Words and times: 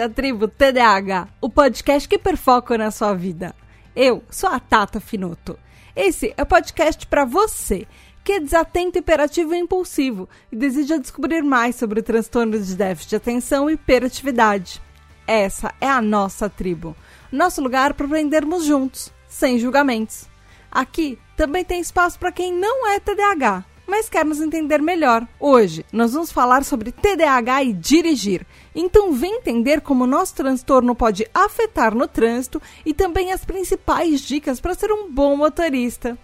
À 0.00 0.08
Tribo 0.08 0.46
TDAH, 0.46 1.26
o 1.40 1.50
podcast 1.50 2.08
que 2.08 2.16
perfoca 2.16 2.78
na 2.78 2.88
sua 2.92 3.14
vida. 3.14 3.52
Eu 3.96 4.22
sou 4.30 4.48
a 4.48 4.60
Tata 4.60 5.00
Finoto. 5.00 5.58
Esse 5.96 6.32
é 6.36 6.42
o 6.42 6.46
podcast 6.46 7.04
para 7.08 7.24
você 7.24 7.84
que 8.22 8.32
é 8.32 8.40
desatento, 8.40 8.98
hiperativo 8.98 9.54
e 9.54 9.58
impulsivo 9.58 10.28
e 10.52 10.56
deseja 10.56 10.98
descobrir 10.98 11.42
mais 11.42 11.74
sobre 11.74 11.98
o 11.98 12.02
transtorno 12.02 12.56
de 12.60 12.76
déficit 12.76 13.10
de 13.10 13.16
atenção 13.16 13.68
e 13.68 13.72
hiperatividade. 13.72 14.80
Essa 15.26 15.74
é 15.80 15.88
a 15.88 16.00
nossa 16.00 16.48
tribo, 16.48 16.94
nosso 17.32 17.60
lugar 17.60 17.92
para 17.94 18.06
aprendermos 18.06 18.64
juntos, 18.64 19.12
sem 19.26 19.58
julgamentos. 19.58 20.28
Aqui 20.70 21.18
também 21.36 21.64
tem 21.64 21.80
espaço 21.80 22.20
para 22.20 22.30
quem 22.30 22.52
não 22.52 22.86
é 22.86 23.00
TDAH, 23.00 23.64
mas 23.88 24.08
quer 24.08 24.24
nos 24.24 24.40
entender 24.40 24.82
melhor. 24.82 25.26
Hoje 25.40 25.84
nós 25.90 26.12
vamos 26.12 26.30
falar 26.30 26.62
sobre 26.62 26.92
TDAH 26.92 27.64
e 27.64 27.72
dirigir. 27.72 28.46
Então 28.74 29.12
vem 29.12 29.36
entender 29.36 29.80
como 29.80 30.06
nosso 30.06 30.34
transtorno 30.34 30.94
pode 30.94 31.26
afetar 31.32 31.94
no 31.94 32.06
trânsito 32.06 32.60
e 32.84 32.92
também 32.92 33.32
as 33.32 33.44
principais 33.46 34.20
dicas 34.20 34.60
para 34.60 34.74
ser 34.74 34.92
um 34.92 35.10
bom 35.10 35.34
motorista. 35.36 36.18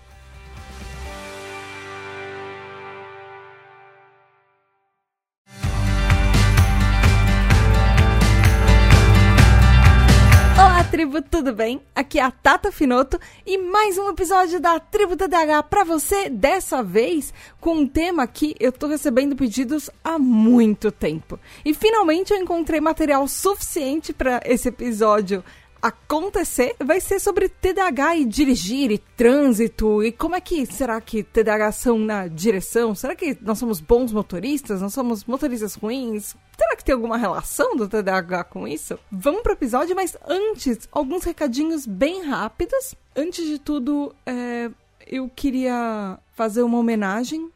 Tribo, 10.95 11.20
tudo 11.20 11.53
bem? 11.53 11.81
Aqui 11.92 12.20
é 12.20 12.23
a 12.23 12.31
Tata 12.31 12.70
Finoto 12.70 13.19
e 13.45 13.59
mais 13.59 13.98
um 13.98 14.11
episódio 14.11 14.61
da 14.61 14.78
Tribo 14.78 15.17
TDH 15.17 15.64
para 15.69 15.83
você, 15.83 16.31
dessa 16.31 16.84
vez 16.84 17.34
com 17.61 17.78
um 17.78 17.84
tema 17.84 18.25
que 18.28 18.55
eu 18.61 18.70
tô 18.70 18.87
recebendo 18.87 19.34
pedidos 19.34 19.91
há 20.05 20.20
muito 20.20 20.92
tempo. 20.92 21.37
E 21.65 21.75
finalmente 21.75 22.33
eu 22.33 22.39
encontrei 22.39 22.81
material 22.81 23.27
suficiente 23.27 24.12
para 24.12 24.41
esse 24.45 24.69
episódio 24.69 25.42
acontecer 25.83 26.75
vai 26.83 26.98
ser 26.98 27.19
sobre 27.19 27.47
TDAH 27.47 28.17
e 28.17 28.25
dirigir 28.25 28.91
e 28.91 28.97
trânsito 28.97 30.03
e 30.03 30.12
como 30.12 30.34
é 30.34 30.41
que 30.41 30.65
será 30.65 30.98
que 30.98 31.22
TDAH 31.22 31.72
são 31.72 31.98
na 31.98 32.27
direção? 32.27 32.95
Será 32.95 33.15
que 33.15 33.37
nós 33.42 33.59
somos 33.59 33.81
bons 33.81 34.11
motoristas? 34.11 34.81
Nós 34.81 34.95
somos 34.95 35.27
motoristas 35.27 35.75
ruins? 35.75 36.34
Será 36.75 36.77
que 36.77 36.84
tem 36.84 36.94
alguma 36.94 37.17
relação 37.17 37.77
do 37.77 37.89
TDAH 37.89 38.44
com 38.44 38.67
isso? 38.67 38.98
Vamos 39.11 39.42
pro 39.42 39.53
episódio, 39.53 39.94
mas 39.94 40.17
antes, 40.27 40.89
alguns 40.91 41.22
recadinhos 41.22 41.86
bem 41.86 42.25
rápidos. 42.25 42.97
Antes 43.14 43.47
de 43.47 43.61
tudo, 43.61 44.12
é, 44.27 44.69
eu 45.06 45.28
queria 45.28 46.19
fazer 46.33 46.62
uma 46.62 46.78
homenagem 46.78 47.48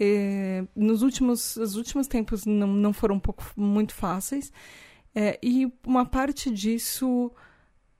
é, 0.00 0.64
nos 0.74 1.02
últimos, 1.02 1.56
os 1.56 1.76
últimos 1.76 2.08
tempos 2.08 2.44
não, 2.44 2.66
não 2.66 2.92
foram 2.92 3.14
um 3.14 3.20
pouco 3.20 3.44
muito 3.56 3.94
fáceis. 3.94 4.52
É, 5.14 5.38
e 5.40 5.72
uma 5.86 6.04
parte 6.04 6.50
disso 6.50 7.30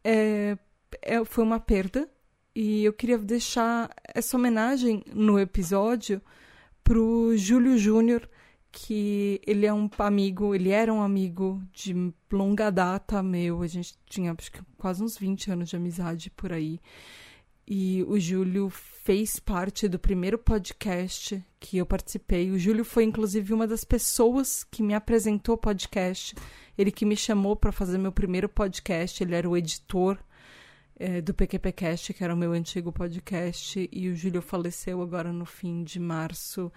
é, 0.03 0.59
é, 1.01 1.25
foi 1.25 1.45
uma 1.45 1.61
perda 1.61 2.09
e 2.53 2.85
eu 2.85 2.93
queria 2.93 3.19
deixar 3.19 3.91
essa 4.13 4.37
homenagem 4.37 5.05
no 5.15 5.39
episódio 5.39 6.21
pro 6.83 7.37
Júlio 7.37 7.79
Júnior, 7.79 8.29
que 8.75 9.41
ele 9.47 9.65
é 9.65 9.73
um 9.73 9.89
amigo, 9.99 10.53
ele 10.53 10.71
era 10.71 10.93
um 10.93 11.01
amigo 11.01 11.63
de 11.73 12.13
longa 12.31 12.71
data 12.71 13.23
meu, 13.23 13.63
a 13.63 13.67
gente 13.69 13.95
tinha 14.05 14.35
acho 14.37 14.51
que 14.51 14.61
quase 14.77 15.03
uns 15.03 15.17
20 15.17 15.53
anos 15.53 15.69
de 15.69 15.77
amizade 15.77 16.29
por 16.31 16.53
aí. 16.53 16.81
E 17.67 18.03
o 18.09 18.19
Júlio 18.19 18.69
fez 18.69 19.39
parte 19.39 19.89
do 19.89 19.99
primeiro 19.99 20.37
podcast 20.37 21.43
que 21.59 21.79
eu 21.79 21.87
participei. 21.87 22.51
O 22.51 22.59
Júlio 22.59 22.85
foi 22.85 23.05
inclusive 23.05 23.55
uma 23.55 23.67
das 23.67 23.85
pessoas 23.85 24.65
que 24.65 24.83
me 24.83 24.93
apresentou 24.93 25.55
o 25.55 25.59
podcast. 25.59 26.35
Ele 26.77 26.91
que 26.91 27.07
me 27.07 27.17
chamou 27.17 27.57
para 27.57 27.73
fazer 27.73 27.97
meu 27.97 28.13
primeiro 28.13 28.49
podcast, 28.49 29.23
ele 29.23 29.35
era 29.35 29.49
o 29.49 29.57
editor 29.57 30.19
é, 30.97 31.23
do 31.23 31.33
PQPcast, 31.33 32.13
que 32.13 32.25
era 32.25 32.35
o 32.35 32.37
meu 32.37 32.53
antigo 32.53 32.93
podcast, 32.93 33.89
e 33.91 34.09
o 34.09 34.17
Júlio 34.17 34.43
faleceu 34.43 35.01
agora 35.01 35.33
no 35.33 35.47
fim 35.47 35.85
de 35.85 35.99
março. 35.99 36.71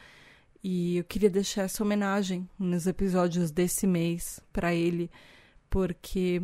E 0.63 0.97
eu 0.97 1.03
queria 1.03 1.29
deixar 1.29 1.63
essa 1.63 1.84
homenagem 1.84 2.50
nos 2.57 2.88
episódios 2.88 3.51
desse 3.51 3.85
mês 3.85 4.40
para 4.51 4.73
ele, 4.73 5.09
porque 5.69 6.41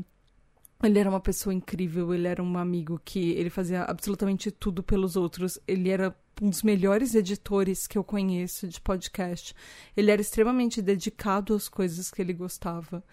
ele 0.83 0.99
era 0.99 1.09
uma 1.09 1.19
pessoa 1.19 1.53
incrível, 1.53 2.13
ele 2.13 2.27
era 2.27 2.43
um 2.43 2.57
amigo 2.57 3.01
que 3.03 3.31
ele 3.31 3.49
fazia 3.49 3.83
absolutamente 3.83 4.51
tudo 4.51 4.83
pelos 4.83 5.15
outros. 5.15 5.57
Ele 5.67 5.89
era 5.89 6.15
um 6.41 6.49
dos 6.49 6.63
melhores 6.63 7.15
editores 7.15 7.87
que 7.87 7.97
eu 7.97 8.03
conheço 8.03 8.67
de 8.67 8.81
podcast. 8.81 9.55
Ele 9.95 10.11
era 10.11 10.21
extremamente 10.21 10.81
dedicado 10.81 11.53
às 11.53 11.69
coisas 11.69 12.11
que 12.11 12.21
ele 12.21 12.33
gostava. 12.33 13.03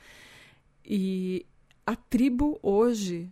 E 0.84 1.46
a 1.86 1.94
tribo 1.94 2.58
hoje, 2.62 3.30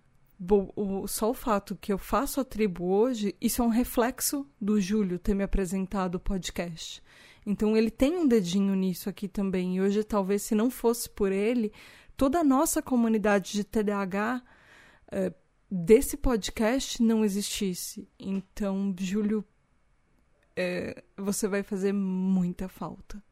só 1.07 1.31
o 1.31 1.35
fato 1.35 1.77
que 1.81 1.93
eu 1.93 1.99
faço 1.99 2.41
a 2.41 2.45
tribo 2.45 2.85
hoje, 2.85 3.35
isso 3.41 3.63
é 3.63 3.65
um 3.65 3.71
reflexo 3.71 4.47
do 4.61 4.81
Júlio 4.81 5.19
ter 5.19 5.35
me 5.35 5.43
apresentado 5.43 6.15
o 6.15 6.21
podcast. 6.21 7.03
Então 7.49 7.75
ele 7.75 7.91
tem 7.91 8.15
um 8.15 8.29
dedinho 8.29 8.75
nisso 8.75 9.09
aqui 9.09 9.27
também. 9.27 9.77
E 9.77 9.81
hoje, 9.81 10.05
talvez, 10.05 10.43
se 10.43 10.55
não 10.55 10.71
fosse 10.71 11.09
por 11.09 11.33
ele, 11.33 11.73
toda 12.15 12.41
a 12.41 12.45
nossa 12.45 12.83
comunidade 12.83 13.53
de 13.53 13.65
TDAH 13.65 14.43
é, 15.11 15.33
desse 15.71 16.19
podcast 16.19 17.03
não 17.03 17.25
existisse. 17.25 18.07
Então, 18.19 18.95
Júlio, 19.01 19.43
é, 20.55 21.03
você 21.17 21.49
vai 21.49 21.63
fazer 21.63 21.91
muita 21.91 22.69
falta. 22.69 23.23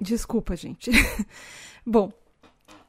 Desculpa, 0.00 0.56
gente. 0.56 0.90
Bom, 1.84 2.10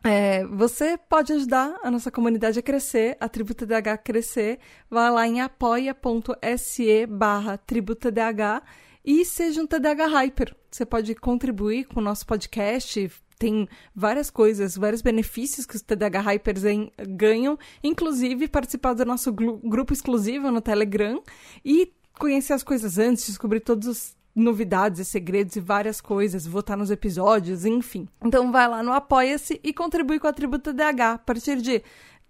é, 0.01 0.45
você 0.45 0.97
pode 0.97 1.33
ajudar 1.33 1.77
a 1.83 1.91
nossa 1.91 2.09
comunidade 2.09 2.57
a 2.57 2.63
crescer, 2.63 3.17
a 3.19 3.27
Tribo 3.27 3.53
TDH 3.53 3.87
a 3.87 3.97
crescer. 3.97 4.59
Vá 4.89 5.09
lá 5.09 5.27
em 5.27 5.41
apoia.se 5.41 7.05
barra 7.05 7.57
TribuTDH 7.57 8.63
e 9.07 9.23
seja 9.23 9.61
um 9.61 9.65
TDH 9.65 10.05
Hyper. 10.05 10.53
Você 10.69 10.85
pode 10.85 11.15
contribuir 11.15 11.85
com 11.85 12.01
o 12.01 12.03
nosso 12.03 12.27
podcast, 12.27 13.09
tem 13.39 13.65
várias 13.95 14.29
coisas, 14.29 14.75
vários 14.75 15.01
benefícios 15.01 15.65
que 15.65 15.77
os 15.77 15.81
TDH 15.81 16.19
Hypers 16.19 16.63
ganham, 17.07 17.57
inclusive 17.81 18.49
participar 18.49 18.93
do 18.93 19.05
nosso 19.05 19.31
grupo 19.31 19.93
exclusivo 19.93 20.51
no 20.51 20.59
Telegram 20.59 21.23
e 21.63 21.93
conhecer 22.19 22.51
as 22.51 22.63
coisas 22.63 22.97
antes, 22.97 23.27
descobrir 23.27 23.61
todos 23.61 23.87
os 23.87 24.17
novidades 24.35 24.99
e 24.99 25.05
segredos 25.05 25.55
e 25.55 25.61
várias 25.61 26.01
coisas, 26.01 26.45
votar 26.45 26.75
nos 26.75 26.91
episódios, 26.91 27.63
enfim. 27.63 28.09
Então 28.21 28.51
vai 28.51 28.67
lá 28.67 28.83
no 28.83 28.91
Apoia-se 28.91 29.57
e 29.63 29.73
contribui 29.73 30.19
com 30.19 30.27
a 30.27 30.33
Tributa 30.33 30.73
DH. 30.73 31.01
A 31.13 31.17
partir 31.17 31.61
de 31.61 31.81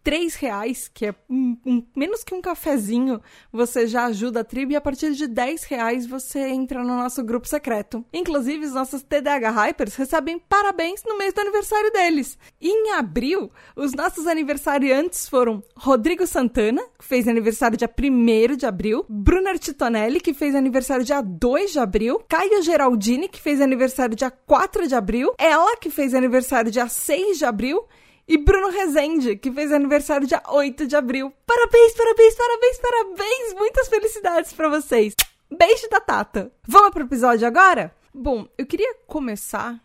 três 0.07 0.35
reais, 0.35 0.89
que 0.93 1.07
é 1.07 1.15
um, 1.29 1.57
um, 1.65 1.85
menos 1.93 2.23
que 2.23 2.33
um 2.33 2.39
cafezinho, 2.39 3.21
você 3.51 3.85
já 3.85 4.05
ajuda 4.05 4.39
a 4.39 4.43
tribo 4.45 4.71
e 4.71 4.75
a 4.77 4.79
partir 4.79 5.11
de 5.11 5.27
10 5.27 5.65
reais 5.65 6.07
você 6.07 6.47
entra 6.47 6.81
no 6.81 6.95
nosso 6.95 7.21
grupo 7.25 7.45
secreto. 7.45 8.05
Inclusive, 8.13 8.67
os 8.67 8.71
nossos 8.71 9.03
TDH 9.03 9.51
Hypers 9.51 9.95
recebem 9.97 10.39
parabéns 10.39 11.03
no 11.05 11.17
mês 11.17 11.33
do 11.33 11.41
aniversário 11.41 11.91
deles. 11.91 12.37
Em 12.61 12.93
abril, 12.93 13.51
os 13.75 13.91
nossos 13.91 14.27
aniversariantes 14.27 15.27
foram 15.27 15.61
Rodrigo 15.75 16.25
Santana, 16.25 16.81
que 16.97 17.03
fez 17.03 17.27
aniversário 17.27 17.77
dia 17.77 17.93
1 17.93 18.55
de 18.55 18.65
abril, 18.65 19.05
Brunner 19.09 19.59
Titonelli, 19.59 20.21
que 20.21 20.33
fez 20.33 20.55
aniversário 20.55 21.03
dia 21.03 21.19
2 21.19 21.73
de 21.73 21.79
abril, 21.79 22.23
Caio 22.29 22.61
Geraldini, 22.61 23.27
que 23.27 23.41
fez 23.41 23.59
aniversário 23.59 24.15
dia 24.15 24.31
4 24.31 24.87
de 24.87 24.95
abril, 24.95 25.33
ela, 25.37 25.75
que 25.75 25.89
fez 25.89 26.13
aniversário 26.13 26.71
dia 26.71 26.87
6 26.87 27.39
de 27.39 27.43
abril, 27.43 27.85
e 28.27 28.37
Bruno 28.37 28.69
Rezende, 28.69 29.37
que 29.37 29.51
fez 29.51 29.71
aniversário 29.71 30.27
dia 30.27 30.43
8 30.45 30.85
de 30.85 30.95
abril. 30.95 31.31
Parabéns, 31.45 31.93
parabéns, 31.93 32.35
parabéns, 32.35 32.77
parabéns! 32.79 33.53
Muitas 33.53 33.87
felicidades 33.87 34.51
para 34.51 34.67
vocês! 34.67 35.15
Beijo 35.49 35.89
da 35.89 36.01
Tata! 36.01 36.51
Vamos 36.67 36.91
pro 36.91 37.05
episódio 37.05 37.47
agora? 37.47 37.95
Bom, 38.13 38.45
eu 38.57 38.65
queria 38.65 38.95
começar 39.07 39.81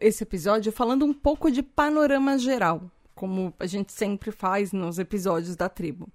esse 0.00 0.24
episódio 0.24 0.72
falando 0.72 1.04
um 1.04 1.12
pouco 1.12 1.48
de 1.48 1.62
panorama 1.62 2.36
geral, 2.38 2.90
como 3.14 3.54
a 3.60 3.66
gente 3.66 3.92
sempre 3.92 4.32
faz 4.32 4.72
nos 4.72 4.98
episódios 4.98 5.54
da 5.54 5.68
tribo. 5.68 6.08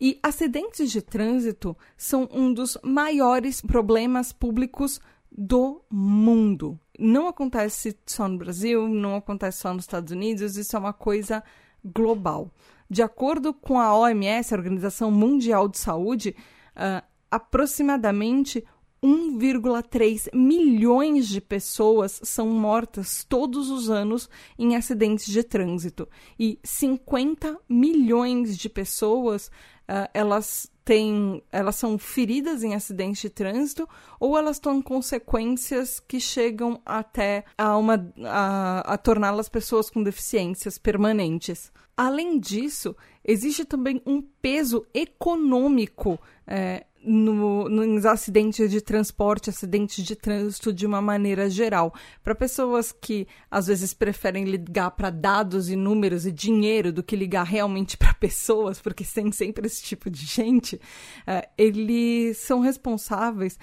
E 0.00 0.20
acidentes 0.22 0.92
de 0.92 1.02
trânsito 1.02 1.76
são 1.96 2.28
um 2.30 2.52
dos 2.52 2.78
maiores 2.84 3.60
problemas 3.60 4.32
públicos 4.32 5.00
do 5.32 5.82
mundo. 5.90 6.78
Não 6.98 7.28
acontece 7.28 7.96
só 8.04 8.28
no 8.28 8.36
Brasil, 8.36 8.88
não 8.88 9.14
acontece 9.14 9.58
só 9.58 9.72
nos 9.72 9.84
Estados 9.84 10.12
Unidos, 10.12 10.56
isso 10.56 10.74
é 10.74 10.78
uma 10.78 10.92
coisa 10.92 11.44
global. 11.84 12.50
De 12.90 13.02
acordo 13.02 13.54
com 13.54 13.78
a 13.78 13.96
OMS, 13.96 14.52
a 14.52 14.56
Organização 14.56 15.10
Mundial 15.10 15.68
de 15.68 15.78
Saúde, 15.78 16.34
uh, 16.74 17.06
aproximadamente 17.30 18.64
1,3 19.02 20.28
milhões 20.34 21.28
de 21.28 21.40
pessoas 21.40 22.20
são 22.24 22.48
mortas 22.48 23.24
todos 23.28 23.70
os 23.70 23.88
anos 23.88 24.28
em 24.58 24.74
acidentes 24.74 25.26
de 25.26 25.44
trânsito 25.44 26.08
e 26.38 26.58
50 26.64 27.58
milhões 27.68 28.58
de 28.58 28.68
pessoas 28.68 29.50
uh, 29.88 30.08
elas 30.12 30.70
têm, 30.84 31.42
elas 31.52 31.76
são 31.76 31.98
feridas 31.98 32.62
em 32.62 32.74
acidentes 32.74 33.20
de 33.20 33.30
trânsito 33.30 33.88
ou 34.18 34.38
elas 34.38 34.58
têm 34.58 34.80
consequências 34.80 36.00
que 36.00 36.18
chegam 36.18 36.80
até 36.84 37.44
a, 37.56 37.76
uma, 37.76 38.10
a, 38.24 38.94
a 38.94 38.98
torná-las 38.98 39.48
pessoas 39.48 39.90
com 39.90 40.02
deficiências 40.02 40.78
permanentes. 40.78 41.70
Além 41.96 42.38
disso, 42.38 42.96
existe 43.24 43.64
também 43.64 44.00
um 44.06 44.22
peso 44.22 44.86
econômico 44.94 46.18
é, 46.46 46.86
no, 47.02 47.68
nos 47.68 48.04
acidentes 48.04 48.70
de 48.70 48.80
transporte, 48.80 49.50
acidentes 49.50 50.04
de 50.04 50.16
trânsito 50.16 50.72
de 50.72 50.86
uma 50.86 51.00
maneira 51.00 51.48
geral. 51.48 51.94
Para 52.22 52.34
pessoas 52.34 52.92
que 52.92 53.26
às 53.50 53.66
vezes 53.66 53.94
preferem 53.94 54.44
ligar 54.44 54.90
para 54.92 55.10
dados 55.10 55.70
e 55.70 55.76
números 55.76 56.26
e 56.26 56.32
dinheiro 56.32 56.92
do 56.92 57.02
que 57.02 57.16
ligar 57.16 57.44
realmente 57.44 57.96
para 57.96 58.14
pessoas, 58.14 58.80
porque 58.80 59.04
tem 59.04 59.30
sempre 59.32 59.66
esse 59.66 59.82
tipo 59.82 60.10
de 60.10 60.24
gente, 60.24 60.80
é, 61.26 61.48
eles 61.56 62.38
são 62.38 62.60
responsáveis 62.60 63.58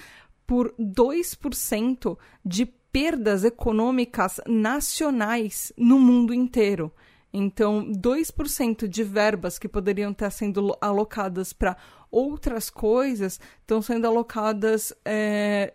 por 0.45 0.73
2% 0.79 2.17
de 2.43 2.65
perdas 2.65 3.43
econômicas 3.43 4.39
nacionais 4.47 5.73
no 5.77 5.99
mundo 5.99 6.33
inteiro. 6.33 6.91
Então, 7.37 7.91
2% 7.91 8.87
de 8.87 9.03
verbas 9.03 9.59
que 9.59 9.67
poderiam 9.67 10.13
estar 10.13 10.29
sendo 10.29 10.73
alocadas 10.79 11.51
para 11.51 11.75
outras 12.11 12.69
coisas 12.69 13.39
estão 13.61 13.81
sendo 13.81 14.07
alocadas, 14.07 14.93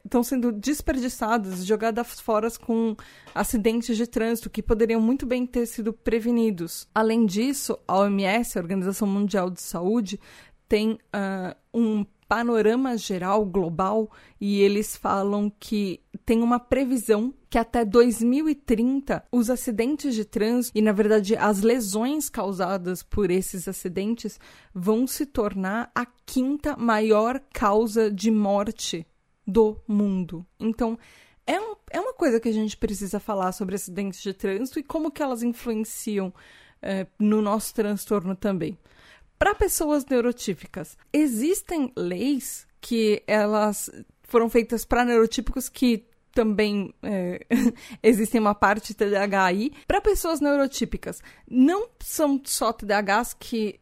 estão 0.04 0.20
é, 0.20 0.24
sendo 0.24 0.52
desperdiçadas, 0.52 1.64
jogadas 1.64 2.20
fora 2.20 2.48
com 2.58 2.96
acidentes 3.34 3.96
de 3.96 4.06
trânsito 4.06 4.50
que 4.50 4.62
poderiam 4.62 5.00
muito 5.00 5.26
bem 5.26 5.46
ter 5.46 5.66
sido 5.66 5.92
prevenidos. 5.92 6.88
Além 6.94 7.26
disso, 7.26 7.78
a 7.86 7.98
OMS, 7.98 8.58
a 8.58 8.62
Organização 8.62 9.06
Mundial 9.06 9.50
de 9.50 9.60
Saúde, 9.60 10.18
tem 10.68 10.92
uh, 10.92 11.56
um 11.74 12.04
panorama 12.30 12.96
geral 12.96 13.44
global 13.44 14.08
e 14.40 14.60
eles 14.60 14.94
falam 14.94 15.50
que 15.58 16.00
tem 16.30 16.44
uma 16.44 16.60
previsão 16.60 17.34
que 17.50 17.58
até 17.58 17.84
2030 17.84 19.24
os 19.32 19.50
acidentes 19.50 20.14
de 20.14 20.24
trânsito 20.24 20.78
e, 20.78 20.80
na 20.80 20.92
verdade, 20.92 21.34
as 21.34 21.60
lesões 21.60 22.28
causadas 22.28 23.02
por 23.02 23.32
esses 23.32 23.66
acidentes 23.66 24.38
vão 24.72 25.08
se 25.08 25.26
tornar 25.26 25.90
a 25.92 26.06
quinta 26.24 26.76
maior 26.76 27.40
causa 27.52 28.12
de 28.12 28.30
morte 28.30 29.04
do 29.44 29.76
mundo. 29.88 30.46
Então, 30.60 30.96
é, 31.44 31.60
um, 31.60 31.74
é 31.90 32.00
uma 32.00 32.14
coisa 32.14 32.38
que 32.38 32.48
a 32.48 32.54
gente 32.54 32.76
precisa 32.76 33.18
falar 33.18 33.50
sobre 33.50 33.74
acidentes 33.74 34.22
de 34.22 34.32
trânsito 34.32 34.78
e 34.78 34.84
como 34.84 35.10
que 35.10 35.24
elas 35.24 35.42
influenciam 35.42 36.32
é, 36.80 37.08
no 37.18 37.42
nosso 37.42 37.74
transtorno 37.74 38.36
também. 38.36 38.78
Para 39.36 39.52
pessoas 39.52 40.06
neurotípicas, 40.06 40.96
existem 41.12 41.92
leis 41.96 42.68
que 42.80 43.20
elas 43.26 43.90
foram 44.30 44.48
feitas 44.48 44.84
para 44.84 45.04
neurotípicos 45.04 45.68
que 45.68 46.08
também 46.32 46.94
é, 47.02 47.46
existem 48.02 48.40
uma 48.40 48.54
parte 48.54 48.94
TDAH 48.94 49.44
aí. 49.44 49.72
Para 49.86 50.00
pessoas 50.00 50.40
neurotípicas, 50.40 51.22
não 51.48 51.88
são 52.00 52.40
só 52.44 52.72
TDAHs 52.72 53.34
que 53.34 53.80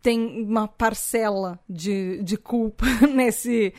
têm 0.00 0.44
uma 0.44 0.68
parcela 0.68 1.58
de, 1.68 2.22
de 2.22 2.36
culpa 2.36 2.86
nesse, 3.12 3.74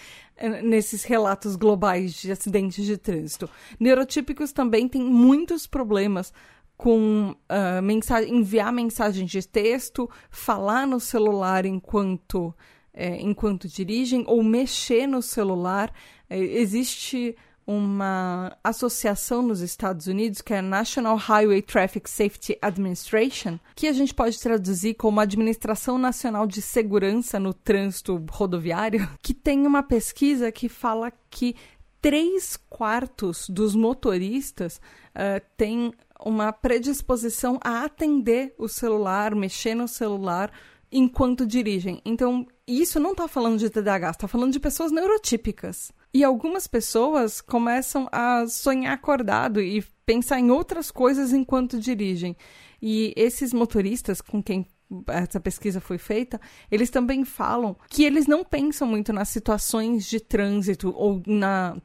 nesses 0.63 1.03
relatos 1.03 1.55
globais 1.55 2.13
de 2.13 2.31
acidentes 2.31 2.85
de 2.85 2.97
trânsito. 2.97 3.49
Neurotípicos 3.79 4.51
também 4.51 4.87
têm 4.87 5.01
muitos 5.01 5.65
problemas 5.65 6.33
com 6.77 7.31
uh, 7.31 7.81
mensagem, 7.81 8.37
enviar 8.37 8.71
mensagens 8.71 9.29
de 9.29 9.45
texto, 9.45 10.09
falar 10.29 10.87
no 10.87 10.97
celular 10.97 11.65
enquanto, 11.65 12.55
é, 12.93 13.19
enquanto 13.21 13.67
dirigem 13.67 14.23
ou 14.27 14.41
mexer 14.41 15.05
no 15.05 15.21
celular. 15.21 15.93
É, 16.29 16.37
existe 16.37 17.35
uma 17.69 18.57
associação 18.63 19.43
nos 19.43 19.61
Estados 19.61 20.07
Unidos 20.07 20.41
que 20.41 20.55
é 20.55 20.57
a 20.57 20.61
National 20.61 21.15
Highway 21.15 21.61
Traffic 21.61 22.09
Safety 22.09 22.57
Administration, 22.59 23.59
que 23.75 23.85
a 23.85 23.93
gente 23.93 24.11
pode 24.11 24.39
traduzir 24.39 24.95
como 24.95 25.19
Administração 25.19 25.99
Nacional 25.99 26.47
de 26.47 26.63
Segurança 26.63 27.39
no 27.39 27.53
Trânsito 27.53 28.25
Rodoviário, 28.31 29.07
que 29.21 29.35
tem 29.35 29.67
uma 29.67 29.83
pesquisa 29.83 30.51
que 30.51 30.67
fala 30.67 31.13
que 31.29 31.55
três 32.01 32.57
quartos 32.67 33.47
dos 33.47 33.75
motoristas 33.75 34.81
uh, 35.13 35.39
têm 35.55 35.93
uma 36.25 36.51
predisposição 36.51 37.59
a 37.63 37.83
atender 37.83 38.55
o 38.57 38.67
celular, 38.67 39.35
mexer 39.35 39.75
no 39.75 39.87
celular 39.87 40.51
enquanto 40.91 41.45
dirigem. 41.45 42.01
Então, 42.03 42.47
isso 42.67 42.99
não 42.99 43.11
está 43.11 43.27
falando 43.27 43.59
de 43.59 43.69
TDAH, 43.69 44.09
está 44.09 44.27
falando 44.27 44.53
de 44.53 44.59
pessoas 44.59 44.91
neurotípicas. 44.91 45.91
E 46.13 46.23
algumas 46.23 46.65
pessoas 46.65 47.39
começam 47.39 48.07
a 48.11 48.47
sonhar 48.47 48.93
acordado 48.93 49.61
e 49.61 49.83
pensar 50.05 50.39
em 50.39 50.49
outras 50.49 50.89
coisas 50.89 51.33
enquanto 51.33 51.79
dirigem. 51.79 52.35
E 52.81 53.13
esses 53.15 53.53
motoristas 53.53 54.21
com 54.21 54.41
quem 54.41 54.65
essa 55.07 55.39
pesquisa 55.39 55.79
foi 55.79 55.99
feita, 55.99 56.41
eles 56.71 56.89
também 56.89 57.23
falam 57.23 57.75
que 57.89 58.03
eles 58.03 58.25
não 58.25 58.43
pensam 58.43 58.87
muito 58.87 59.13
nas 59.13 59.29
situações 59.29 60.05
de 60.09 60.19
trânsito 60.19 60.91
ou 60.95 61.21
na 61.27 61.77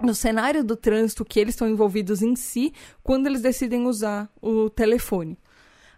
no 0.00 0.14
cenário 0.14 0.62
do 0.62 0.76
trânsito 0.76 1.24
que 1.24 1.40
eles 1.40 1.54
estão 1.54 1.68
envolvidos 1.68 2.22
em 2.22 2.36
si 2.36 2.72
quando 3.02 3.26
eles 3.26 3.42
decidem 3.42 3.84
usar 3.84 4.30
o 4.40 4.70
telefone. 4.70 5.36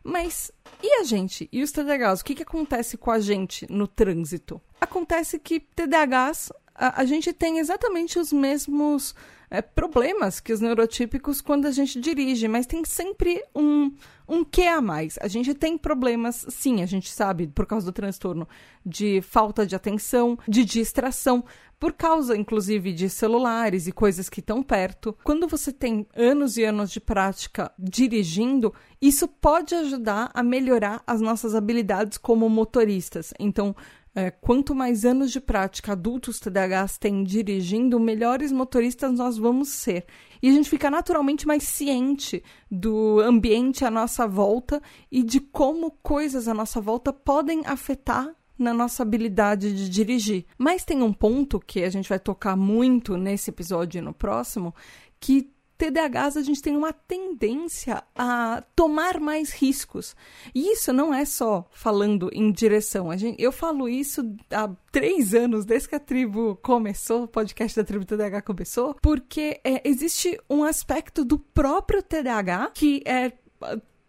Mas 0.03 0.51
e 0.83 1.01
a 1.01 1.05
gente? 1.05 1.49
E 1.53 1.63
os 1.63 1.71
TDAHs? 1.71 2.21
O 2.21 2.25
que, 2.25 2.35
que 2.35 2.43
acontece 2.43 2.97
com 2.97 3.11
a 3.11 3.21
gente 3.21 3.71
no 3.71 3.87
trânsito? 3.87 4.61
Acontece 4.81 5.39
que 5.39 5.61
TDAHs, 5.61 6.51
a, 6.81 7.03
a 7.03 7.05
gente 7.05 7.33
tem 7.33 7.59
exatamente 7.59 8.19
os 8.19 8.33
mesmos 8.33 9.15
é, 9.51 9.61
problemas 9.61 10.41
que 10.41 10.53
os 10.53 10.61
neurotípicos 10.61 11.41
quando 11.41 11.67
a 11.67 11.71
gente 11.71 12.01
dirige, 12.01 12.49
mas 12.49 12.67
tem 12.67 12.85
sempre 12.85 13.43
um, 13.55 13.93
um 14.27 14.43
que 14.43 14.63
a 14.63 14.81
mais. 14.81 15.19
A 15.21 15.29
gente 15.29 15.53
tem 15.53 15.77
problemas, 15.77 16.47
sim, 16.49 16.83
a 16.83 16.87
gente 16.87 17.11
sabe, 17.11 17.49
por 17.49 17.67
causa 17.67 17.85
do 17.85 17.93
transtorno, 17.93 18.49
de 18.87 19.21
falta 19.21 19.67
de 19.67 19.77
atenção, 19.77 20.39
de 20.49 20.65
distração, 20.65 21.45
por 21.81 21.95
causa, 21.95 22.37
inclusive, 22.37 22.93
de 22.93 23.09
celulares 23.09 23.87
e 23.87 23.93
coisas 23.93 24.29
que 24.29 24.41
estão 24.41 24.63
perto. 24.63 25.17
Quando 25.25 25.49
você 25.49 25.73
tem 25.73 26.07
anos 26.15 26.59
e 26.59 26.63
anos 26.63 26.91
de 26.91 27.01
prática 27.01 27.73
dirigindo, 27.79 28.73
isso 29.01 29.27
pode 29.27 29.75
ajudar 29.75 30.31
a 30.35 30.43
melhorar 30.43 31.03
as 31.07 31.23
nossas 31.23 31.55
habilidades 31.55 32.19
como 32.19 32.49
motoristas. 32.51 33.33
Então, 33.39 33.75
é, 34.15 34.31
quanto 34.31 34.75
mais 34.75 35.05
anos 35.05 35.31
de 35.31 35.41
prática 35.41 35.93
adultos 35.93 36.41
TDAHs 36.41 36.99
têm 36.99 37.23
dirigindo, 37.23 38.01
melhores 38.01 38.51
motoristas 38.51 39.13
nós 39.13 39.39
vamos 39.39 39.69
ser. 39.69 40.05
E 40.43 40.49
a 40.49 40.53
gente 40.53 40.69
fica 40.69 40.91
naturalmente 40.91 41.47
mais 41.47 41.63
ciente 41.65 42.43
do 42.71 43.21
ambiente 43.21 43.85
à 43.85 43.91
nossa 43.91 44.27
volta 44.27 44.83
e 45.11 45.23
de 45.23 45.39
como 45.39 45.93
coisas 46.03 46.49
à 46.49 46.55
nossa 46.55 46.81
volta 46.81 47.13
podem 47.13 47.63
afetar 47.67 48.35
na 48.59 48.75
nossa 48.75 49.03
habilidade 49.03 49.75
de 49.75 49.89
dirigir. 49.89 50.45
Mas 50.59 50.85
tem 50.85 51.03
um 51.03 51.13
ponto 51.13 51.61
que 51.61 51.83
a 51.83 51.91
gente 51.91 52.09
vai 52.09 52.19
tocar 52.19 52.57
muito 52.57 53.17
nesse 53.17 53.51
episódio 53.51 53.99
e 53.99 54.03
no 54.03 54.13
próximo, 54.13 54.75
que 55.19 55.51
TDAHs 55.81 56.37
a 56.37 56.43
gente 56.43 56.61
tem 56.61 56.77
uma 56.77 56.93
tendência 56.93 58.05
a 58.15 58.63
tomar 58.77 59.19
mais 59.19 59.51
riscos. 59.51 60.15
E 60.55 60.73
isso 60.73 60.93
não 60.93 61.15
é 61.15 61.25
só 61.25 61.67
falando 61.73 62.29
em 62.35 62.53
direção. 62.53 63.11
A 63.11 63.17
gente, 63.17 63.43
eu 63.43 63.51
falo 63.51 63.89
isso 63.89 64.37
há 64.53 64.69
três 64.93 65.35
anos, 65.35 65.65
desde 65.65 65.89
que 65.89 65.95
a 65.95 66.01
tribo 66.01 66.57
começou, 66.57 67.23
o 67.23 67.29
podcast 67.29 67.75
da 67.75 67.83
tribo 67.83 68.05
TDAH 68.05 68.43
começou, 68.43 68.95
porque 69.01 69.59
é, 69.65 69.81
existe 69.89 70.39
um 70.51 70.65
aspecto 70.65 71.25
do 71.25 71.39
próprio 71.39 72.03
TDAH 72.03 72.73
que 72.75 73.03
é 73.07 73.33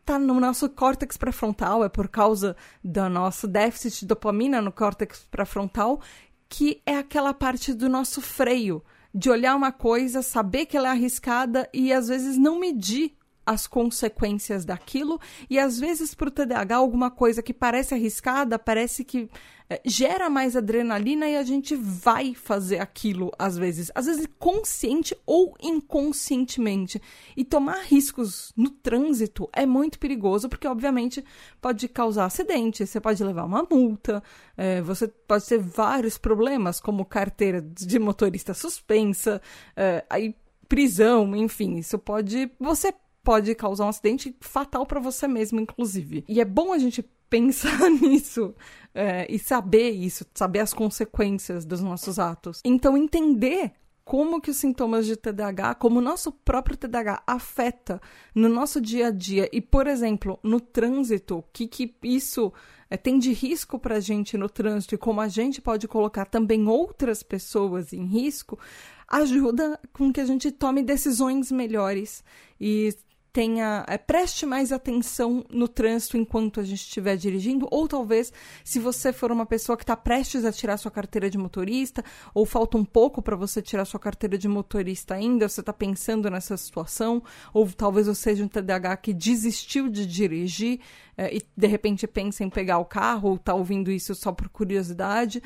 tá 0.03 0.19
no 0.19 0.39
nosso 0.41 0.67
córtex 0.67 1.15
pré-frontal, 1.15 1.85
é 1.85 1.89
por 1.89 2.09
causa 2.09 2.57
do 2.83 3.07
nosso 3.07 3.47
déficit 3.47 4.01
de 4.01 4.07
dopamina 4.07 4.61
no 4.61 4.71
córtex 4.71 5.25
pré-frontal, 5.31 6.01
que 6.49 6.81
é 6.85 6.97
aquela 6.97 7.33
parte 7.33 7.73
do 7.73 7.87
nosso 7.87 8.19
freio, 8.19 8.83
de 9.13 9.29
olhar 9.29 9.55
uma 9.55 9.71
coisa, 9.71 10.21
saber 10.21 10.65
que 10.65 10.77
ela 10.77 10.87
é 10.87 10.91
arriscada 10.91 11.69
e 11.73 11.91
às 11.91 12.07
vezes 12.07 12.37
não 12.37 12.59
medir 12.59 13.13
as 13.45 13.67
consequências 13.67 14.65
daquilo 14.65 15.19
e 15.49 15.57
às 15.57 15.79
vezes 15.79 16.13
para 16.13 16.27
o 16.27 16.31
TDAH 16.31 16.75
alguma 16.75 17.09
coisa 17.09 17.41
que 17.41 17.53
parece 17.53 17.93
arriscada, 17.93 18.59
parece 18.59 19.03
que 19.03 19.29
é, 19.71 19.81
gera 19.85 20.29
mais 20.29 20.57
adrenalina 20.57 21.29
e 21.29 21.37
a 21.37 21.43
gente 21.43 21.75
vai 21.75 22.33
fazer 22.35 22.79
aquilo 22.79 23.31
às 23.39 23.57
vezes, 23.57 23.89
às 23.95 24.05
vezes 24.05 24.27
consciente 24.37 25.15
ou 25.25 25.55
inconscientemente. 25.61 27.01
E 27.37 27.45
tomar 27.45 27.81
riscos 27.85 28.51
no 28.55 28.69
trânsito 28.69 29.49
é 29.53 29.65
muito 29.65 29.97
perigoso 29.97 30.49
porque 30.49 30.67
obviamente 30.67 31.23
pode 31.61 31.87
causar 31.87 32.25
acidente, 32.25 32.85
você 32.85 32.99
pode 32.99 33.23
levar 33.23 33.45
uma 33.45 33.65
multa, 33.69 34.21
é, 34.57 34.81
você 34.81 35.07
pode 35.07 35.45
ter 35.45 35.59
vários 35.59 36.17
problemas 36.17 36.81
como 36.81 37.05
carteira 37.05 37.61
de 37.61 37.97
motorista 37.97 38.53
suspensa, 38.53 39.41
é, 39.75 40.03
aí 40.09 40.35
prisão, 40.67 41.35
enfim, 41.35 41.77
isso 41.77 41.99
pode 41.99 42.49
você 42.59 42.93
pode 43.23 43.53
causar 43.55 43.85
um 43.85 43.89
acidente 43.89 44.35
fatal 44.39 44.85
para 44.85 44.99
você 44.99 45.27
mesmo, 45.27 45.59
inclusive. 45.59 46.23
E 46.27 46.41
é 46.41 46.45
bom 46.45 46.73
a 46.73 46.77
gente 46.77 47.03
pensar 47.29 47.89
nisso 47.89 48.53
é, 48.93 49.25
e 49.33 49.39
saber 49.39 49.91
isso, 49.91 50.25
saber 50.33 50.59
as 50.59 50.73
consequências 50.73 51.65
dos 51.65 51.81
nossos 51.81 52.19
atos. 52.19 52.59
Então, 52.65 52.97
entender 52.97 53.71
como 54.03 54.41
que 54.41 54.51
os 54.51 54.57
sintomas 54.57 55.05
de 55.05 55.15
TDAH, 55.15 55.75
como 55.75 55.99
o 55.99 56.01
nosso 56.01 56.31
próprio 56.31 56.75
TDAH 56.75 57.23
afeta 57.25 58.01
no 58.35 58.49
nosso 58.49 58.81
dia 58.81 59.07
a 59.07 59.11
dia 59.11 59.49
e, 59.53 59.61
por 59.61 59.87
exemplo, 59.87 60.37
no 60.43 60.59
trânsito, 60.59 61.37
o 61.37 61.43
que, 61.53 61.67
que 61.67 61.95
isso 62.03 62.51
é, 62.89 62.97
tem 62.97 63.17
de 63.17 63.31
risco 63.31 63.79
para 63.79 63.95
a 63.95 63.99
gente 64.01 64.37
no 64.37 64.49
trânsito 64.49 64.95
e 64.95 64.97
como 64.97 65.21
a 65.21 65.29
gente 65.29 65.61
pode 65.61 65.87
colocar 65.87 66.25
também 66.25 66.67
outras 66.67 67.23
pessoas 67.23 67.93
em 67.93 68.05
risco, 68.05 68.59
ajuda 69.07 69.79
com 69.93 70.11
que 70.11 70.19
a 70.19 70.25
gente 70.25 70.51
tome 70.51 70.83
decisões 70.83 71.49
melhores 71.51 72.23
e 72.59 72.93
tenha 73.33 73.85
é, 73.87 73.97
preste 73.97 74.45
mais 74.45 74.71
atenção 74.71 75.45
no 75.49 75.67
trânsito 75.67 76.17
enquanto 76.17 76.59
a 76.59 76.63
gente 76.63 76.81
estiver 76.81 77.15
dirigindo, 77.15 77.67
ou 77.71 77.87
talvez 77.87 78.31
se 78.63 78.79
você 78.79 79.13
for 79.13 79.31
uma 79.31 79.45
pessoa 79.45 79.77
que 79.77 79.83
está 79.83 79.95
prestes 79.95 80.43
a 80.43 80.51
tirar 80.51 80.77
sua 80.77 80.91
carteira 80.91 81.29
de 81.29 81.37
motorista, 81.37 82.03
ou 82.33 82.45
falta 82.45 82.77
um 82.77 82.85
pouco 82.85 83.21
para 83.21 83.35
você 83.35 83.61
tirar 83.61 83.85
sua 83.85 83.99
carteira 83.99 84.37
de 84.37 84.47
motorista 84.47 85.15
ainda, 85.15 85.47
você 85.47 85.61
está 85.61 85.71
pensando 85.71 86.29
nessa 86.29 86.57
situação, 86.57 87.23
ou 87.53 87.69
talvez 87.71 88.07
você 88.07 88.21
seja 88.21 88.43
um 88.43 88.47
TDAH 88.47 88.97
que 88.97 89.13
desistiu 89.13 89.89
de 89.89 90.05
dirigir 90.05 90.79
é, 91.17 91.35
e 91.35 91.41
de 91.55 91.67
repente 91.67 92.05
pensa 92.07 92.43
em 92.43 92.49
pegar 92.49 92.79
o 92.79 92.85
carro, 92.85 93.29
ou 93.29 93.35
está 93.35 93.53
ouvindo 93.53 93.91
isso 93.91 94.13
só 94.13 94.31
por 94.31 94.49
curiosidade. 94.49 95.41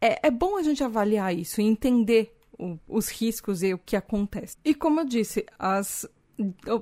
É, 0.00 0.26
é 0.26 0.30
bom 0.30 0.56
a 0.56 0.62
gente 0.62 0.82
avaliar 0.82 1.34
isso 1.34 1.60
e 1.60 1.64
entender 1.64 2.36
os 2.88 3.08
riscos 3.08 3.62
e 3.62 3.74
o 3.74 3.78
que 3.78 3.96
acontece. 3.96 4.56
E 4.64 4.74
como 4.74 5.00
eu 5.00 5.04
disse, 5.04 5.44
as 5.58 6.06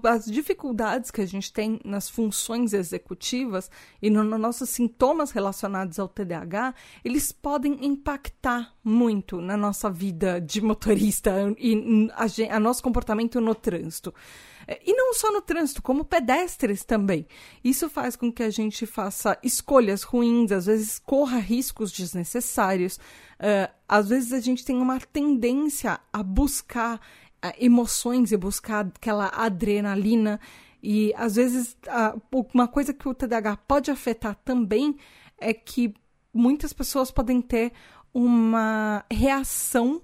as 0.04 0.24
dificuldades 0.26 1.10
que 1.10 1.20
a 1.20 1.26
gente 1.26 1.52
tem 1.52 1.80
nas 1.84 2.08
funções 2.08 2.72
executivas 2.72 3.70
e 4.00 4.10
nos 4.10 4.24
no 4.24 4.38
nossos 4.38 4.70
sintomas 4.70 5.30
relacionados 5.30 5.98
ao 5.98 6.08
TDAH, 6.08 6.74
eles 7.04 7.32
podem 7.32 7.84
impactar 7.84 8.74
muito 8.82 9.40
na 9.40 9.56
nossa 9.56 9.90
vida 9.90 10.40
de 10.40 10.60
motorista 10.60 11.32
e 11.58 12.08
a, 12.14 12.56
a 12.56 12.60
nosso 12.60 12.82
comportamento 12.82 13.40
no 13.40 13.54
trânsito. 13.54 14.14
É, 14.66 14.80
e 14.84 14.94
não 14.94 15.12
só 15.14 15.32
no 15.32 15.40
trânsito, 15.40 15.82
como 15.82 16.04
pedestres 16.04 16.84
também. 16.84 17.26
Isso 17.62 17.88
faz 17.88 18.16
com 18.16 18.32
que 18.32 18.42
a 18.42 18.50
gente 18.50 18.86
faça 18.86 19.38
escolhas 19.42 20.02
ruins, 20.02 20.52
às 20.52 20.66
vezes 20.66 20.98
corra 20.98 21.38
riscos 21.38 21.92
desnecessários. 21.92 22.96
Uh, 22.96 23.72
às 23.88 24.08
vezes 24.08 24.32
a 24.32 24.40
gente 24.40 24.64
tem 24.64 24.76
uma 24.76 25.00
tendência 25.00 25.98
a 26.12 26.22
buscar 26.22 27.00
emoções 27.58 28.32
e 28.32 28.36
buscar 28.36 28.86
aquela 28.86 29.28
adrenalina. 29.28 30.40
E 30.82 31.12
às 31.16 31.36
vezes 31.36 31.76
uma 32.52 32.66
coisa 32.66 32.92
que 32.92 33.08
o 33.08 33.14
TDAH 33.14 33.56
pode 33.58 33.90
afetar 33.90 34.36
também 34.44 34.96
é 35.38 35.52
que 35.52 35.94
muitas 36.32 36.72
pessoas 36.72 37.10
podem 37.10 37.40
ter 37.40 37.72
uma 38.12 39.04
reação 39.10 40.02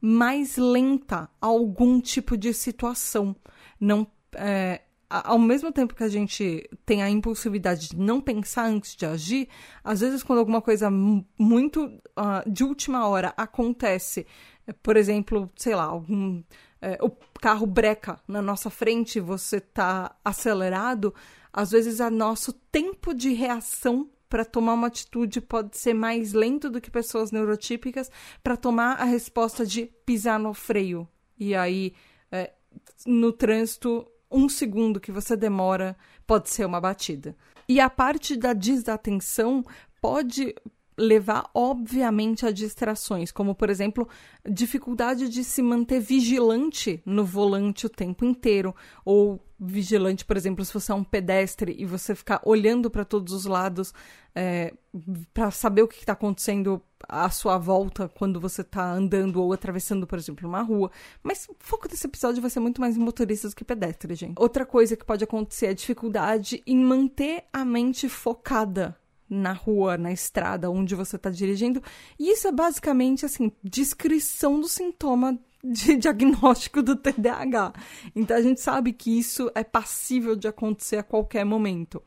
mais 0.00 0.56
lenta 0.56 1.28
a 1.40 1.46
algum 1.46 2.00
tipo 2.00 2.36
de 2.36 2.52
situação. 2.52 3.34
Não, 3.80 4.06
é, 4.34 4.82
ao 5.08 5.38
mesmo 5.38 5.72
tempo 5.72 5.94
que 5.94 6.02
a 6.02 6.08
gente 6.08 6.68
tem 6.84 7.02
a 7.02 7.10
impulsividade 7.10 7.90
de 7.90 7.96
não 7.96 8.20
pensar 8.20 8.66
antes 8.66 8.94
de 8.96 9.06
agir, 9.06 9.48
às 9.82 10.00
vezes 10.00 10.22
quando 10.22 10.40
alguma 10.40 10.60
coisa 10.60 10.90
muito 10.90 11.86
uh, 11.86 12.50
de 12.50 12.64
última 12.64 13.06
hora 13.08 13.32
acontece, 13.36 14.26
por 14.82 14.96
exemplo, 14.96 15.50
sei 15.56 15.74
lá, 15.74 15.84
algum 15.84 16.42
é, 16.86 16.98
o 17.02 17.10
carro 17.40 17.66
breca 17.66 18.20
na 18.28 18.40
nossa 18.40 18.70
frente, 18.70 19.18
você 19.18 19.56
está 19.56 20.14
acelerado, 20.24 21.12
às 21.52 21.72
vezes 21.72 21.98
o 21.98 22.10
nosso 22.10 22.52
tempo 22.52 23.12
de 23.12 23.32
reação 23.32 24.08
para 24.28 24.44
tomar 24.44 24.74
uma 24.74 24.86
atitude 24.86 25.40
pode 25.40 25.76
ser 25.76 25.94
mais 25.94 26.32
lento 26.32 26.70
do 26.70 26.80
que 26.80 26.88
pessoas 26.88 27.32
neurotípicas 27.32 28.08
para 28.40 28.56
tomar 28.56 29.00
a 29.00 29.04
resposta 29.04 29.66
de 29.66 29.86
pisar 30.04 30.38
no 30.38 30.54
freio. 30.54 31.08
E 31.36 31.56
aí, 31.56 31.92
é, 32.30 32.52
no 33.04 33.32
trânsito, 33.32 34.06
um 34.30 34.48
segundo 34.48 35.00
que 35.00 35.10
você 35.10 35.36
demora 35.36 35.96
pode 36.24 36.50
ser 36.50 36.64
uma 36.64 36.80
batida. 36.80 37.36
E 37.68 37.80
a 37.80 37.90
parte 37.90 38.36
da 38.36 38.52
desatenção 38.52 39.64
pode 40.00 40.54
levar, 40.96 41.50
obviamente, 41.54 42.46
a 42.46 42.50
distrações, 42.50 43.30
como, 43.30 43.54
por 43.54 43.68
exemplo, 43.68 44.08
dificuldade 44.48 45.28
de 45.28 45.44
se 45.44 45.62
manter 45.62 46.00
vigilante 46.00 47.02
no 47.04 47.24
volante 47.24 47.86
o 47.86 47.90
tempo 47.90 48.24
inteiro, 48.24 48.74
ou 49.04 49.40
vigilante, 49.58 50.24
por 50.24 50.36
exemplo, 50.36 50.64
se 50.64 50.72
você 50.72 50.92
é 50.92 50.94
um 50.94 51.04
pedestre 51.04 51.74
e 51.78 51.86
você 51.86 52.14
ficar 52.14 52.40
olhando 52.44 52.90
para 52.90 53.04
todos 53.04 53.32
os 53.32 53.46
lados 53.46 53.92
é, 54.34 54.74
para 55.32 55.50
saber 55.50 55.82
o 55.82 55.88
que 55.88 55.96
está 55.96 56.12
acontecendo 56.12 56.82
à 57.08 57.30
sua 57.30 57.56
volta 57.56 58.08
quando 58.08 58.38
você 58.38 58.60
está 58.60 58.92
andando 58.92 59.42
ou 59.42 59.52
atravessando, 59.52 60.06
por 60.06 60.18
exemplo, 60.18 60.46
uma 60.46 60.60
rua. 60.60 60.90
Mas 61.22 61.48
o 61.48 61.56
foco 61.58 61.88
desse 61.88 62.06
episódio 62.06 62.42
vai 62.42 62.50
ser 62.50 62.60
muito 62.60 62.80
mais 62.80 62.96
em 62.96 63.00
motoristas 63.00 63.54
que 63.54 63.64
pedestres, 63.64 64.18
gente. 64.18 64.34
Outra 64.38 64.66
coisa 64.66 64.96
que 64.96 65.04
pode 65.04 65.24
acontecer 65.24 65.66
é 65.66 65.70
a 65.70 65.74
dificuldade 65.74 66.62
em 66.66 66.78
manter 66.78 67.44
a 67.50 67.64
mente 67.64 68.08
focada 68.08 68.96
na 69.28 69.52
rua, 69.52 69.96
na 69.96 70.12
estrada, 70.12 70.70
onde 70.70 70.94
você 70.94 71.16
está 71.16 71.30
dirigindo. 71.30 71.82
E 72.18 72.30
isso 72.30 72.46
é 72.46 72.52
basicamente 72.52 73.26
assim, 73.26 73.52
descrição 73.62 74.60
do 74.60 74.68
sintoma 74.68 75.38
de 75.62 75.96
diagnóstico 75.98 76.82
do 76.82 76.96
TDAH. 76.96 77.72
Então 78.14 78.36
a 78.36 78.42
gente 78.42 78.60
sabe 78.60 78.92
que 78.92 79.18
isso 79.18 79.50
é 79.54 79.64
passível 79.64 80.36
de 80.36 80.48
acontecer 80.48 80.96
a 80.96 81.02
qualquer 81.02 81.44
momento. 81.44 82.02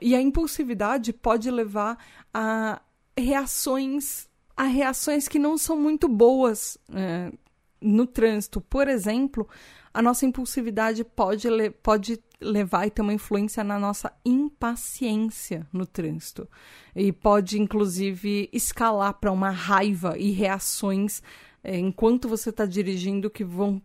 E 0.00 0.14
a 0.14 0.20
impulsividade 0.20 1.12
pode 1.12 1.50
levar 1.50 1.98
a 2.32 2.80
reações 3.16 4.28
a 4.56 4.64
reações 4.64 5.26
que 5.26 5.38
não 5.38 5.58
são 5.58 5.76
muito 5.76 6.08
boas 6.08 6.78
é, 6.92 7.32
no 7.80 8.06
trânsito. 8.06 8.60
Por 8.60 8.88
exemplo, 8.88 9.48
a 9.92 10.00
nossa 10.00 10.24
impulsividade 10.24 11.04
pode, 11.04 11.48
pode 11.82 12.22
levar 12.44 12.86
e 12.86 12.90
ter 12.90 13.02
uma 13.02 13.12
influência 13.12 13.64
na 13.64 13.78
nossa 13.78 14.12
impaciência 14.24 15.66
no 15.72 15.86
trânsito. 15.86 16.48
E 16.94 17.12
pode, 17.12 17.60
inclusive, 17.60 18.48
escalar 18.52 19.14
para 19.14 19.32
uma 19.32 19.50
raiva 19.50 20.16
e 20.18 20.30
reações 20.30 21.22
é, 21.62 21.78
enquanto 21.78 22.28
você 22.28 22.50
está 22.50 22.66
dirigindo 22.66 23.30
que 23.30 23.42
vão 23.42 23.80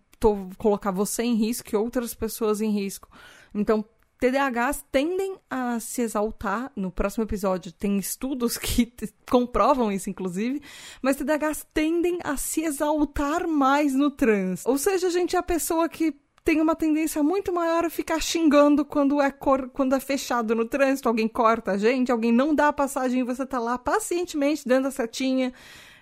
colocar 0.58 0.92
você 0.92 1.24
em 1.24 1.36
risco 1.36 1.70
e 1.72 1.78
outras 1.78 2.14
pessoas 2.14 2.60
em 2.60 2.72
risco. 2.72 3.10
Então, 3.56 3.86
TDAHs 4.20 4.84
tendem 4.92 5.38
a 5.50 5.80
se 5.80 6.02
exaltar. 6.02 6.70
No 6.76 6.92
próximo 6.92 7.24
episódio 7.24 7.72
tem 7.72 7.98
estudos 7.98 8.58
que 8.60 8.92
comprovam 9.30 9.90
isso, 9.92 10.10
inclusive. 10.10 10.62
Mas 11.02 11.16
TDAHs 11.16 11.66
tendem 11.74 12.20
a 12.22 12.36
se 12.36 12.62
exaltar 12.62 13.48
mais 13.48 13.96
no 13.96 14.12
trans. 14.12 14.66
Ou 14.66 14.78
seja, 14.78 15.08
a 15.08 15.10
gente 15.10 15.38
é 15.38 15.40
a 15.40 15.44
pessoa 15.44 15.88
que 15.88 16.14
tem 16.50 16.60
uma 16.60 16.76
tendência 16.76 17.22
muito 17.22 17.54
maior 17.54 17.86
a 17.86 17.92
ficar 17.92 18.20
xingando 18.20 18.84
quando 18.84 19.22
é, 19.22 19.30
cor, 19.30 19.70
quando 19.70 19.94
é 19.94 20.00
fechado 20.00 20.56
no 20.56 20.66
trânsito, 20.66 21.08
alguém 21.08 21.28
corta 21.28 21.74
a 21.74 21.78
gente, 21.78 22.12
alguém 22.12 22.32
não 22.32 22.56
dá 22.56 22.70
a 22.70 22.74
passagem 22.74 23.20
e 23.20 23.24
você 23.24 23.46
tá 23.46 23.60
lá 23.60 23.78
pacientemente 23.78 24.68
dando 24.68 24.88
a 24.88 24.92
setinha. 24.92 25.54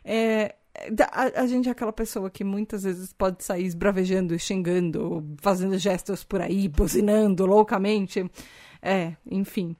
É, 0.05 0.55
a, 1.11 1.41
a, 1.41 1.47
gente 1.47 1.67
é 1.67 1.71
aquela 1.73 1.91
pessoa 1.91 2.29
que 2.29 2.45
muitas 2.45 2.83
vezes 2.83 3.11
pode 3.11 3.43
sair 3.43 3.65
esbravejando, 3.65 4.39
xingando, 4.39 5.21
fazendo 5.41 5.77
gestos 5.77 6.23
por 6.23 6.39
aí, 6.39 6.69
buzinando 6.69 7.45
loucamente. 7.45 8.25
É, 8.81 9.17
enfim. 9.29 9.75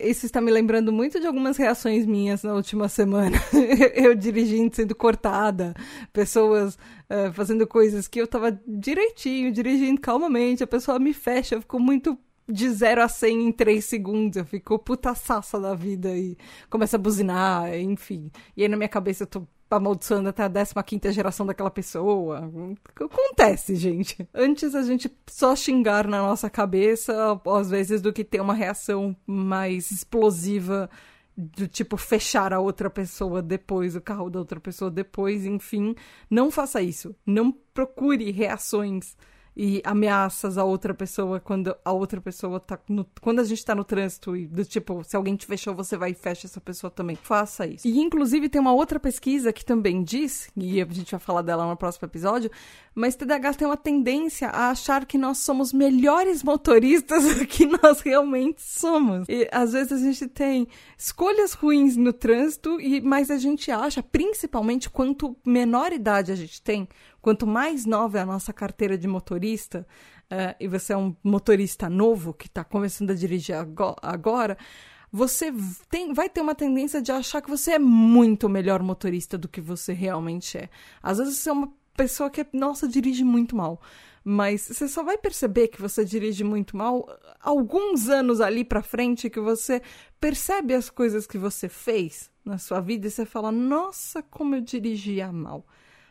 Isso 0.00 0.26
está 0.26 0.40
me 0.40 0.50
lembrando 0.50 0.92
muito 0.92 1.20
de 1.20 1.26
algumas 1.26 1.56
reações 1.56 2.04
minhas 2.04 2.42
na 2.42 2.52
última 2.52 2.88
semana. 2.88 3.36
eu 3.94 4.12
dirigindo, 4.12 4.74
sendo 4.74 4.92
cortada, 4.92 5.72
pessoas 6.12 6.74
uh, 7.08 7.32
fazendo 7.32 7.64
coisas 7.64 8.08
que 8.08 8.20
eu 8.20 8.24
estava 8.24 8.50
direitinho, 8.66 9.52
dirigindo 9.52 10.00
calmamente, 10.00 10.64
a 10.64 10.66
pessoa 10.66 10.98
me 10.98 11.14
fecha, 11.14 11.54
eu 11.54 11.60
fico 11.60 11.78
muito 11.78 12.18
de 12.48 12.68
0 12.68 13.02
a 13.02 13.08
100 13.08 13.46
em 13.46 13.52
3 13.52 13.84
segundos. 13.84 14.36
Eu 14.36 14.44
fico 14.44 14.76
puta 14.80 15.14
sassa 15.14 15.60
da 15.60 15.74
vida 15.74 16.10
e 16.10 16.36
começa 16.68 16.96
a 16.96 16.98
buzinar, 17.00 17.72
enfim. 17.78 18.32
E 18.56 18.62
aí 18.62 18.68
na 18.68 18.76
minha 18.76 18.88
cabeça 18.88 19.22
eu 19.22 19.28
tô 19.28 19.46
amaldiçoando 19.76 20.28
até 20.28 20.42
a 20.42 20.82
15 20.82 21.12
geração 21.12 21.46
daquela 21.46 21.70
pessoa. 21.70 22.50
Acontece, 22.94 23.76
gente. 23.76 24.28
Antes 24.34 24.74
a 24.74 24.82
gente 24.82 25.10
só 25.28 25.54
xingar 25.54 26.06
na 26.06 26.22
nossa 26.22 26.48
cabeça, 26.50 27.40
às 27.46 27.70
vezes, 27.70 28.00
do 28.00 28.12
que 28.12 28.24
ter 28.24 28.40
uma 28.40 28.54
reação 28.54 29.16
mais 29.26 29.90
explosiva 29.90 30.88
do 31.36 31.66
tipo 31.66 31.96
fechar 31.96 32.52
a 32.52 32.60
outra 32.60 32.90
pessoa 32.90 33.40
depois, 33.40 33.96
o 33.96 34.00
carro 34.00 34.28
da 34.28 34.38
outra 34.38 34.60
pessoa 34.60 34.90
depois, 34.90 35.46
enfim. 35.46 35.94
Não 36.30 36.50
faça 36.50 36.82
isso. 36.82 37.14
Não 37.26 37.50
procure 37.50 38.30
reações 38.30 39.16
e 39.56 39.82
ameaças 39.84 40.56
a 40.56 40.64
outra 40.64 40.94
pessoa 40.94 41.38
quando 41.38 41.76
a 41.84 41.92
outra 41.92 42.20
pessoa 42.20 42.58
tá 42.58 42.78
no, 42.88 43.06
quando 43.20 43.40
a 43.40 43.44
gente 43.44 43.64
tá 43.64 43.74
no 43.74 43.84
trânsito 43.84 44.36
e 44.36 44.46
do 44.46 44.64
tipo, 44.64 45.04
se 45.04 45.14
alguém 45.16 45.36
te 45.36 45.46
fechou, 45.46 45.74
você 45.74 45.96
vai 45.96 46.10
e 46.10 46.14
fecha 46.14 46.46
essa 46.46 46.60
pessoa 46.60 46.90
também. 46.90 47.16
Faça 47.16 47.66
isso. 47.66 47.86
E 47.86 47.98
inclusive 48.00 48.48
tem 48.48 48.60
uma 48.60 48.72
outra 48.72 48.98
pesquisa 48.98 49.52
que 49.52 49.64
também 49.64 50.02
diz, 50.02 50.50
e 50.56 50.80
a 50.80 50.86
gente 50.86 51.10
vai 51.10 51.20
falar 51.20 51.42
dela 51.42 51.66
no 51.66 51.76
próximo 51.76 52.06
episódio, 52.06 52.50
mas 52.94 53.16
TDAH 53.16 53.54
tem 53.54 53.66
uma 53.66 53.76
tendência 53.76 54.48
a 54.48 54.70
achar 54.70 55.06
que 55.06 55.16
nós 55.16 55.38
somos 55.38 55.72
melhores 55.72 56.42
motoristas 56.42 57.36
do 57.36 57.46
que 57.46 57.66
nós 57.66 58.00
realmente 58.00 58.60
somos. 58.62 59.26
E 59.28 59.48
às 59.50 59.72
vezes 59.72 59.92
a 59.92 59.98
gente 59.98 60.26
tem 60.28 60.68
escolhas 60.96 61.54
ruins 61.54 61.96
no 61.96 62.12
trânsito, 62.12 62.80
e 62.80 63.00
mas 63.00 63.30
a 63.30 63.38
gente 63.38 63.70
acha, 63.70 64.02
principalmente 64.02 64.90
quanto 64.90 65.36
menor 65.44 65.92
idade 65.92 66.32
a 66.32 66.36
gente 66.36 66.60
tem, 66.60 66.88
quanto 67.20 67.46
mais 67.46 67.86
nova 67.86 68.18
é 68.18 68.22
a 68.22 68.26
nossa 68.26 68.52
carteira 68.52 68.98
de 68.98 69.08
motorista, 69.08 69.86
uh, 70.30 70.54
e 70.60 70.68
você 70.68 70.92
é 70.92 70.96
um 70.96 71.16
motorista 71.24 71.88
novo 71.88 72.34
que 72.34 72.46
está 72.46 72.62
começando 72.62 73.10
a 73.10 73.14
dirigir 73.14 73.56
agora, 74.02 74.58
você 75.10 75.52
tem, 75.90 76.14
vai 76.14 76.28
ter 76.28 76.40
uma 76.40 76.54
tendência 76.54 77.02
de 77.02 77.12
achar 77.12 77.42
que 77.42 77.50
você 77.50 77.72
é 77.72 77.78
muito 77.78 78.48
melhor 78.48 78.82
motorista 78.82 79.36
do 79.36 79.46
que 79.46 79.60
você 79.60 79.92
realmente 79.92 80.56
é. 80.56 80.70
Às 81.02 81.18
vezes 81.18 81.36
você 81.36 81.50
é 81.50 81.52
uma 81.52 81.70
pessoa 81.96 82.30
que, 82.30 82.46
nossa, 82.52 82.88
dirige 82.88 83.24
muito 83.24 83.56
mal. 83.56 83.80
Mas 84.24 84.62
você 84.62 84.86
só 84.86 85.02
vai 85.02 85.18
perceber 85.18 85.68
que 85.68 85.80
você 85.80 86.04
dirige 86.04 86.44
muito 86.44 86.76
mal 86.76 87.08
alguns 87.40 88.08
anos 88.08 88.40
ali 88.40 88.64
pra 88.64 88.82
frente 88.82 89.28
que 89.28 89.40
você 89.40 89.82
percebe 90.20 90.74
as 90.74 90.88
coisas 90.88 91.26
que 91.26 91.36
você 91.36 91.68
fez 91.68 92.30
na 92.44 92.56
sua 92.56 92.80
vida 92.80 93.06
e 93.06 93.10
você 93.10 93.26
fala: 93.26 93.50
Nossa, 93.50 94.22
como 94.22 94.54
eu 94.54 94.60
dirigia 94.60 95.32
mal. 95.32 95.66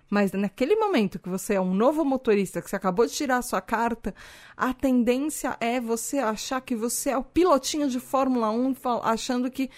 Mas 0.09 0.33
naquele 0.33 0.75
momento 0.75 1.17
que 1.19 1.29
você 1.29 1.53
é 1.53 1.61
um 1.61 1.73
novo 1.73 2.03
motorista, 2.03 2.61
que 2.61 2.69
você 2.69 2.75
acabou 2.75 3.05
de 3.05 3.13
tirar 3.13 3.37
a 3.37 3.41
sua 3.41 3.61
carta, 3.61 4.13
a 4.57 4.73
tendência 4.73 5.55
é 5.61 5.79
você 5.79 6.17
achar 6.17 6.59
que 6.59 6.75
você 6.75 7.11
é 7.11 7.17
o 7.17 7.23
pilotinho 7.23 7.89
de 7.89 7.97
Fórmula 7.97 8.51
1, 8.51 8.75
achando 9.03 9.49
que 9.49 9.69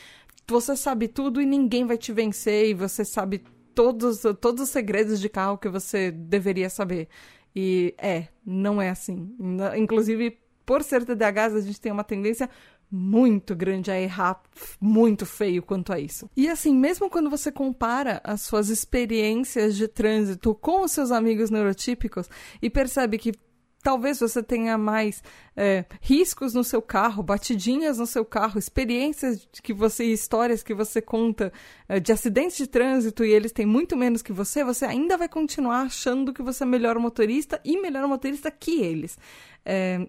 você 0.47 0.75
sabe 0.75 1.07
tudo 1.07 1.39
e 1.39 1.45
ninguém 1.45 1.85
vai 1.85 1.99
te 1.99 2.11
vencer 2.11 2.67
e 2.67 2.73
você 2.73 3.05
sabe 3.05 3.43
todos, 3.73 4.21
todos 4.39 4.63
os 4.63 4.69
segredos 4.69 5.19
de 5.19 5.29
carro 5.29 5.57
que 5.57 5.69
você 5.69 6.11
deveria 6.11 6.69
saber. 6.69 7.07
E 7.55 7.93
é, 7.97 8.27
não 8.45 8.81
é 8.81 8.89
assim. 8.89 9.35
Inclusive, 9.77 10.37
por 10.65 10.83
ser 10.83 11.05
TDAH, 11.05 11.45
a 11.45 11.61
gente 11.61 11.79
tem 11.79 11.91
uma 11.91 12.03
tendência 12.03 12.49
muito 12.95 13.55
grande 13.55 13.89
a 13.89 13.99
errar 13.99 14.39
muito 14.79 15.25
feio 15.25 15.63
quanto 15.63 15.91
a 15.91 15.99
isso. 15.99 16.29
E 16.37 16.47
assim, 16.47 16.75
mesmo 16.75 17.09
quando 17.09 17.29
você 17.29 17.51
compara 17.51 18.21
as 18.23 18.41
suas 18.41 18.69
experiências 18.69 19.75
de 19.75 19.87
trânsito 19.87 20.53
com 20.53 20.83
os 20.83 20.91
seus 20.91 21.11
amigos 21.11 21.49
neurotípicos 21.49 22.29
e 22.61 22.69
percebe 22.69 23.17
que 23.17 23.33
talvez 23.83 24.21
você 24.21 24.41
tenha 24.41 24.77
mais 24.77 25.21
é, 25.55 25.83
riscos 26.01 26.53
no 26.53 26.63
seu 26.63 26.81
carro, 26.81 27.21
batidinhas 27.21 27.97
no 27.97 28.07
seu 28.07 28.23
carro, 28.23 28.57
experiências 28.57 29.47
que 29.61 29.73
você, 29.73 30.05
histórias 30.05 30.63
que 30.63 30.73
você 30.73 31.01
conta 31.01 31.51
é, 31.87 31.99
de 31.99 32.11
acidentes 32.13 32.57
de 32.57 32.65
trânsito 32.65 33.25
e 33.25 33.31
eles 33.31 33.51
têm 33.51 33.65
muito 33.65 33.97
menos 33.97 34.21
que 34.21 34.31
você, 34.31 34.63
você 34.63 34.85
ainda 34.85 35.17
vai 35.17 35.27
continuar 35.27 35.81
achando 35.81 36.33
que 36.33 36.41
você 36.41 36.63
é 36.63 36.65
melhor 36.65 36.97
motorista 36.97 37.59
e 37.65 37.79
melhor 37.79 38.07
motorista 38.07 38.49
que 38.49 38.81
eles. 38.81 39.17
É, 39.65 40.07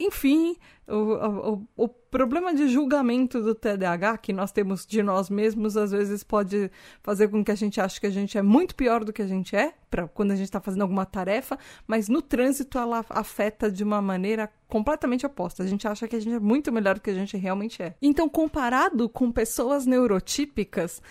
enfim, 0.00 0.56
o, 0.86 0.94
o, 0.94 1.84
o, 1.84 1.88
problema 1.88 2.54
de 2.54 2.68
julgamento 2.68 3.42
do 3.42 3.54
TDAH 3.54 4.18
que 4.18 4.32
nós 4.32 4.50
temos 4.50 4.86
de 4.86 5.02
nós 5.02 5.28
mesmos 5.28 5.76
às 5.76 5.90
vezes 5.90 6.24
pode 6.24 6.70
fazer 7.02 7.28
com 7.28 7.44
que 7.44 7.50
a 7.50 7.54
gente 7.54 7.80
ache 7.80 8.00
que 8.00 8.06
a 8.06 8.10
gente 8.10 8.38
é 8.38 8.42
muito 8.42 8.74
pior 8.74 9.04
do 9.04 9.12
que 9.12 9.20
a 9.20 9.26
gente 9.26 9.54
é, 9.54 9.74
pra, 9.90 10.08
quando 10.08 10.30
a 10.30 10.36
gente 10.36 10.46
está 10.46 10.60
fazendo 10.60 10.82
alguma 10.82 11.04
tarefa, 11.04 11.58
mas 11.86 12.08
no 12.08 12.22
trânsito 12.22 12.78
ela 12.78 13.04
afeta 13.10 13.70
de 13.70 13.84
uma 13.84 14.00
maneira 14.00 14.50
completamente 14.68 15.26
oposta. 15.26 15.62
A 15.62 15.66
gente 15.66 15.86
acha 15.86 16.08
que 16.08 16.16
a 16.16 16.20
gente 16.20 16.34
é 16.34 16.40
muito 16.40 16.72
melhor 16.72 16.94
do 16.94 17.00
que 17.00 17.10
a 17.10 17.14
gente 17.14 17.36
realmente 17.36 17.82
é. 17.82 17.94
Então, 18.00 18.28
comparado 18.28 19.08
com 19.08 19.30
pessoas 19.30 19.86
neurotípicas, 19.86 21.02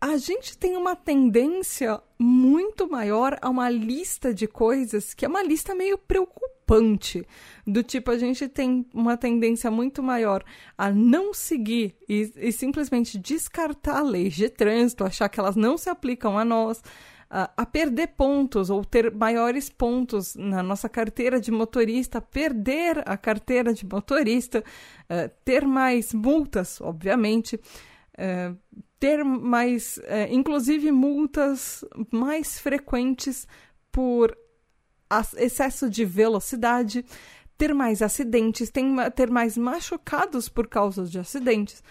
a 0.00 0.16
gente 0.18 0.56
tem 0.58 0.76
uma 0.76 0.94
tendência 0.94 2.00
muito 2.18 2.88
maior 2.88 3.38
a 3.40 3.48
uma 3.48 3.70
lista 3.70 4.32
de 4.32 4.46
coisas 4.46 5.14
que 5.14 5.24
é 5.24 5.28
uma 5.28 5.42
lista 5.42 5.74
meio 5.74 5.96
preocupante. 5.96 7.26
Do 7.66 7.82
tipo, 7.82 8.10
a 8.10 8.18
gente 8.18 8.46
tem 8.48 8.86
uma 8.92 9.16
tendência 9.16 9.70
muito 9.70 10.02
maior 10.02 10.44
a 10.76 10.90
não 10.90 11.32
seguir 11.32 11.94
e, 12.08 12.30
e 12.36 12.52
simplesmente 12.52 13.18
descartar 13.18 14.02
leis 14.02 14.34
de 14.34 14.48
trânsito, 14.48 15.04
achar 15.04 15.28
que 15.28 15.40
elas 15.40 15.56
não 15.56 15.78
se 15.78 15.88
aplicam 15.88 16.38
a 16.38 16.44
nós. 16.44 16.82
A, 17.28 17.50
a 17.56 17.66
perder 17.66 18.08
pontos 18.08 18.70
ou 18.70 18.84
ter 18.84 19.12
maiores 19.12 19.68
pontos 19.68 20.36
na 20.36 20.62
nossa 20.62 20.88
carteira 20.88 21.40
de 21.40 21.50
motorista, 21.50 22.20
perder 22.20 23.02
a 23.04 23.16
carteira 23.16 23.74
de 23.74 23.84
motorista, 23.84 24.60
uh, 24.60 25.28
ter 25.44 25.66
mais 25.66 26.14
multas, 26.14 26.80
obviamente, 26.80 27.58
uh, 28.18 28.56
ter 28.98 29.24
mais, 29.24 29.98
é, 30.04 30.32
inclusive 30.32 30.90
multas 30.90 31.84
mais 32.10 32.58
frequentes 32.58 33.46
por 33.92 34.36
excesso 35.36 35.88
de 35.88 36.04
velocidade, 36.04 37.04
ter 37.56 37.74
mais 37.74 38.02
acidentes, 38.02 38.70
tem, 38.70 38.94
ter 39.14 39.30
mais 39.30 39.56
machucados 39.56 40.48
por 40.48 40.66
causa 40.66 41.04
de 41.04 41.18
acidentes, 41.18 41.82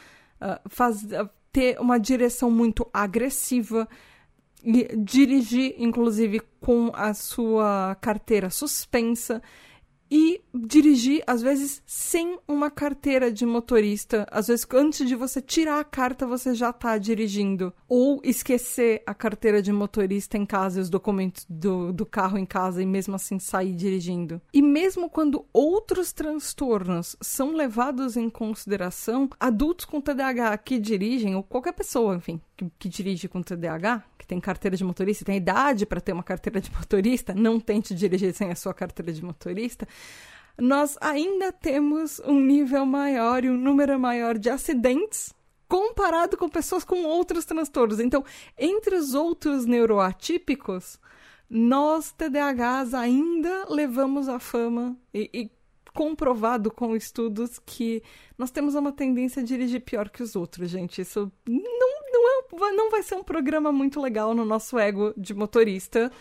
uh, 0.41 0.69
faz, 0.69 1.03
uh, 1.03 1.29
ter 1.51 1.79
uma 1.79 1.97
direção 1.97 2.51
muito 2.51 2.87
agressiva, 2.93 3.87
e 4.65 4.95
dirigir, 4.97 5.75
inclusive, 5.77 6.41
com 6.59 6.91
a 6.95 7.13
sua 7.13 7.95
carteira 8.01 8.49
suspensa 8.49 9.39
e 10.09 10.41
dirigir, 10.53 11.23
às 11.25 11.41
vezes, 11.41 11.81
sem 11.85 12.37
uma 12.47 12.69
carteira 12.69 13.31
de 13.31 13.45
motorista. 13.45 14.25
Às 14.31 14.47
vezes, 14.47 14.65
antes 14.73 15.07
de 15.07 15.15
você 15.15 15.41
tirar 15.41 15.79
a 15.79 15.83
carta, 15.83 16.25
você 16.25 16.53
já 16.53 16.69
está 16.69 16.97
dirigindo. 16.97 17.73
Ou 17.87 18.21
esquecer 18.23 19.03
a 19.05 19.13
carteira 19.13 19.61
de 19.61 19.71
motorista 19.71 20.37
em 20.37 20.45
casa 20.45 20.79
e 20.79 20.81
os 20.81 20.89
documentos 20.89 21.45
do, 21.49 21.91
do 21.91 22.05
carro 22.05 22.37
em 22.37 22.45
casa 22.45 22.81
e 22.81 22.85
mesmo 22.85 23.15
assim 23.15 23.39
sair 23.39 23.73
dirigindo. 23.73 24.41
E 24.53 24.61
mesmo 24.61 25.09
quando 25.09 25.45
outros 25.51 26.13
transtornos 26.13 27.15
são 27.21 27.53
levados 27.53 28.15
em 28.15 28.29
consideração, 28.29 29.29
adultos 29.39 29.85
com 29.85 30.01
TDAH 30.01 30.57
que 30.59 30.79
dirigem, 30.79 31.35
ou 31.35 31.43
qualquer 31.43 31.73
pessoa, 31.73 32.15
enfim, 32.15 32.39
que, 32.55 32.71
que 32.79 32.89
dirige 32.89 33.27
com 33.27 33.41
TDAH, 33.41 34.03
que 34.17 34.25
tem 34.25 34.39
carteira 34.39 34.77
de 34.77 34.83
motorista, 34.83 35.25
tem 35.25 35.37
idade 35.37 35.85
para 35.85 36.01
ter 36.01 36.13
uma 36.13 36.23
carteira 36.23 36.59
de 36.61 36.71
motorista, 36.71 37.33
não 37.33 37.59
tente 37.59 37.93
dirigir 37.93 38.33
sem 38.33 38.51
a 38.51 38.55
sua 38.55 38.73
carteira 38.73 39.11
de 39.11 39.23
motorista, 39.23 39.87
nós 40.57 40.97
ainda 41.01 41.51
temos 41.51 42.19
um 42.25 42.39
nível 42.39 42.85
maior 42.85 43.43
e 43.43 43.49
um 43.49 43.57
número 43.57 43.99
maior 43.99 44.37
de 44.37 44.49
acidentes 44.49 45.33
comparado 45.67 46.37
com 46.37 46.47
pessoas 46.47 46.83
com 46.83 47.03
outros 47.03 47.43
transtornos. 47.43 47.99
Então, 47.99 48.23
entre 48.57 48.95
os 48.95 49.13
outros 49.13 49.65
neuroatípicos, 49.65 50.99
nós 51.49 52.11
TDAHs 52.11 52.93
ainda 52.93 53.65
levamos 53.69 54.29
a 54.29 54.39
fama 54.39 54.97
e, 55.13 55.29
e 55.33 55.51
comprovado 55.93 56.69
com 56.69 56.95
estudos 56.95 57.57
que 57.57 58.03
nós 58.37 58.51
temos 58.51 58.75
uma 58.75 58.91
tendência 58.91 59.41
a 59.41 59.45
dirigir 59.45 59.81
pior 59.81 60.09
que 60.09 60.21
os 60.21 60.35
outros, 60.35 60.69
gente. 60.69 61.01
Isso 61.01 61.31
não, 61.47 61.94
não, 62.25 62.67
é, 62.67 62.71
não 62.71 62.89
vai 62.91 63.03
ser 63.03 63.15
um 63.15 63.23
programa 63.23 63.71
muito 63.71 64.01
legal 64.01 64.33
no 64.33 64.45
nosso 64.45 64.77
ego 64.77 65.13
de 65.17 65.33
motorista 65.33 66.11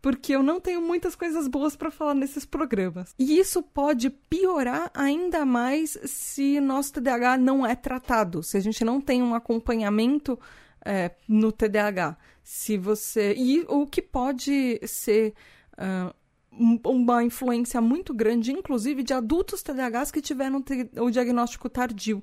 porque 0.00 0.32
eu 0.32 0.42
não 0.42 0.60
tenho 0.60 0.80
muitas 0.80 1.14
coisas 1.14 1.48
boas 1.48 1.74
para 1.74 1.90
falar 1.90 2.14
nesses 2.14 2.44
programas. 2.44 3.14
E 3.18 3.38
isso 3.38 3.62
pode 3.62 4.10
piorar 4.10 4.90
ainda 4.94 5.44
mais 5.44 5.98
se 6.04 6.60
nosso 6.60 6.92
TDAH 6.94 7.36
não 7.38 7.66
é 7.66 7.74
tratado, 7.74 8.42
se 8.42 8.56
a 8.56 8.60
gente 8.60 8.84
não 8.84 9.00
tem 9.00 9.22
um 9.22 9.34
acompanhamento 9.34 10.38
é, 10.84 11.12
no 11.28 11.50
TDAH. 11.50 12.16
Se 12.42 12.78
você. 12.78 13.34
E 13.34 13.64
o 13.68 13.86
que 13.86 14.00
pode 14.00 14.80
ser. 14.86 15.34
Uh, 15.74 16.16
uma 16.84 17.22
influência 17.22 17.80
muito 17.80 18.12
grande, 18.12 18.50
inclusive 18.50 19.04
de 19.04 19.14
adultos 19.14 19.62
TDAHs 19.62 20.10
que 20.10 20.20
tiveram 20.20 20.64
o 20.96 21.08
diagnóstico 21.08 21.68
tardio. 21.68 22.20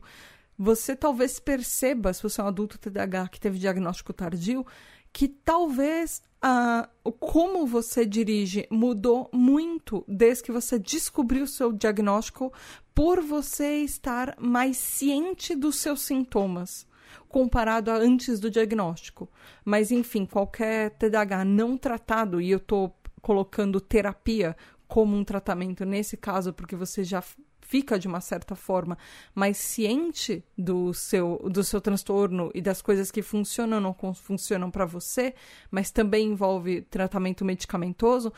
Você 0.57 0.95
talvez 0.95 1.39
perceba, 1.39 2.13
se 2.13 2.23
você 2.23 2.39
é 2.39 2.43
um 2.43 2.47
adulto 2.47 2.77
TDAH 2.77 3.29
que 3.29 3.39
teve 3.39 3.59
diagnóstico 3.59 4.13
tardio, 4.13 4.65
que 5.11 5.27
talvez 5.27 6.21
uh, 6.43 7.11
como 7.13 7.65
você 7.65 8.05
dirige 8.05 8.67
mudou 8.69 9.29
muito 9.33 10.03
desde 10.07 10.43
que 10.43 10.51
você 10.51 10.77
descobriu 10.77 11.43
o 11.43 11.47
seu 11.47 11.71
diagnóstico 11.71 12.53
por 12.93 13.21
você 13.21 13.77
estar 13.77 14.35
mais 14.39 14.77
ciente 14.77 15.55
dos 15.55 15.77
seus 15.77 16.01
sintomas 16.01 16.87
comparado 17.27 17.91
a 17.91 17.95
antes 17.95 18.39
do 18.39 18.49
diagnóstico. 18.49 19.29
Mas 19.63 19.91
enfim, 19.91 20.25
qualquer 20.25 20.91
TDAH 20.91 21.43
não 21.43 21.77
tratado, 21.77 22.39
e 22.39 22.49
eu 22.49 22.57
estou 22.57 22.95
colocando 23.21 23.81
terapia 23.81 24.55
como 24.87 25.17
um 25.17 25.23
tratamento 25.23 25.83
nesse 25.83 26.15
caso, 26.15 26.53
porque 26.53 26.75
você 26.75 27.03
já 27.03 27.21
fica 27.67 27.97
de 27.97 28.07
uma 28.07 28.21
certa 28.21 28.55
forma 28.55 28.97
mais 29.33 29.57
ciente 29.57 30.43
do 30.57 30.93
seu 30.93 31.49
do 31.49 31.63
seu 31.63 31.81
transtorno 31.81 32.51
e 32.53 32.61
das 32.61 32.81
coisas 32.81 33.11
que 33.11 33.21
funcionam 33.21 33.77
ou 33.77 33.83
não 33.83 34.13
funcionam 34.13 34.69
para 34.69 34.85
você, 34.85 35.33
mas 35.71 35.91
também 35.91 36.27
envolve 36.27 36.81
tratamento 36.83 37.43
medicamentoso, 37.43 38.31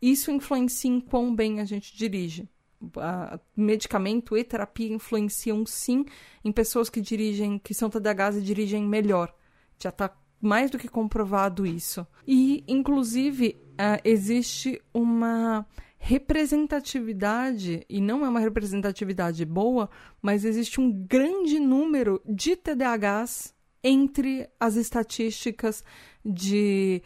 isso 0.00 0.30
influencia 0.30 0.90
em 0.90 1.00
quão 1.00 1.34
bem 1.34 1.60
a 1.60 1.64
gente 1.64 1.96
dirige. 1.96 2.48
A 2.96 3.40
medicamento 3.56 4.36
e 4.36 4.44
terapia 4.44 4.92
influenciam 4.92 5.64
sim 5.64 6.04
em 6.44 6.52
pessoas 6.52 6.90
que 6.90 7.00
dirigem, 7.00 7.58
que 7.58 7.72
são 7.72 7.88
TDAHs 7.88 8.36
e 8.36 8.42
dirigem 8.42 8.84
melhor. 8.86 9.34
Já 9.78 9.88
está 9.88 10.14
mais 10.38 10.70
do 10.70 10.78
que 10.78 10.88
comprovado 10.88 11.64
isso. 11.64 12.06
E, 12.26 12.62
inclusive, 12.68 13.56
uh, 13.72 14.00
existe 14.04 14.78
uma 14.92 15.66
representatividade, 16.06 17.82
e 17.88 17.98
não 17.98 18.26
é 18.26 18.28
uma 18.28 18.38
representatividade 18.38 19.42
boa, 19.46 19.88
mas 20.20 20.44
existe 20.44 20.78
um 20.78 20.92
grande 20.92 21.58
número 21.58 22.20
de 22.26 22.54
TDAHs 22.56 23.54
entre 23.82 24.46
as 24.60 24.76
estatísticas 24.76 25.82
de 26.22 27.02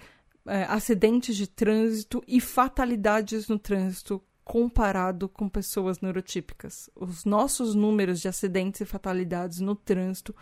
eh, 0.46 0.66
acidentes 0.68 1.36
de 1.36 1.46
trânsito 1.46 2.24
e 2.26 2.40
fatalidades 2.40 3.46
no 3.46 3.56
trânsito 3.56 4.20
comparado 4.44 5.28
com 5.28 5.48
pessoas 5.48 6.00
neurotípicas. 6.00 6.90
Os 6.96 7.24
nossos 7.24 7.76
números 7.76 8.20
de 8.20 8.26
acidentes 8.26 8.80
e 8.80 8.84
fatalidades 8.84 9.60
no 9.60 9.76
trânsito, 9.76 10.34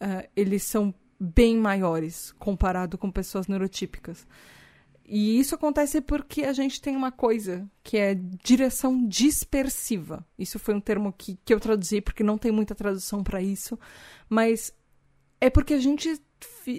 uh, 0.00 0.28
eles 0.34 0.64
são 0.64 0.92
bem 1.20 1.56
maiores 1.56 2.32
comparado 2.40 2.98
com 2.98 3.08
pessoas 3.08 3.46
neurotípicas. 3.46 4.26
E 5.06 5.38
isso 5.38 5.54
acontece 5.54 6.00
porque 6.00 6.44
a 6.44 6.52
gente 6.52 6.80
tem 6.80 6.96
uma 6.96 7.12
coisa 7.12 7.68
que 7.82 7.96
é 7.98 8.14
direção 8.14 9.06
dispersiva. 9.06 10.26
Isso 10.38 10.58
foi 10.58 10.74
um 10.74 10.80
termo 10.80 11.12
que, 11.12 11.38
que 11.44 11.52
eu 11.52 11.60
traduzi 11.60 12.00
porque 12.00 12.22
não 12.22 12.38
tem 12.38 12.50
muita 12.50 12.74
tradução 12.74 13.22
para 13.22 13.42
isso, 13.42 13.78
mas 14.28 14.72
é 15.40 15.50
porque 15.50 15.74
a 15.74 15.78
gente 15.78 16.20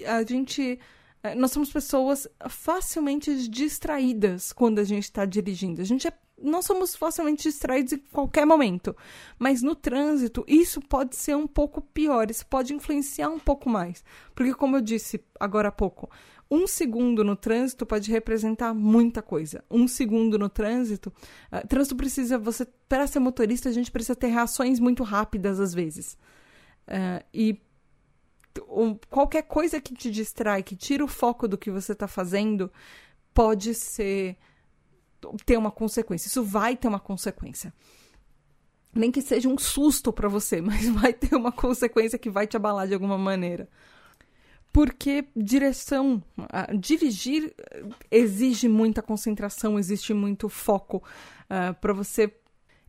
a 0.07 0.23
gente 0.23 0.79
eh, 1.21 1.35
nós 1.35 1.51
somos 1.51 1.71
pessoas 1.71 2.27
facilmente 2.49 3.47
distraídas 3.47 4.51
quando 4.51 4.79
a 4.79 4.83
gente 4.83 5.03
está 5.03 5.25
dirigindo. 5.25 5.81
A 5.81 5.85
gente 5.85 6.07
é, 6.07 6.13
não 6.41 6.61
somos 6.61 6.95
facilmente 6.95 7.43
distraídos 7.43 7.93
em 7.93 7.97
qualquer 7.97 8.45
momento, 8.45 8.95
mas 9.37 9.61
no 9.61 9.75
trânsito 9.75 10.43
isso 10.47 10.81
pode 10.81 11.15
ser 11.15 11.35
um 11.35 11.47
pouco 11.47 11.79
pior, 11.79 12.29
isso 12.29 12.45
pode 12.47 12.73
influenciar 12.73 13.29
um 13.29 13.39
pouco 13.39 13.69
mais, 13.69 14.03
porque 14.33 14.53
como 14.53 14.77
eu 14.77 14.81
disse 14.81 15.23
agora 15.39 15.69
há 15.69 15.71
pouco, 15.71 16.09
um 16.49 16.67
segundo 16.67 17.23
no 17.23 17.35
trânsito 17.35 17.85
pode 17.85 18.11
representar 18.11 18.73
muita 18.73 19.21
coisa. 19.21 19.63
Um 19.69 19.87
segundo 19.87 20.37
no 20.37 20.47
trânsito. 20.47 21.11
Uh, 21.51 21.67
trânsito 21.67 21.95
precisa. 21.95 22.37
Você, 22.37 22.67
para 22.87 23.07
ser 23.07 23.19
motorista, 23.19 23.69
a 23.69 23.71
gente 23.71 23.91
precisa 23.91 24.15
ter 24.15 24.27
reações 24.27 24.79
muito 24.79 25.03
rápidas 25.03 25.59
às 25.59 25.73
vezes. 25.73 26.17
Uh, 26.87 27.23
e 27.33 27.59
um, 28.69 28.95
qualquer 29.09 29.43
coisa 29.43 29.81
que 29.81 29.93
te 29.93 30.11
distrai, 30.11 30.61
que 30.61 30.75
tira 30.75 31.03
o 31.03 31.07
foco 31.07 31.47
do 31.47 31.57
que 31.57 31.71
você 31.71 31.93
está 31.93 32.07
fazendo, 32.07 32.71
pode 33.33 33.73
ser. 33.73 34.37
ter 35.45 35.57
uma 35.57 35.71
consequência. 35.71 36.27
Isso 36.27 36.43
vai 36.43 36.77
ter 36.77 36.87
uma 36.87 36.99
consequência 36.99 37.73
nem 38.97 39.11
que 39.11 39.21
seja 39.21 39.49
um 39.49 39.57
susto 39.57 40.13
para 40.13 40.29
você, 40.29 40.61
mas 40.63 40.87
vai 40.87 41.11
ter 41.11 41.35
uma 41.35 41.51
consequência 41.51 42.17
que 42.17 42.29
vai 42.29 42.47
te 42.47 42.55
abalar 42.55 42.87
de 42.87 42.93
alguma 42.93 43.17
maneira 43.17 43.67
porque 44.75 45.23
direção, 45.33 46.21
dirigir 46.77 47.55
exige 48.11 48.67
muita 48.67 49.01
concentração, 49.01 49.79
existe 49.79 50.13
muito 50.13 50.49
foco 50.49 51.01
uh, 51.45 51.73
para 51.79 51.93
você. 51.93 52.29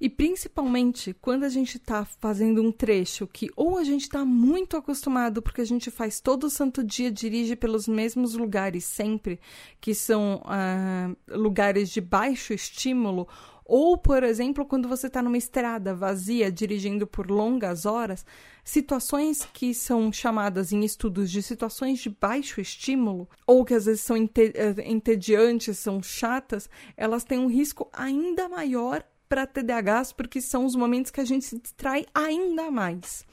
E 0.00 0.10
principalmente 0.10 1.14
quando 1.14 1.44
a 1.44 1.48
gente 1.48 1.76
está 1.76 2.04
fazendo 2.04 2.60
um 2.60 2.72
trecho 2.72 3.24
que 3.28 3.48
ou 3.54 3.78
a 3.78 3.84
gente 3.84 4.02
está 4.02 4.24
muito 4.24 4.76
acostumado, 4.76 5.40
porque 5.40 5.60
a 5.60 5.64
gente 5.64 5.88
faz 5.88 6.20
todo 6.20 6.50
santo 6.50 6.82
dia, 6.82 7.08
dirige 7.08 7.54
pelos 7.54 7.86
mesmos 7.86 8.34
lugares 8.34 8.84
sempre, 8.84 9.38
que 9.80 9.94
são 9.94 10.42
uh, 10.42 11.16
lugares 11.38 11.88
de 11.90 12.00
baixo 12.00 12.52
estímulo, 12.52 13.28
ou, 13.68 13.98
por 13.98 14.22
exemplo, 14.22 14.64
quando 14.64 14.88
você 14.88 15.08
está 15.08 15.20
numa 15.20 15.36
estrada 15.36 15.92
vazia, 15.92 16.52
dirigindo 16.52 17.04
por 17.04 17.28
longas 17.28 17.84
horas, 17.84 18.24
situações 18.66 19.46
que 19.54 19.72
são 19.72 20.12
chamadas 20.12 20.72
em 20.72 20.84
estudos 20.84 21.30
de 21.30 21.40
situações 21.40 22.00
de 22.00 22.10
baixo 22.10 22.60
estímulo, 22.60 23.28
ou 23.46 23.64
que 23.64 23.72
às 23.72 23.86
vezes 23.86 24.00
são 24.00 24.16
eh, 24.16 24.74
entediantes, 24.84 25.78
são 25.78 26.02
chatas, 26.02 26.68
elas 26.96 27.22
têm 27.22 27.38
um 27.38 27.46
risco 27.46 27.88
ainda 27.92 28.48
maior 28.48 29.04
para 29.28 29.46
TDAHs, 29.46 30.12
porque 30.12 30.40
são 30.40 30.66
os 30.66 30.74
momentos 30.74 31.12
que 31.12 31.20
a 31.20 31.24
gente 31.24 31.44
se 31.44 31.60
distrai 31.60 32.06
ainda 32.12 32.68
mais. 32.68 33.24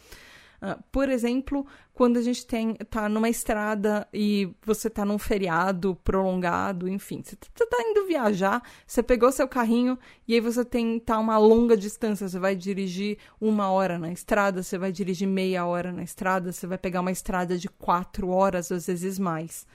Uh, 0.63 0.81
por 0.93 1.09
exemplo, 1.09 1.67
quando 1.93 2.15
a 2.15 2.21
gente 2.21 2.47
tem 2.47 2.75
tá 2.75 3.09
numa 3.09 3.27
estrada 3.27 4.07
e 4.13 4.49
você 4.65 4.89
tá 4.89 5.03
num 5.03 5.17
feriado 5.17 5.93
prolongado, 6.05 6.87
enfim, 6.87 7.21
você 7.21 7.35
tá, 7.35 7.65
tá 7.69 7.77
indo 7.81 8.07
viajar, 8.07 8.63
você 8.87 9.03
pegou 9.03 9.29
seu 9.29 9.45
carrinho 9.45 9.99
e 10.25 10.33
aí 10.33 10.39
você 10.39 10.63
tem 10.63 11.01
tá 11.01 11.19
uma 11.19 11.37
longa 11.37 11.75
distância, 11.75 12.29
você 12.29 12.39
vai 12.39 12.55
dirigir 12.55 13.17
uma 13.41 13.69
hora 13.71 13.99
na 13.99 14.09
estrada, 14.13 14.63
você 14.63 14.77
vai 14.77 14.89
dirigir 14.89 15.27
meia 15.27 15.65
hora 15.65 15.91
na 15.91 16.01
estrada, 16.01 16.53
você 16.53 16.65
vai 16.65 16.77
pegar 16.77 17.01
uma 17.01 17.11
estrada 17.11 17.57
de 17.57 17.67
quatro 17.67 18.29
horas, 18.29 18.71
às 18.71 18.87
vezes 18.87 19.19
mais. 19.19 19.67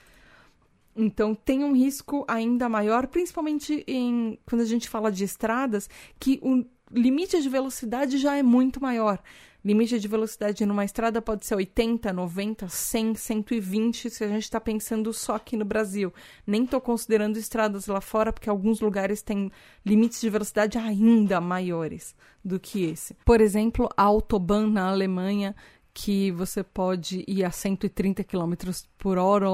Então 0.95 1.35
tem 1.35 1.63
um 1.63 1.73
risco 1.73 2.25
ainda 2.27 2.67
maior, 2.67 3.05
principalmente 3.05 3.83
em 3.87 4.39
quando 4.43 4.61
a 4.61 4.65
gente 4.65 4.89
fala 4.89 5.11
de 5.11 5.23
estradas, 5.23 5.87
que 6.19 6.39
o 6.41 6.65
limite 6.91 7.39
de 7.39 7.47
velocidade 7.47 8.17
já 8.17 8.35
é 8.35 8.41
muito 8.41 8.81
maior. 8.81 9.21
Limite 9.63 9.99
de 9.99 10.07
velocidade 10.07 10.65
numa 10.65 10.85
estrada 10.85 11.21
pode 11.21 11.45
ser 11.45 11.55
80, 11.55 12.13
90, 12.13 12.69
100, 12.69 13.15
120, 13.15 14.09
se 14.09 14.23
a 14.23 14.27
gente 14.27 14.43
está 14.43 14.59
pensando 14.59 15.11
só 15.11 15.35
aqui 15.35 15.57
no 15.57 15.65
Brasil. 15.65 16.13
Nem 16.47 16.63
estou 16.63 16.79
considerando 16.79 17.37
estradas 17.37 17.87
lá 17.87 17.99
fora, 17.99 18.31
porque 18.31 18.49
alguns 18.49 18.79
lugares 18.79 19.21
têm 19.21 19.51
limites 19.85 20.21
de 20.21 20.29
velocidade 20.29 20.77
ainda 20.77 21.41
maiores 21.41 22.15
do 22.43 22.57
que 22.57 22.85
esse. 22.85 23.15
Por 23.25 23.41
exemplo, 23.41 23.89
a 23.97 24.03
Autobahn 24.03 24.69
na 24.71 24.87
Alemanha, 24.89 25.53
que 25.93 26.31
você 26.31 26.63
pode 26.63 27.23
ir 27.27 27.43
a 27.43 27.51
130 27.51 28.23
km 28.23 28.53
por 28.97 29.17
hora 29.17 29.49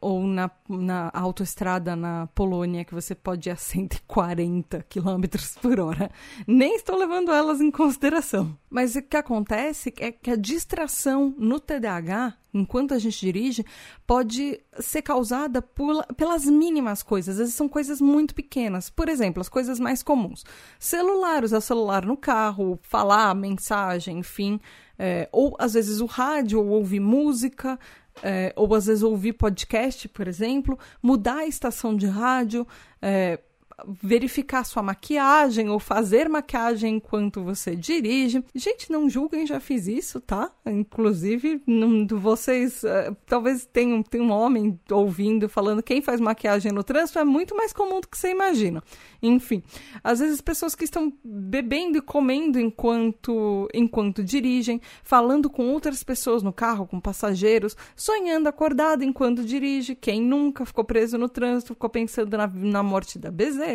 ou, 0.00 0.26
na, 0.26 0.50
na 0.68 1.10
autoestrada 1.12 1.96
na 1.96 2.28
Polônia 2.28 2.84
que 2.84 2.94
você 2.94 3.14
pode 3.14 3.48
ir 3.48 3.52
a 3.52 3.56
140 3.56 4.84
km 4.88 5.24
por 5.60 5.80
hora. 5.80 6.10
Nem 6.46 6.76
estou 6.76 6.96
levando 6.96 7.32
elas 7.32 7.60
em 7.60 7.70
consideração. 7.70 8.56
Mas 8.70 8.94
o 8.96 9.02
que 9.02 9.16
acontece 9.16 9.92
é 9.98 10.12
que 10.12 10.30
a 10.30 10.36
distração 10.36 11.34
no 11.38 11.58
TDAH, 11.58 12.34
enquanto 12.52 12.94
a 12.94 12.98
gente 12.98 13.18
dirige, 13.18 13.64
pode 14.06 14.60
ser 14.78 15.02
causada 15.02 15.62
por, 15.62 16.04
pelas 16.14 16.44
mínimas 16.44 17.02
coisas. 17.02 17.34
Às 17.34 17.38
vezes 17.38 17.54
são 17.54 17.68
coisas 17.68 18.00
muito 18.00 18.34
pequenas. 18.34 18.90
Por 18.90 19.08
exemplo, 19.08 19.40
as 19.40 19.48
coisas 19.48 19.80
mais 19.80 20.02
comuns. 20.02 20.44
Celular, 20.78 21.44
usar 21.44 21.60
celular 21.60 22.04
no 22.04 22.16
carro, 22.16 22.78
falar, 22.82 23.34
mensagem, 23.34 24.18
enfim 24.18 24.60
é, 24.98 25.28
ou 25.30 25.56
às 25.58 25.74
vezes 25.74 26.00
o 26.00 26.06
rádio, 26.06 26.60
ou 26.60 26.68
ouvir 26.68 27.00
música, 27.00 27.78
é, 28.22 28.52
ou 28.56 28.74
às 28.74 28.86
vezes 28.86 29.02
ouvir 29.02 29.34
podcast, 29.34 30.08
por 30.08 30.26
exemplo, 30.26 30.78
mudar 31.02 31.38
a 31.38 31.46
estação 31.46 31.94
de 31.94 32.06
rádio, 32.06 32.66
é, 33.00 33.38
verificar 33.86 34.64
sua 34.64 34.82
maquiagem 34.82 35.68
ou 35.68 35.78
fazer 35.78 36.28
maquiagem 36.28 36.96
enquanto 36.96 37.42
você 37.42 37.76
dirige. 37.76 38.42
Gente, 38.54 38.90
não 38.90 39.08
julguem, 39.08 39.46
já 39.46 39.60
fiz 39.60 39.86
isso, 39.86 40.20
tá? 40.20 40.50
Inclusive, 40.66 41.62
não, 41.66 42.06
vocês 42.18 42.82
uh, 42.82 43.16
talvez 43.26 43.66
tenham, 43.66 44.02
tenham 44.02 44.26
um 44.26 44.32
homem 44.32 44.78
ouvindo 44.90 45.48
falando 45.48 45.82
quem 45.82 46.02
faz 46.02 46.20
maquiagem 46.20 46.72
no 46.72 46.82
trânsito 46.82 47.18
é 47.18 47.24
muito 47.24 47.54
mais 47.56 47.72
comum 47.72 48.00
do 48.00 48.08
que 48.08 48.18
você 48.18 48.30
imagina. 48.30 48.82
Enfim, 49.22 49.62
às 50.02 50.18
vezes 50.18 50.40
pessoas 50.40 50.74
que 50.74 50.84
estão 50.84 51.12
bebendo 51.24 51.98
e 51.98 52.02
comendo 52.02 52.58
enquanto 52.58 53.68
enquanto 53.72 54.24
dirigem, 54.24 54.80
falando 55.02 55.48
com 55.48 55.68
outras 55.68 56.02
pessoas 56.02 56.42
no 56.42 56.52
carro, 56.52 56.86
com 56.86 57.00
passageiros, 57.00 57.76
sonhando 57.94 58.48
acordado 58.48 59.04
enquanto 59.04 59.44
dirige. 59.44 59.94
Quem 59.94 60.20
nunca 60.20 60.64
ficou 60.66 60.84
preso 60.84 61.16
no 61.16 61.28
trânsito, 61.28 61.74
ficou 61.74 61.90
pensando 61.90 62.36
na, 62.36 62.46
na 62.46 62.82
morte 62.82 63.18
da 63.18 63.30
bezerra. 63.30 63.67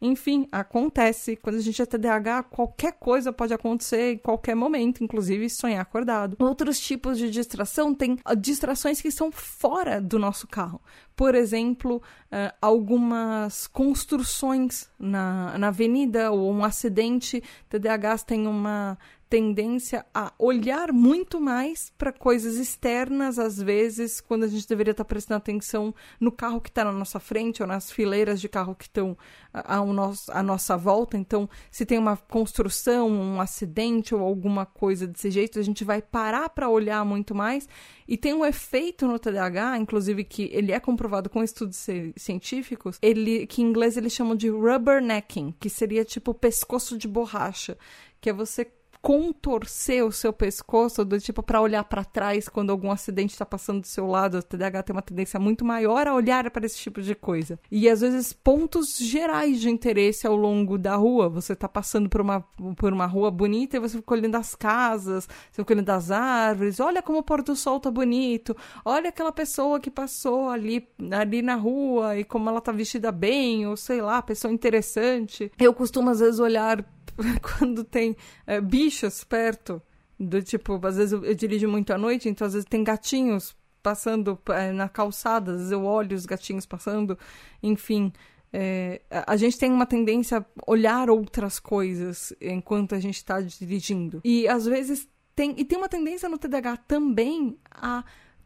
Enfim, 0.00 0.46
acontece. 0.52 1.36
Quando 1.36 1.56
a 1.56 1.60
gente 1.60 1.80
é 1.80 1.86
TDAH, 1.86 2.44
qualquer 2.44 2.92
coisa 2.92 3.32
pode 3.32 3.54
acontecer 3.54 4.14
em 4.14 4.18
qualquer 4.18 4.54
momento, 4.54 5.02
inclusive 5.02 5.48
sonhar 5.48 5.80
acordado. 5.80 6.36
Outros 6.38 6.78
tipos 6.78 7.16
de 7.16 7.30
distração 7.30 7.94
têm 7.94 8.18
ah, 8.24 8.34
distrações 8.34 9.00
que 9.00 9.10
são 9.10 9.32
fora 9.32 10.00
do 10.00 10.18
nosso 10.18 10.46
carro. 10.46 10.80
Por 11.14 11.34
exemplo, 11.34 11.96
uh, 11.96 12.54
algumas 12.60 13.66
construções 13.66 14.90
na, 14.98 15.56
na 15.56 15.68
avenida 15.68 16.30
ou 16.30 16.52
um 16.52 16.62
acidente. 16.62 17.42
TDAHs 17.70 18.22
têm 18.22 18.46
uma 18.46 18.98
tendência 19.36 20.06
a 20.14 20.32
olhar 20.38 20.94
muito 20.94 21.38
mais 21.38 21.92
para 21.98 22.10
coisas 22.10 22.56
externas, 22.56 23.38
às 23.38 23.60
vezes, 23.60 24.18
quando 24.18 24.44
a 24.44 24.48
gente 24.48 24.66
deveria 24.66 24.92
estar 24.92 25.04
tá 25.04 25.08
prestando 25.08 25.36
atenção 25.36 25.94
no 26.18 26.32
carro 26.32 26.58
que 26.58 26.70
está 26.70 26.82
na 26.82 26.92
nossa 26.92 27.20
frente 27.20 27.60
ou 27.60 27.68
nas 27.68 27.90
fileiras 27.90 28.40
de 28.40 28.48
carro 28.48 28.74
que 28.74 28.84
estão 28.84 29.14
ao 29.52 29.86
à 30.30 30.42
nossa 30.42 30.74
volta. 30.78 31.18
Então, 31.18 31.50
se 31.70 31.84
tem 31.84 31.98
uma 31.98 32.16
construção, 32.16 33.10
um 33.10 33.38
acidente 33.38 34.14
ou 34.14 34.22
alguma 34.22 34.64
coisa 34.64 35.06
desse 35.06 35.30
jeito, 35.30 35.58
a 35.58 35.62
gente 35.62 35.84
vai 35.84 36.00
parar 36.00 36.48
para 36.48 36.70
olhar 36.70 37.04
muito 37.04 37.34
mais. 37.34 37.68
E 38.08 38.16
tem 38.16 38.32
um 38.32 38.42
efeito 38.44 39.06
no 39.06 39.18
TDAH, 39.18 39.76
inclusive 39.76 40.24
que 40.24 40.48
ele 40.50 40.72
é 40.72 40.80
comprovado 40.80 41.28
com 41.28 41.44
estudos 41.44 41.86
científicos, 42.16 42.98
ele 43.02 43.46
que 43.46 43.60
em 43.60 43.66
inglês 43.66 43.98
eles 43.98 44.14
chamam 44.14 44.34
de 44.34 44.48
rubbernecking, 44.48 45.54
que 45.60 45.68
seria 45.68 46.06
tipo 46.06 46.32
pescoço 46.32 46.96
de 46.96 47.06
borracha, 47.06 47.76
que 48.18 48.30
é 48.30 48.32
você 48.32 48.66
contorcer 49.06 50.04
o 50.04 50.10
seu 50.10 50.32
pescoço 50.32 51.04
do 51.04 51.20
tipo 51.20 51.40
para 51.40 51.60
olhar 51.60 51.84
para 51.84 52.04
trás 52.04 52.48
quando 52.48 52.70
algum 52.70 52.90
acidente 52.90 53.34
está 53.34 53.46
passando 53.46 53.82
do 53.82 53.86
seu 53.86 54.04
lado. 54.04 54.38
O 54.38 54.42
TDAH 54.42 54.82
tem 54.82 54.96
uma 54.96 55.00
tendência 55.00 55.38
muito 55.38 55.64
maior 55.64 56.08
a 56.08 56.12
olhar 56.12 56.50
para 56.50 56.66
esse 56.66 56.76
tipo 56.76 57.00
de 57.00 57.14
coisa. 57.14 57.56
E 57.70 57.88
às 57.88 58.00
vezes 58.00 58.32
pontos 58.32 58.98
gerais 58.98 59.60
de 59.60 59.70
interesse 59.70 60.26
ao 60.26 60.34
longo 60.34 60.76
da 60.76 60.96
rua. 60.96 61.28
Você 61.28 61.52
está 61.52 61.68
passando 61.68 62.08
por 62.08 62.20
uma, 62.20 62.40
por 62.76 62.92
uma 62.92 63.06
rua 63.06 63.30
bonita 63.30 63.76
e 63.76 63.80
você 63.80 63.96
fica 63.98 64.12
olhando 64.12 64.34
as 64.34 64.56
casas, 64.56 65.28
você 65.52 65.62
fica 65.62 65.72
olhando 65.72 65.90
as 65.90 66.10
árvores. 66.10 66.80
Olha 66.80 67.00
como 67.00 67.20
o 67.20 67.22
pôr 67.22 67.44
do 67.44 67.54
sol 67.54 67.78
tá 67.78 67.92
bonito. 67.92 68.56
Olha 68.84 69.10
aquela 69.10 69.30
pessoa 69.30 69.78
que 69.78 69.88
passou 69.88 70.50
ali, 70.50 70.84
ali 71.12 71.42
na 71.42 71.54
rua 71.54 72.18
e 72.18 72.24
como 72.24 72.50
ela 72.50 72.60
tá 72.60 72.72
vestida 72.72 73.12
bem, 73.12 73.68
ou 73.68 73.76
sei 73.76 74.02
lá, 74.02 74.20
pessoa 74.20 74.52
interessante. 74.52 75.52
Eu 75.60 75.72
costumo 75.72 76.10
às 76.10 76.18
vezes 76.18 76.40
olhar 76.40 76.84
quando 77.58 77.84
tem 77.84 78.16
é, 78.46 78.60
bichos 78.60 79.24
perto, 79.24 79.80
do 80.18 80.42
tipo, 80.42 80.80
às 80.86 80.96
vezes 80.96 81.12
eu, 81.12 81.24
eu, 81.24 81.34
dirijo 81.34 81.68
muito 81.68 81.92
à 81.92 81.98
noite, 81.98 82.28
então 82.28 82.46
às 82.46 82.54
vezes 82.54 82.68
tem 82.68 82.82
gatinhos 82.82 83.54
passando 83.82 84.38
é, 84.48 84.72
na 84.72 84.88
calçada, 84.88 85.52
às 85.52 85.58
vezes 85.58 85.72
eu 85.72 85.84
olho 85.84 86.16
os 86.16 86.26
gatinhos 86.26 86.66
passando, 86.66 87.18
enfim. 87.62 88.12
É, 88.52 89.02
a 89.10 89.36
gente 89.36 89.58
tem 89.58 89.70
uma 89.70 89.86
tendência 89.86 90.38
a 90.38 90.44
olhar 90.66 91.10
outras 91.10 91.58
coisas 91.58 92.32
enquanto 92.40 92.94
a 92.94 92.98
gente 92.98 93.16
está 93.16 93.40
dirigindo. 93.40 94.20
E 94.24 94.48
às 94.48 94.64
vezes 94.64 95.08
tem. 95.34 95.54
E 95.58 95.64
tem 95.64 95.76
uma 95.76 95.88
tendência 95.88 96.28
no 96.28 96.38
TDAH 96.38 96.78
também 96.78 97.58
a 97.70 98.02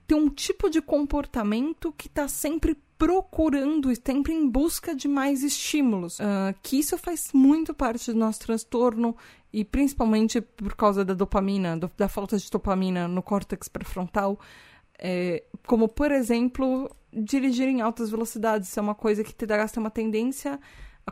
ter 0.07 0.17
um 0.17 0.29
tipo 0.29 0.69
de 0.69 0.83
comportamento 0.83 1.93
que 1.93 2.09
está 2.09 2.27
sempre 2.27 2.77
procurando 3.01 3.91
e 3.91 3.97
sempre 3.97 4.35
em 4.35 4.47
busca 4.47 4.95
de 4.95 5.09
mais 5.09 5.43
estímulos. 5.43 6.21
Uh, 6.21 6.55
que 6.63 6.79
isso 6.79 6.99
faz 6.99 7.31
muito 7.33 7.73
parte 7.73 8.13
do 8.13 8.19
nosso 8.19 8.41
transtorno 8.41 9.17
e 9.51 9.65
principalmente 9.65 10.43
por 10.43 10.77
causa 10.77 11.03
da 11.03 11.15
dopamina, 11.15 11.79
do, 11.79 11.91
da 11.97 12.11
falta 12.11 12.37
de 12.37 12.51
dopamina 12.51 13.09
no 13.09 13.23
córtex 13.23 13.69
pré-frontal. 13.69 14.39
É, 14.99 15.43
como, 15.67 15.89
por 15.89 16.13
exemplo, 16.13 16.95
dirigir 17.11 17.69
em 17.69 17.81
altas 17.81 18.11
velocidades. 18.11 18.69
Isso 18.69 18.79
é 18.79 18.83
uma 18.83 18.95
coisa 18.95 19.25
que 19.25 19.35
TDAH 19.35 19.69
tem 19.69 19.83
uma 19.83 19.91
tendência 19.91 20.61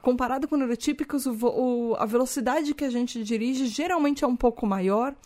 comparado 0.02 0.46
com 0.46 0.56
neurotípicos, 0.56 1.24
o, 1.24 1.34
o, 1.42 1.96
a 1.96 2.04
velocidade 2.04 2.74
que 2.74 2.84
a 2.84 2.90
gente 2.90 3.24
dirige 3.24 3.66
geralmente 3.66 4.22
é 4.22 4.26
um 4.26 4.36
pouco 4.36 4.66
maior. 4.66 5.16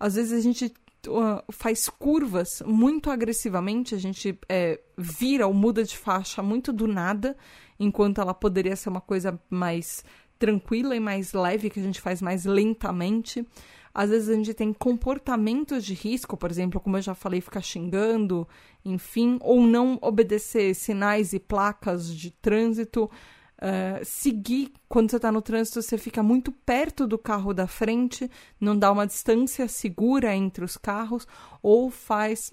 Às 0.00 0.14
vezes 0.14 0.32
a 0.32 0.40
gente 0.40 0.72
uh, 1.06 1.42
faz 1.50 1.88
curvas 1.88 2.62
muito 2.66 3.10
agressivamente, 3.10 3.94
a 3.94 3.98
gente 3.98 4.38
é, 4.48 4.80
vira 4.96 5.46
ou 5.46 5.54
muda 5.54 5.82
de 5.84 5.96
faixa 5.96 6.42
muito 6.42 6.72
do 6.72 6.86
nada, 6.86 7.36
enquanto 7.78 8.20
ela 8.20 8.34
poderia 8.34 8.76
ser 8.76 8.88
uma 8.88 9.00
coisa 9.00 9.40
mais 9.48 10.04
tranquila 10.38 10.94
e 10.94 11.00
mais 11.00 11.32
leve, 11.32 11.70
que 11.70 11.80
a 11.80 11.82
gente 11.82 12.00
faz 12.00 12.20
mais 12.20 12.44
lentamente. 12.44 13.46
Às 13.94 14.10
vezes 14.10 14.28
a 14.28 14.34
gente 14.34 14.52
tem 14.52 14.74
comportamentos 14.74 15.82
de 15.82 15.94
risco, 15.94 16.36
por 16.36 16.50
exemplo, 16.50 16.78
como 16.78 16.98
eu 16.98 17.02
já 17.02 17.14
falei, 17.14 17.40
ficar 17.40 17.62
xingando, 17.62 18.46
enfim, 18.84 19.38
ou 19.40 19.62
não 19.62 19.98
obedecer 20.02 20.74
sinais 20.74 21.32
e 21.32 21.40
placas 21.40 22.14
de 22.14 22.30
trânsito. 22.30 23.10
Uh, 23.56 24.04
seguir 24.04 24.70
quando 24.86 25.10
você 25.10 25.16
está 25.16 25.32
no 25.32 25.40
trânsito, 25.40 25.80
você 25.80 25.96
fica 25.96 26.22
muito 26.22 26.52
perto 26.52 27.06
do 27.06 27.16
carro 27.16 27.54
da 27.54 27.66
frente, 27.66 28.30
não 28.60 28.76
dá 28.76 28.92
uma 28.92 29.06
distância 29.06 29.66
segura 29.66 30.34
entre 30.34 30.62
os 30.62 30.76
carros, 30.76 31.26
ou 31.62 31.90
faz 31.90 32.52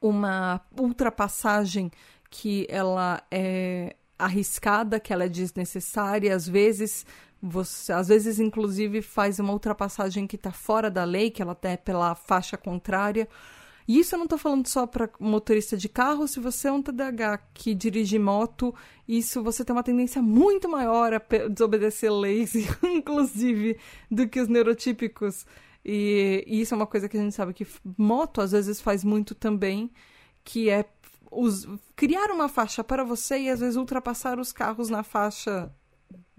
uma 0.00 0.62
ultrapassagem 0.78 1.90
que 2.30 2.66
ela 2.70 3.22
é 3.30 3.96
arriscada, 4.18 4.98
que 4.98 5.12
ela 5.12 5.24
é 5.24 5.28
desnecessária, 5.28 6.34
às 6.34 6.48
vezes 6.48 7.06
você, 7.40 7.92
às 7.92 8.08
vezes 8.08 8.40
inclusive 8.40 9.00
faz 9.00 9.38
uma 9.38 9.52
ultrapassagem 9.52 10.26
que 10.26 10.36
está 10.36 10.50
fora 10.50 10.90
da 10.90 11.04
lei, 11.04 11.30
que 11.30 11.40
ela 11.40 11.52
até 11.52 11.72
é 11.72 11.76
pela 11.76 12.14
faixa 12.14 12.56
contrária. 12.56 13.28
E 13.88 13.98
isso 13.98 14.14
eu 14.14 14.18
não 14.18 14.26
estou 14.26 14.38
falando 14.38 14.66
só 14.68 14.86
para 14.86 15.08
motorista 15.18 15.74
de 15.74 15.88
carro. 15.88 16.28
Se 16.28 16.38
você 16.38 16.68
é 16.68 16.72
um 16.72 16.82
TDAH 16.82 17.38
que 17.54 17.74
dirige 17.74 18.18
moto, 18.18 18.74
isso 19.08 19.42
você 19.42 19.64
tem 19.64 19.74
uma 19.74 19.82
tendência 19.82 20.20
muito 20.20 20.68
maior 20.68 21.14
a 21.14 21.48
desobedecer 21.48 22.12
leis, 22.12 22.52
inclusive, 22.84 23.78
do 24.10 24.28
que 24.28 24.40
os 24.40 24.48
neurotípicos. 24.48 25.46
E, 25.82 26.44
e 26.46 26.60
isso 26.60 26.74
é 26.74 26.76
uma 26.76 26.86
coisa 26.86 27.08
que 27.08 27.16
a 27.16 27.20
gente 27.20 27.34
sabe 27.34 27.54
que 27.54 27.66
moto 27.96 28.42
às 28.42 28.52
vezes 28.52 28.78
faz 28.78 29.02
muito 29.02 29.34
também, 29.34 29.90
que 30.44 30.68
é 30.68 30.84
os, 31.30 31.66
criar 31.96 32.30
uma 32.30 32.48
faixa 32.48 32.84
para 32.84 33.02
você 33.02 33.38
e 33.38 33.48
às 33.48 33.60
vezes 33.60 33.76
ultrapassar 33.76 34.38
os 34.38 34.52
carros 34.52 34.90
na 34.90 35.02
faixa 35.02 35.72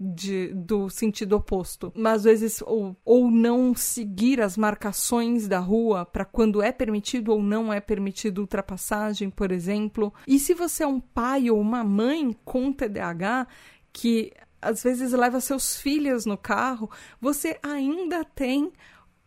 de, 0.00 0.48
do 0.54 0.88
sentido 0.88 1.36
oposto. 1.36 1.92
Mas 1.94 2.24
às 2.26 2.40
vezes, 2.40 2.62
ou, 2.62 2.96
ou 3.04 3.30
não 3.30 3.74
seguir 3.74 4.40
as 4.40 4.56
marcações 4.56 5.46
da 5.46 5.58
rua 5.58 6.06
para 6.06 6.24
quando 6.24 6.62
é 6.62 6.72
permitido 6.72 7.32
ou 7.32 7.42
não 7.42 7.70
é 7.70 7.80
permitido 7.80 8.38
ultrapassagem, 8.40 9.28
por 9.28 9.52
exemplo. 9.52 10.12
E 10.26 10.38
se 10.38 10.54
você 10.54 10.84
é 10.84 10.86
um 10.86 11.00
pai 11.00 11.50
ou 11.50 11.60
uma 11.60 11.84
mãe 11.84 12.34
com 12.44 12.72
TDAH 12.72 13.46
que 13.92 14.32
às 14.62 14.82
vezes 14.82 15.12
leva 15.12 15.40
seus 15.40 15.78
filhos 15.78 16.24
no 16.24 16.36
carro, 16.36 16.90
você 17.20 17.58
ainda 17.62 18.24
tem 18.24 18.72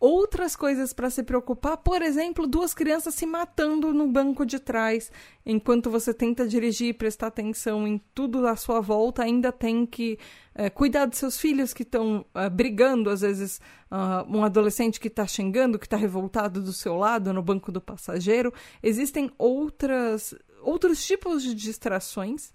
outras 0.04 0.54
coisas 0.54 0.92
para 0.92 1.08
se 1.08 1.22
preocupar, 1.22 1.78
por 1.78 2.02
exemplo, 2.02 2.46
duas 2.46 2.74
crianças 2.74 3.14
se 3.14 3.24
matando 3.24 3.90
no 3.90 4.06
banco 4.06 4.44
de 4.44 4.58
trás, 4.58 5.10
enquanto 5.46 5.90
você 5.90 6.12
tenta 6.12 6.46
dirigir 6.46 6.88
e 6.88 6.92
prestar 6.92 7.28
atenção 7.28 7.88
em 7.88 7.98
tudo 8.14 8.46
à 8.46 8.54
sua 8.54 8.82
volta, 8.82 9.22
ainda 9.22 9.50
tem 9.50 9.86
que 9.86 10.18
é, 10.54 10.68
cuidar 10.68 11.06
dos 11.06 11.18
seus 11.18 11.40
filhos 11.40 11.72
que 11.72 11.84
estão 11.84 12.26
uh, 12.34 12.50
brigando, 12.50 13.08
às 13.08 13.22
vezes 13.22 13.62
uh, 13.90 14.30
um 14.30 14.44
adolescente 14.44 15.00
que 15.00 15.08
está 15.08 15.26
xingando, 15.26 15.78
que 15.78 15.86
está 15.86 15.96
revoltado 15.96 16.60
do 16.60 16.72
seu 16.74 16.96
lado 16.98 17.32
no 17.32 17.42
banco 17.42 17.72
do 17.72 17.80
passageiro. 17.80 18.52
Existem 18.82 19.30
outras, 19.38 20.34
outros 20.60 21.02
tipos 21.06 21.42
de 21.42 21.54
distrações. 21.54 22.52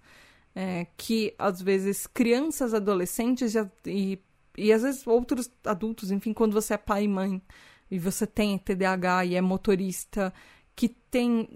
É, 0.55 0.87
que 0.97 1.35
às 1.37 1.61
vezes 1.61 2.07
crianças, 2.07 2.73
adolescentes 2.73 3.53
e, 3.53 3.69
e 3.85 4.19
e 4.59 4.73
às 4.73 4.81
vezes 4.81 5.07
outros 5.07 5.49
adultos, 5.65 6.11
enfim, 6.11 6.33
quando 6.33 6.53
você 6.53 6.73
é 6.73 6.77
pai 6.77 7.03
e 7.03 7.07
mãe 7.07 7.41
e 7.89 7.97
você 7.97 8.27
tem 8.27 8.57
TDAH 8.57 9.25
e 9.25 9.35
é 9.35 9.41
motorista, 9.41 10.33
que 10.75 10.87
tem. 10.87 11.49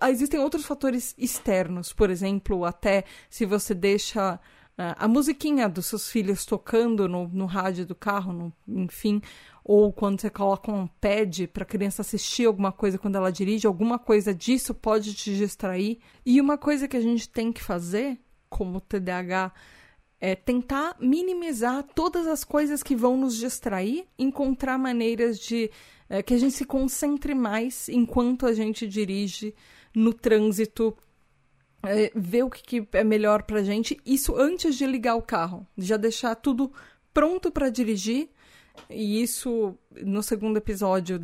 Ah, 0.00 0.10
existem 0.10 0.38
outros 0.38 0.64
fatores 0.64 1.14
externos, 1.18 1.92
por 1.92 2.10
exemplo, 2.10 2.64
até 2.64 3.04
se 3.28 3.44
você 3.44 3.74
deixa 3.74 4.34
uh, 4.34 4.94
a 4.96 5.08
musiquinha 5.08 5.68
dos 5.68 5.86
seus 5.86 6.08
filhos 6.08 6.44
tocando 6.44 7.08
no, 7.08 7.26
no 7.26 7.46
rádio 7.46 7.84
do 7.86 7.94
carro, 7.94 8.32
no, 8.32 8.52
enfim, 8.68 9.20
ou 9.64 9.92
quando 9.92 10.20
você 10.20 10.30
coloca 10.30 10.70
um 10.70 10.86
pad 10.86 11.48
para 11.48 11.64
a 11.64 11.66
criança 11.66 12.02
assistir 12.02 12.46
alguma 12.46 12.70
coisa 12.70 12.98
quando 12.98 13.16
ela 13.16 13.32
dirige, 13.32 13.66
alguma 13.66 13.98
coisa 13.98 14.32
disso 14.32 14.72
pode 14.72 15.12
te 15.14 15.36
distrair. 15.36 15.98
E 16.24 16.40
uma 16.40 16.56
coisa 16.56 16.86
que 16.86 16.96
a 16.96 17.02
gente 17.02 17.28
tem 17.28 17.52
que 17.52 17.62
fazer, 17.62 18.18
como 18.48 18.80
TDAH 18.80 19.52
é 20.20 20.34
tentar 20.34 20.96
minimizar 20.98 21.84
todas 21.94 22.26
as 22.26 22.42
coisas 22.44 22.82
que 22.82 22.96
vão 22.96 23.16
nos 23.16 23.36
distrair, 23.36 24.04
encontrar 24.18 24.78
maneiras 24.78 25.38
de 25.38 25.70
é, 26.08 26.22
que 26.22 26.34
a 26.34 26.38
gente 26.38 26.54
se 26.54 26.64
concentre 26.64 27.34
mais 27.34 27.88
enquanto 27.88 28.46
a 28.46 28.52
gente 28.52 28.86
dirige 28.88 29.54
no 29.94 30.12
trânsito, 30.12 30.96
é, 31.82 32.10
ver 32.14 32.42
o 32.42 32.50
que, 32.50 32.62
que 32.62 32.88
é 32.96 33.04
melhor 33.04 33.42
pra 33.42 33.62
gente, 33.62 34.00
isso 34.04 34.34
antes 34.36 34.74
de 34.76 34.86
ligar 34.86 35.14
o 35.14 35.22
carro, 35.22 35.66
já 35.76 35.96
deixar 35.96 36.34
tudo 36.34 36.72
pronto 37.12 37.50
para 37.50 37.70
dirigir. 37.70 38.30
E 38.88 39.20
isso 39.20 39.76
no 40.04 40.22
segundo 40.22 40.56
episódio, 40.56 41.18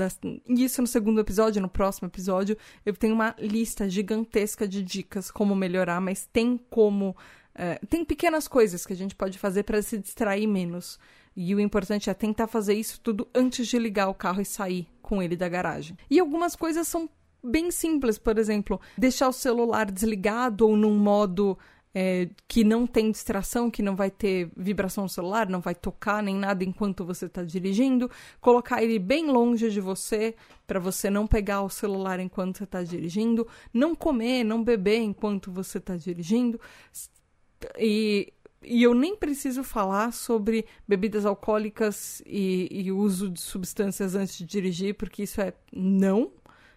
isso 0.48 0.82
no 0.82 0.88
segundo 0.88 1.20
episódio, 1.20 1.62
no 1.62 1.68
próximo 1.68 2.08
episódio, 2.08 2.58
eu 2.84 2.92
tenho 2.94 3.14
uma 3.14 3.32
lista 3.38 3.88
gigantesca 3.88 4.66
de 4.66 4.82
dicas 4.82 5.30
como 5.30 5.54
melhorar, 5.54 6.00
mas 6.00 6.26
tem 6.26 6.58
como 6.68 7.16
é, 7.54 7.78
tem 7.88 8.04
pequenas 8.04 8.48
coisas 8.48 8.84
que 8.84 8.92
a 8.92 8.96
gente 8.96 9.14
pode 9.14 9.38
fazer 9.38 9.62
para 9.62 9.80
se 9.80 9.98
distrair 9.98 10.46
menos. 10.46 10.98
E 11.36 11.54
o 11.54 11.60
importante 11.60 12.10
é 12.10 12.14
tentar 12.14 12.46
fazer 12.46 12.74
isso 12.74 13.00
tudo 13.00 13.28
antes 13.34 13.66
de 13.66 13.78
ligar 13.78 14.08
o 14.08 14.14
carro 14.14 14.40
e 14.40 14.44
sair 14.44 14.88
com 15.02 15.22
ele 15.22 15.36
da 15.36 15.48
garagem. 15.48 15.96
E 16.10 16.18
algumas 16.20 16.54
coisas 16.54 16.86
são 16.86 17.08
bem 17.42 17.70
simples, 17.70 18.18
por 18.18 18.38
exemplo, 18.38 18.80
deixar 18.96 19.28
o 19.28 19.32
celular 19.32 19.90
desligado 19.90 20.66
ou 20.66 20.76
num 20.76 20.96
modo 20.96 21.58
é, 21.94 22.28
que 22.48 22.64
não 22.64 22.86
tem 22.86 23.10
distração, 23.10 23.70
que 23.70 23.82
não 23.82 23.94
vai 23.94 24.10
ter 24.10 24.50
vibração 24.56 25.04
no 25.04 25.08
celular, 25.08 25.48
não 25.48 25.60
vai 25.60 25.74
tocar 25.74 26.22
nem 26.22 26.34
nada 26.34 26.64
enquanto 26.64 27.04
você 27.04 27.26
está 27.26 27.44
dirigindo. 27.44 28.10
Colocar 28.40 28.82
ele 28.82 28.98
bem 28.98 29.26
longe 29.26 29.70
de 29.70 29.80
você, 29.80 30.34
para 30.66 30.80
você 30.80 31.08
não 31.08 31.26
pegar 31.26 31.62
o 31.62 31.70
celular 31.70 32.18
enquanto 32.18 32.58
você 32.58 32.64
está 32.64 32.82
dirigindo. 32.82 33.46
Não 33.72 33.94
comer, 33.94 34.42
não 34.42 34.64
beber 34.64 34.98
enquanto 34.98 35.52
você 35.52 35.78
está 35.78 35.96
dirigindo. 35.96 36.60
E 37.78 38.32
e 38.66 38.82
eu 38.82 38.94
nem 38.94 39.14
preciso 39.14 39.62
falar 39.62 40.12
sobre 40.12 40.64
bebidas 40.88 41.26
alcoólicas 41.26 42.22
e, 42.24 42.68
e 42.70 42.90
uso 42.90 43.28
de 43.28 43.40
substâncias 43.40 44.14
antes 44.14 44.38
de 44.38 44.44
dirigir, 44.44 44.94
porque 44.94 45.24
isso 45.24 45.40
é 45.40 45.52
não. 45.70 46.32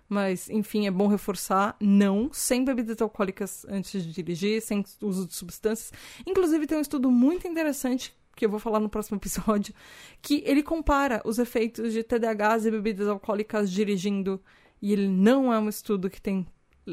Mas, 0.09 0.49
enfim, 0.49 0.85
é 0.87 0.91
bom 0.91 1.07
reforçar: 1.07 1.75
não, 1.79 2.29
sem 2.31 2.63
bebidas 2.63 3.01
alcoólicas 3.01 3.65
antes 3.69 4.03
de 4.03 4.11
dirigir, 4.11 4.61
sem 4.61 4.83
uso 5.01 5.25
de 5.25 5.33
substâncias. 5.33 5.93
Inclusive, 6.25 6.67
tem 6.67 6.77
um 6.77 6.81
estudo 6.81 7.09
muito 7.09 7.47
interessante 7.47 8.15
que 8.35 8.45
eu 8.45 8.49
vou 8.49 8.59
falar 8.59 8.79
no 8.79 8.89
próximo 8.89 9.17
episódio, 9.17 9.73
que 10.21 10.43
ele 10.45 10.61
compara 10.61 11.21
os 11.25 11.39
efeitos 11.39 11.91
de 11.91 12.03
TDAH 12.03 12.59
e 12.59 12.71
bebidas 12.71 13.07
alcoólicas 13.07 13.71
dirigindo. 13.71 14.41
E 14.79 14.93
ele 14.93 15.07
não 15.07 15.51
é 15.51 15.57
um 15.57 15.67
estudo 15.67 16.07
que 16.07 16.21
tem 16.21 16.45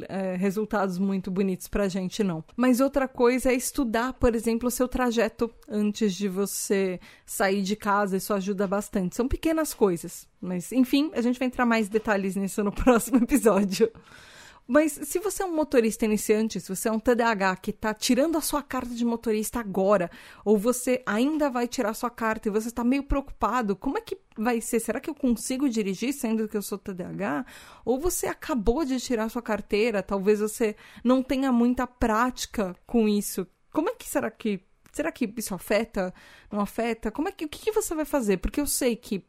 é, 0.08 0.36
resultados 0.36 0.98
muito 0.98 1.30
bonitos 1.30 1.68
pra 1.68 1.88
gente, 1.88 2.22
não. 2.24 2.44
Mas 2.56 2.80
outra 2.80 3.06
coisa 3.06 3.50
é 3.50 3.54
estudar, 3.54 4.12
por 4.14 4.34
exemplo, 4.34 4.68
o 4.68 4.70
seu 4.70 4.88
trajeto 4.88 5.50
antes 5.68 6.14
de 6.14 6.28
você 6.28 7.00
sair 7.24 7.62
de 7.62 7.76
casa, 7.76 8.16
isso 8.16 8.32
ajuda 8.32 8.66
bastante. 8.66 9.16
São 9.16 9.28
pequenas 9.28 9.72
coisas, 9.72 10.28
mas 10.40 10.72
enfim, 10.72 11.10
a 11.14 11.20
gente 11.20 11.38
vai 11.38 11.46
entrar 11.46 11.66
mais 11.66 11.88
detalhes 11.88 12.36
nisso 12.36 12.62
no 12.64 12.72
próximo 12.72 13.18
episódio. 13.18 13.90
Mas 14.66 14.92
se 14.92 15.18
você 15.18 15.42
é 15.42 15.46
um 15.46 15.54
motorista 15.54 16.06
iniciante, 16.06 16.58
se 16.58 16.74
você 16.74 16.88
é 16.88 16.92
um 16.92 16.98
TDAH 16.98 17.56
que 17.56 17.70
está 17.70 17.92
tirando 17.92 18.38
a 18.38 18.40
sua 18.40 18.62
carta 18.62 18.94
de 18.94 19.04
motorista 19.04 19.60
agora, 19.60 20.10
ou 20.42 20.56
você 20.56 21.02
ainda 21.04 21.50
vai 21.50 21.68
tirar 21.68 21.90
a 21.90 21.94
sua 21.94 22.08
carta 22.08 22.48
e 22.48 22.50
você 22.50 22.68
está 22.68 22.82
meio 22.82 23.02
preocupado, 23.02 23.76
como 23.76 23.98
é 23.98 24.00
que 24.00 24.16
vai 24.36 24.62
ser? 24.62 24.80
Será 24.80 25.00
que 25.00 25.10
eu 25.10 25.14
consigo 25.14 25.68
dirigir 25.68 26.14
sendo 26.14 26.48
que 26.48 26.56
eu 26.56 26.62
sou 26.62 26.78
TDAH? 26.78 27.44
Ou 27.84 27.98
você 27.98 28.26
acabou 28.26 28.86
de 28.86 28.98
tirar 28.98 29.24
a 29.24 29.28
sua 29.28 29.42
carteira, 29.42 30.02
talvez 30.02 30.40
você 30.40 30.74
não 31.04 31.22
tenha 31.22 31.52
muita 31.52 31.86
prática 31.86 32.74
com 32.86 33.06
isso. 33.06 33.46
Como 33.70 33.90
é 33.90 33.94
que 33.94 34.08
será 34.08 34.30
que 34.30 34.62
será 34.92 35.10
que 35.10 35.30
isso 35.36 35.54
afeta? 35.54 36.14
Não 36.50 36.60
afeta? 36.60 37.10
Como 37.10 37.28
é 37.28 37.32
que 37.32 37.44
o 37.44 37.48
que, 37.48 37.58
que 37.58 37.72
você 37.72 37.94
vai 37.94 38.04
fazer? 38.04 38.38
Porque 38.38 38.60
eu 38.60 38.66
sei 38.66 38.94
que 38.96 39.24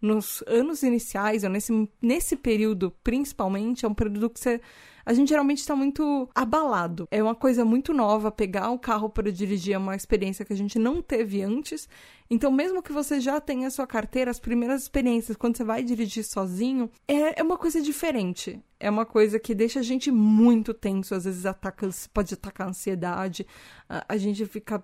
nos 0.00 0.42
anos 0.46 0.82
iniciais, 0.82 1.44
ou 1.44 1.50
nesse, 1.50 1.88
nesse 2.00 2.36
período 2.36 2.94
principalmente, 3.02 3.84
é 3.84 3.88
um 3.88 3.94
período 3.94 4.30
que 4.30 4.40
você. 4.40 4.60
A 5.06 5.12
gente 5.12 5.28
geralmente 5.28 5.58
está 5.58 5.76
muito 5.76 6.28
abalado. 6.34 7.06
É 7.10 7.22
uma 7.22 7.34
coisa 7.34 7.62
muito 7.62 7.92
nova. 7.92 8.30
Pegar 8.30 8.70
o 8.70 8.78
carro 8.78 9.10
para 9.10 9.30
dirigir 9.30 9.74
é 9.74 9.78
uma 9.78 9.94
experiência 9.94 10.46
que 10.46 10.52
a 10.52 10.56
gente 10.56 10.78
não 10.78 11.02
teve 11.02 11.42
antes. 11.42 11.86
Então, 12.30 12.50
mesmo 12.50 12.82
que 12.82 12.90
você 12.90 13.20
já 13.20 13.38
tenha 13.38 13.68
a 13.68 13.70
sua 13.70 13.86
carteira, 13.86 14.30
as 14.30 14.40
primeiras 14.40 14.82
experiências, 14.82 15.36
quando 15.36 15.58
você 15.58 15.64
vai 15.64 15.82
dirigir 15.82 16.24
sozinho, 16.24 16.90
é, 17.06 17.38
é 17.38 17.42
uma 17.42 17.58
coisa 17.58 17.82
diferente. 17.82 18.58
É 18.80 18.88
uma 18.88 19.04
coisa 19.04 19.38
que 19.38 19.54
deixa 19.54 19.80
a 19.80 19.82
gente 19.82 20.10
muito 20.10 20.72
tenso. 20.72 21.14
Às 21.14 21.24
vezes 21.24 21.44
ataca, 21.44 21.86
pode 22.12 22.32
atacar 22.32 22.66
a 22.66 22.70
ansiedade. 22.70 23.46
A, 23.86 24.06
a 24.08 24.16
gente 24.16 24.46
fica 24.46 24.82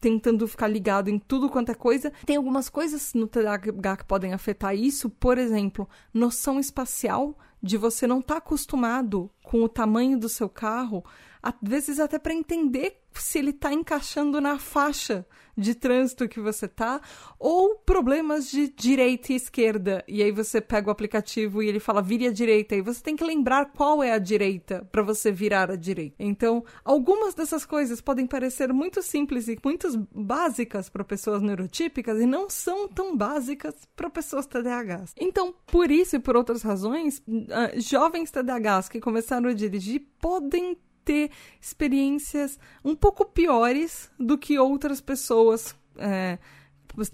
tentando 0.00 0.48
ficar 0.48 0.66
ligado 0.66 1.08
em 1.08 1.18
tudo 1.18 1.48
quanto 1.48 1.70
é 1.70 1.74
coisa. 1.74 2.12
Tem 2.24 2.36
algumas 2.36 2.68
coisas 2.68 3.12
no 3.14 3.26
TDAH 3.26 3.98
que 3.98 4.04
podem 4.04 4.32
afetar 4.32 4.74
isso, 4.74 5.10
por 5.10 5.38
exemplo, 5.38 5.88
noção 6.12 6.58
espacial 6.58 7.36
de 7.62 7.76
você 7.76 8.06
não 8.06 8.20
estar 8.20 8.34
tá 8.34 8.38
acostumado 8.38 9.30
com 9.42 9.62
o 9.62 9.68
tamanho 9.68 10.18
do 10.18 10.28
seu 10.28 10.48
carro, 10.48 11.04
às 11.42 11.54
vezes 11.62 11.98
até 12.00 12.18
para 12.18 12.34
entender 12.34 13.00
se 13.14 13.38
ele 13.38 13.50
está 13.50 13.72
encaixando 13.72 14.40
na 14.40 14.58
faixa 14.58 15.26
de 15.56 15.74
trânsito 15.74 16.28
que 16.28 16.40
você 16.40 16.66
tá, 16.66 17.00
ou 17.38 17.76
problemas 17.76 18.50
de 18.50 18.68
direita 18.68 19.32
e 19.32 19.36
esquerda. 19.36 20.02
E 20.08 20.22
aí 20.22 20.32
você 20.32 20.60
pega 20.60 20.88
o 20.88 20.90
aplicativo 20.90 21.62
e 21.62 21.68
ele 21.68 21.80
fala 21.80 22.00
vire 22.00 22.26
à 22.26 22.32
direita, 22.32 22.74
e 22.74 22.80
você 22.80 23.02
tem 23.02 23.16
que 23.16 23.24
lembrar 23.24 23.72
qual 23.72 24.02
é 24.02 24.12
a 24.12 24.18
direita 24.18 24.88
para 24.90 25.02
você 25.02 25.30
virar 25.30 25.70
à 25.70 25.76
direita. 25.76 26.16
Então, 26.18 26.64
algumas 26.84 27.34
dessas 27.34 27.66
coisas 27.66 28.00
podem 28.00 28.26
parecer 28.26 28.72
muito 28.72 29.02
simples 29.02 29.48
e 29.48 29.58
muito 29.62 30.08
básicas 30.14 30.88
para 30.88 31.04
pessoas 31.04 31.42
neurotípicas 31.42 32.20
e 32.20 32.26
não 32.26 32.48
são 32.48 32.88
tão 32.88 33.16
básicas 33.16 33.74
para 33.94 34.08
pessoas 34.08 34.46
TDAHs. 34.46 35.14
Então, 35.18 35.54
por 35.66 35.90
isso 35.90 36.16
e 36.16 36.20
por 36.20 36.36
outras 36.36 36.62
razões, 36.62 37.22
ah, 37.50 37.72
jovens 37.76 38.30
TDAHs 38.30 38.88
que 38.88 39.00
começaram 39.00 39.50
a 39.50 39.52
dirigir 39.52 40.06
podem 40.20 40.76
ter 41.04 41.30
experiências 41.60 42.58
um 42.84 42.94
pouco 42.94 43.24
piores 43.24 44.10
do 44.18 44.38
que 44.38 44.58
outras 44.58 45.00
pessoas 45.00 45.74
é, 45.96 46.38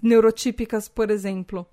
neurotípicas, 0.02 0.88
por 0.88 1.10
exemplo. 1.10 1.66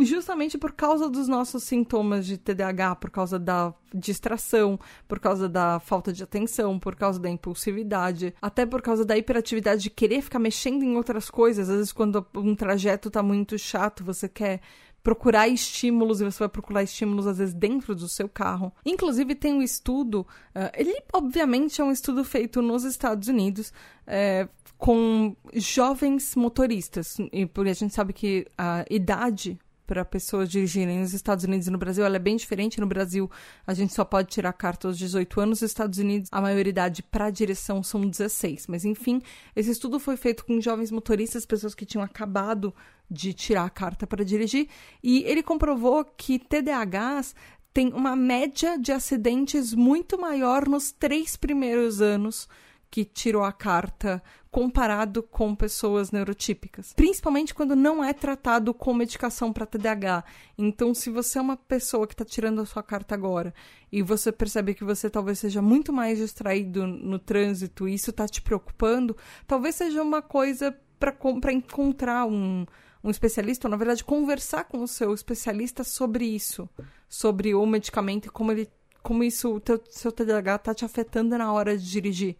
Justamente 0.00 0.58
por 0.58 0.72
causa 0.72 1.08
dos 1.08 1.28
nossos 1.28 1.62
sintomas 1.62 2.26
de 2.26 2.36
TDAH, 2.36 2.96
por 2.96 3.10
causa 3.10 3.38
da 3.38 3.72
distração, 3.94 4.78
por 5.06 5.20
causa 5.20 5.48
da 5.48 5.78
falta 5.78 6.12
de 6.12 6.20
atenção, 6.20 6.80
por 6.80 6.96
causa 6.96 7.20
da 7.20 7.30
impulsividade, 7.30 8.34
até 8.42 8.66
por 8.66 8.82
causa 8.82 9.04
da 9.04 9.16
hiperatividade 9.16 9.82
de 9.82 9.90
querer 9.90 10.20
ficar 10.20 10.40
mexendo 10.40 10.82
em 10.82 10.96
outras 10.96 11.30
coisas. 11.30 11.68
Às 11.68 11.76
vezes, 11.76 11.92
quando 11.92 12.26
um 12.34 12.56
trajeto 12.56 13.06
está 13.06 13.22
muito 13.22 13.56
chato, 13.56 14.02
você 14.02 14.28
quer 14.28 14.60
procurar 15.04 15.46
estímulos 15.46 16.20
e 16.20 16.24
você 16.24 16.38
vai 16.38 16.48
procurar 16.48 16.82
estímulos 16.82 17.26
às 17.26 17.36
vezes 17.36 17.54
dentro 17.54 17.94
do 17.94 18.08
seu 18.08 18.26
carro. 18.26 18.72
Inclusive 18.86 19.34
tem 19.34 19.52
um 19.52 19.62
estudo, 19.62 20.26
uh, 20.56 20.72
ele 20.74 20.96
obviamente 21.12 21.80
é 21.80 21.84
um 21.84 21.92
estudo 21.92 22.24
feito 22.24 22.62
nos 22.62 22.84
Estados 22.84 23.28
Unidos 23.28 23.70
uh, 24.08 24.48
com 24.78 25.36
jovens 25.52 26.34
motoristas 26.34 27.18
e 27.30 27.44
porque 27.44 27.70
a 27.70 27.74
gente 27.74 27.94
sabe 27.94 28.14
que 28.14 28.46
a 28.56 28.84
idade 28.90 29.58
para 29.86 30.04
pessoas 30.04 30.48
dirigirem 30.48 31.00
nos 31.00 31.12
Estados 31.12 31.44
Unidos 31.44 31.66
e 31.66 31.70
no 31.70 31.78
Brasil, 31.78 32.04
ela 32.04 32.16
é 32.16 32.18
bem 32.18 32.36
diferente. 32.36 32.80
No 32.80 32.86
Brasil, 32.86 33.30
a 33.66 33.74
gente 33.74 33.92
só 33.92 34.04
pode 34.04 34.28
tirar 34.28 34.52
carta 34.52 34.88
aos 34.88 34.98
18 34.98 35.40
anos. 35.40 35.60
Nos 35.60 35.70
Estados 35.70 35.98
Unidos, 35.98 36.28
a 36.32 36.40
maioridade 36.40 37.02
para 37.02 37.30
direção 37.30 37.82
são 37.82 38.08
16. 38.08 38.66
Mas, 38.66 38.84
enfim, 38.84 39.20
esse 39.54 39.70
estudo 39.70 39.98
foi 39.98 40.16
feito 40.16 40.44
com 40.44 40.60
jovens 40.60 40.90
motoristas, 40.90 41.46
pessoas 41.46 41.74
que 41.74 41.86
tinham 41.86 42.04
acabado 42.04 42.74
de 43.10 43.32
tirar 43.32 43.64
a 43.64 43.70
carta 43.70 44.06
para 44.06 44.24
dirigir, 44.24 44.68
e 45.02 45.22
ele 45.24 45.42
comprovou 45.42 46.04
que 46.04 46.38
TDAHs 46.38 47.34
têm 47.72 47.92
uma 47.92 48.16
média 48.16 48.78
de 48.78 48.92
acidentes 48.92 49.74
muito 49.74 50.18
maior 50.18 50.68
nos 50.68 50.90
três 50.92 51.36
primeiros 51.36 52.00
anos 52.00 52.48
que 52.90 53.04
tirou 53.04 53.42
a 53.42 53.52
carta 53.52 54.22
comparado 54.54 55.20
com 55.20 55.52
pessoas 55.52 56.12
neurotípicas, 56.12 56.92
principalmente 56.92 57.52
quando 57.52 57.74
não 57.74 58.04
é 58.04 58.12
tratado 58.12 58.72
com 58.72 58.94
medicação 58.94 59.52
para 59.52 59.66
TDAH. 59.66 60.22
Então, 60.56 60.94
se 60.94 61.10
você 61.10 61.40
é 61.40 61.42
uma 61.42 61.56
pessoa 61.56 62.06
que 62.06 62.14
está 62.14 62.24
tirando 62.24 62.60
a 62.60 62.64
sua 62.64 62.80
carta 62.80 63.16
agora 63.16 63.52
e 63.90 64.00
você 64.00 64.30
percebe 64.30 64.72
que 64.72 64.84
você 64.84 65.10
talvez 65.10 65.40
seja 65.40 65.60
muito 65.60 65.92
mais 65.92 66.18
distraído 66.18 66.86
no 66.86 67.18
trânsito 67.18 67.88
e 67.88 67.94
isso 67.94 68.10
está 68.10 68.28
te 68.28 68.40
preocupando, 68.40 69.16
talvez 69.44 69.74
seja 69.74 70.00
uma 70.00 70.22
coisa 70.22 70.72
para 71.00 71.52
encontrar 71.52 72.24
um, 72.24 72.64
um 73.02 73.10
especialista, 73.10 73.66
ou 73.66 73.72
na 73.72 73.76
verdade 73.76 74.04
conversar 74.04 74.66
com 74.66 74.84
o 74.84 74.86
seu 74.86 75.12
especialista 75.12 75.82
sobre 75.82 76.26
isso, 76.26 76.68
sobre 77.08 77.56
o 77.56 77.66
medicamento 77.66 78.26
e 78.26 78.30
como 78.30 78.52
ele 78.52 78.70
como 79.02 79.24
isso 79.24 79.52
o 79.56 79.60
teu, 79.60 79.82
seu 79.90 80.12
TDAH 80.12 80.54
está 80.54 80.74
te 80.74 80.84
afetando 80.84 81.36
na 81.36 81.52
hora 81.52 81.76
de 81.76 81.90
dirigir 81.90 82.36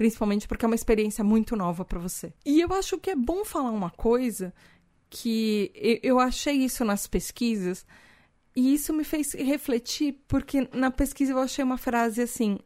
principalmente 0.00 0.48
porque 0.48 0.64
é 0.64 0.66
uma 0.66 0.74
experiência 0.74 1.22
muito 1.22 1.54
nova 1.54 1.84
para 1.84 1.98
você. 1.98 2.32
E 2.42 2.58
eu 2.62 2.72
acho 2.72 2.96
que 2.96 3.10
é 3.10 3.14
bom 3.14 3.44
falar 3.44 3.70
uma 3.70 3.90
coisa 3.90 4.50
que 5.10 5.70
eu 6.02 6.18
achei 6.18 6.54
isso 6.54 6.86
nas 6.86 7.06
pesquisas 7.06 7.84
e 8.56 8.72
isso 8.72 8.94
me 8.94 9.04
fez 9.04 9.34
refletir 9.34 10.18
porque 10.26 10.66
na 10.72 10.90
pesquisa 10.90 11.32
eu 11.32 11.38
achei 11.38 11.62
uma 11.62 11.76
frase 11.76 12.22
assim, 12.22 12.58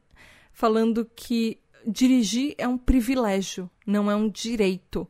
falando 0.53 1.11
que 1.17 1.59
dirigir 1.85 2.55
é 2.57 2.69
um 2.69 2.79
privilégio, 2.79 3.69
não 3.85 4.09
é 4.09 4.15
um 4.15 4.29
direito. 4.29 5.05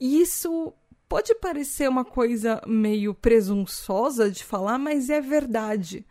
E 0.00 0.20
isso 0.20 0.74
pode 1.08 1.36
parecer 1.36 1.88
uma 1.88 2.04
coisa 2.04 2.60
meio 2.66 3.14
presunçosa 3.14 4.28
de 4.28 4.42
falar, 4.42 4.76
mas 4.76 5.08
é 5.08 5.20
verdade. 5.20 6.04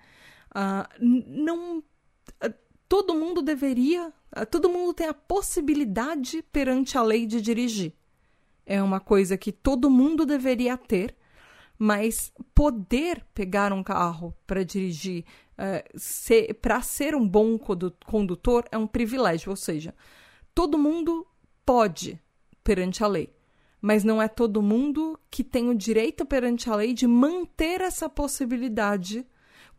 Uh, 0.55 0.87
não 1.27 1.83
todo 2.93 3.15
mundo 3.15 3.41
deveria, 3.41 4.13
todo 4.51 4.69
mundo 4.69 4.93
tem 4.93 5.07
a 5.07 5.15
possibilidade 5.15 6.43
perante 6.51 6.95
a 6.95 7.01
lei 7.01 7.25
de 7.25 7.41
dirigir. 7.41 7.91
É 8.67 8.83
uma 8.83 8.99
coisa 8.99 9.35
que 9.35 9.51
todo 9.51 9.89
mundo 9.89 10.27
deveria 10.27 10.77
ter, 10.77 11.15
mas 11.75 12.31
poder 12.53 13.25
pegar 13.33 13.73
um 13.73 13.81
carro 13.81 14.31
para 14.45 14.63
dirigir, 14.63 15.25
uh, 15.57 16.53
para 16.61 16.83
ser 16.83 17.15
um 17.15 17.27
bom 17.27 17.57
condutor, 18.05 18.63
é 18.71 18.77
um 18.77 18.85
privilégio. 18.85 19.49
Ou 19.49 19.55
seja, 19.55 19.95
todo 20.53 20.77
mundo 20.77 21.25
pode 21.65 22.21
perante 22.63 23.03
a 23.03 23.07
lei, 23.07 23.33
mas 23.81 24.03
não 24.03 24.21
é 24.21 24.27
todo 24.27 24.61
mundo 24.61 25.19
que 25.31 25.43
tem 25.43 25.67
o 25.67 25.73
direito 25.73 26.27
perante 26.27 26.69
a 26.69 26.75
lei 26.75 26.93
de 26.93 27.07
manter 27.07 27.81
essa 27.81 28.07
possibilidade 28.07 29.25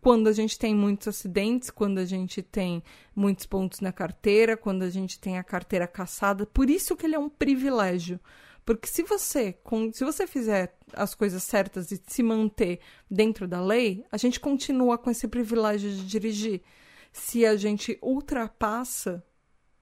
quando 0.04 0.28
a 0.28 0.32
gente 0.32 0.58
tem 0.58 0.74
muitos 0.74 1.08
acidentes, 1.08 1.70
quando 1.70 1.96
a 1.96 2.04
gente 2.04 2.42
tem 2.42 2.82
muitos 3.16 3.46
pontos 3.46 3.80
na 3.80 3.90
carteira, 3.90 4.54
quando 4.54 4.82
a 4.82 4.90
gente 4.90 5.18
tem 5.18 5.38
a 5.38 5.42
carteira 5.42 5.86
caçada. 5.86 6.44
Por 6.44 6.68
isso 6.68 6.94
que 6.94 7.06
ele 7.06 7.14
é 7.14 7.18
um 7.18 7.30
privilégio. 7.30 8.20
Porque 8.66 8.86
se 8.86 9.02
você, 9.02 9.58
se 9.94 10.04
você 10.04 10.26
fizer 10.26 10.76
as 10.92 11.14
coisas 11.14 11.42
certas 11.42 11.90
e 11.90 11.98
se 12.06 12.22
manter 12.22 12.80
dentro 13.10 13.48
da 13.48 13.64
lei, 13.64 14.04
a 14.12 14.18
gente 14.18 14.38
continua 14.38 14.98
com 14.98 15.10
esse 15.10 15.26
privilégio 15.26 15.90
de 15.90 16.04
dirigir. 16.04 16.60
Se 17.10 17.46
a 17.46 17.56
gente 17.56 17.98
ultrapassa 18.02 19.24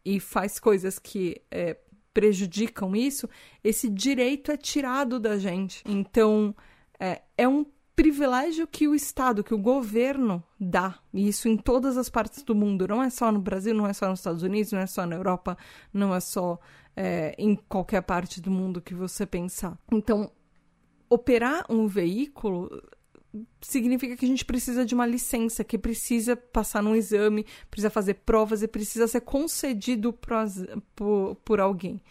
e 0.05 0.21
faz 0.21 0.61
coisas 0.61 1.01
que 1.01 1.43
é, 1.51 1.77
prejudicam 2.15 2.95
isso, 2.95 3.29
esse 3.65 3.91
direito 3.91 4.53
é 4.53 4.57
tirado 4.57 5.19
da 5.19 5.37
gente. 5.37 5.83
Então, 5.85 6.55
é, 7.01 7.23
é 7.37 7.49
um 7.49 7.67
privilégio 8.03 8.67
que 8.67 8.89
o 8.89 8.97
Estado, 8.97 9.45
que 9.45 9.55
o 9.55 9.59
governo 9.59 10.43
dá, 10.59 10.99
e 11.15 11.29
isso 11.29 11.49
em 11.49 11.57
todas 11.57 11.97
as 11.97 12.11
partes 12.11 12.43
do 12.43 12.53
mundo, 12.53 12.89
não 12.89 13.01
é 13.01 13.09
só 13.09 13.31
no 13.31 13.39
Brasil, 13.41 13.73
não 13.73 13.87
é 13.87 13.93
só 13.93 14.09
nos 14.09 14.19
Estados 14.19 14.43
Unidos, 14.43 14.73
não 14.73 14.81
é 14.81 14.89
só 14.89 15.07
na 15.07 15.15
Europa, 15.15 15.57
não 15.95 16.13
é 16.13 16.19
só 16.19 16.59
é, 16.97 17.33
em 17.39 17.55
qualquer 17.55 18.03
parte 18.03 18.41
do 18.41 18.51
mundo 18.51 18.81
que 18.81 18.93
você 18.93 19.25
pensar. 19.25 19.79
Então, 19.93 20.33
operar 21.09 21.65
um 21.71 21.87
veículo 21.87 22.83
significa 23.61 24.17
que 24.17 24.25
a 24.25 24.29
gente 24.29 24.45
precisa 24.45 24.85
de 24.85 24.97
uma 24.97 25.07
licença, 25.07 25.63
que 25.63 25.79
precisa 25.79 26.35
passar 26.35 26.83
num 26.83 26.97
exame, 26.97 27.47
precisa 27.71 27.89
fazer 27.89 28.15
provas 28.15 28.65
e 28.65 28.69
precisa 28.69 29.07
ser 29.07 29.21
concedido 29.21 30.13
por, 30.97 31.37
por 31.37 31.61
alguém. 31.61 32.03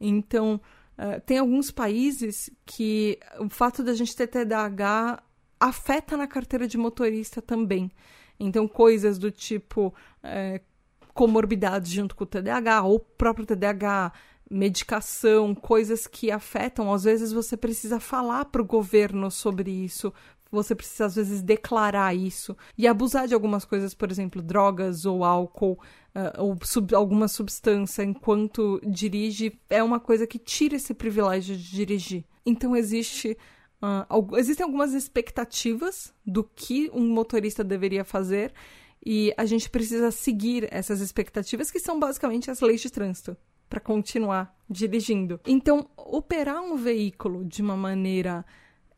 Então, 0.00 0.58
uh, 0.98 1.20
tem 1.26 1.36
alguns 1.36 1.70
países 1.70 2.48
que 2.64 3.18
o 3.38 3.50
fato 3.50 3.84
da 3.84 3.92
gente 3.92 4.16
ter 4.16 4.28
TDAH 4.28 5.25
afeta 5.58 6.16
na 6.16 6.26
carteira 6.26 6.66
de 6.66 6.76
motorista 6.78 7.40
também. 7.40 7.90
Então, 8.38 8.68
coisas 8.68 9.18
do 9.18 9.30
tipo 9.30 9.94
uh, 10.22 10.60
comorbidades 11.14 11.90
junto 11.90 12.14
com 12.14 12.24
o 12.24 12.26
TDAH, 12.26 12.82
ou 12.82 13.00
próprio 13.00 13.46
TDAH, 13.46 14.12
medicação, 14.50 15.54
coisas 15.54 16.06
que 16.06 16.30
afetam. 16.30 16.92
Às 16.92 17.04
vezes 17.04 17.32
você 17.32 17.56
precisa 17.56 17.98
falar 17.98 18.44
para 18.46 18.62
o 18.62 18.66
governo 18.66 19.30
sobre 19.30 19.70
isso, 19.70 20.12
você 20.50 20.74
precisa 20.74 21.06
às 21.06 21.16
vezes 21.16 21.42
declarar 21.42 22.14
isso 22.14 22.56
e 22.78 22.86
abusar 22.86 23.26
de 23.26 23.34
algumas 23.34 23.64
coisas, 23.64 23.94
por 23.94 24.10
exemplo, 24.10 24.40
drogas 24.40 25.04
ou 25.04 25.24
álcool 25.24 25.78
uh, 26.14 26.42
ou 26.42 26.56
sub 26.62 26.94
alguma 26.94 27.28
substância 27.28 28.02
enquanto 28.02 28.80
dirige 28.86 29.58
é 29.68 29.82
uma 29.82 29.98
coisa 29.98 30.26
que 30.26 30.38
tira 30.38 30.76
esse 30.76 30.94
privilégio 30.94 31.56
de 31.56 31.70
dirigir. 31.70 32.24
Então 32.44 32.76
existe 32.76 33.36
uh, 33.82 34.36
existem 34.36 34.64
algumas 34.64 34.92
expectativas 34.94 36.12
do 36.24 36.44
que 36.44 36.90
um 36.92 37.08
motorista 37.08 37.62
deveria 37.62 38.04
fazer 38.04 38.52
e 39.04 39.32
a 39.36 39.44
gente 39.44 39.70
precisa 39.70 40.10
seguir 40.10 40.68
essas 40.70 41.00
expectativas 41.00 41.70
que 41.70 41.78
são 41.78 41.98
basicamente 41.98 42.50
as 42.50 42.60
leis 42.60 42.80
de 42.80 42.90
trânsito 42.90 43.36
para 43.68 43.80
continuar 43.80 44.56
dirigindo. 44.68 45.40
Então, 45.46 45.88
operar 45.96 46.62
um 46.62 46.76
veículo 46.76 47.44
de 47.44 47.62
uma 47.62 47.76
maneira 47.76 48.44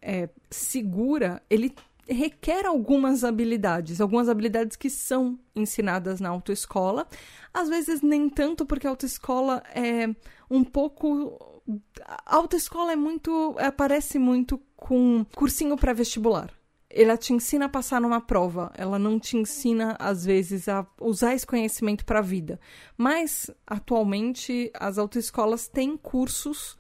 é, 0.01 0.29
segura, 0.51 1.43
ele 1.49 1.75
requer 2.09 2.65
algumas 2.65 3.23
habilidades, 3.23 4.01
algumas 4.01 4.29
habilidades 4.29 4.77
que 4.77 4.89
são 4.89 5.39
ensinadas 5.55 6.21
na 6.21 6.31
autoescola. 6.31 7.07
Às 7.53 7.69
vezes 7.69 8.01
nem 8.01 8.29
tanto, 8.29 8.65
porque 8.65 8.87
a 8.87 8.91
autoescola 8.91 9.63
é 9.75 10.09
um 10.51 10.65
pouco. 10.65 11.58
A 12.07 12.37
autoescola 12.37 12.93
é 12.93 12.97
muito. 12.97 13.55
aparece 13.59 14.19
muito 14.19 14.61
com 14.77 15.25
cursinho 15.35 15.77
pré-vestibular. 15.77 16.51
Ela 16.91 17.19
te 17.19 17.35
ensina 17.35 17.67
a 17.67 17.69
passar 17.69 18.01
numa 18.01 18.21
prova, 18.21 18.73
ela 18.75 18.99
não 18.99 19.21
te 19.21 19.37
ensina, 19.37 19.95
às 19.99 20.25
vezes, 20.25 20.69
a 20.69 20.87
usar 20.99 21.35
esse 21.35 21.47
conhecimento 21.47 22.03
para 22.05 22.21
a 22.21 22.23
vida. 22.23 22.59
Mas, 22.97 23.51
atualmente, 23.67 24.71
as 24.73 24.97
autoescolas 24.97 25.69
têm 25.69 25.99
cursos 25.99 26.79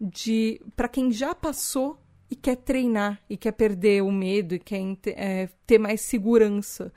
de 0.00 0.60
para 0.76 0.88
quem 0.88 1.10
já 1.10 1.34
passou 1.34 1.98
e 2.30 2.36
quer 2.36 2.56
treinar, 2.56 3.20
e 3.28 3.36
quer 3.36 3.52
perder 3.52 4.02
o 4.02 4.12
medo, 4.12 4.54
e 4.54 4.58
quer 4.60 4.80
é, 5.06 5.48
ter 5.66 5.78
mais 5.78 6.02
segurança. 6.02 6.92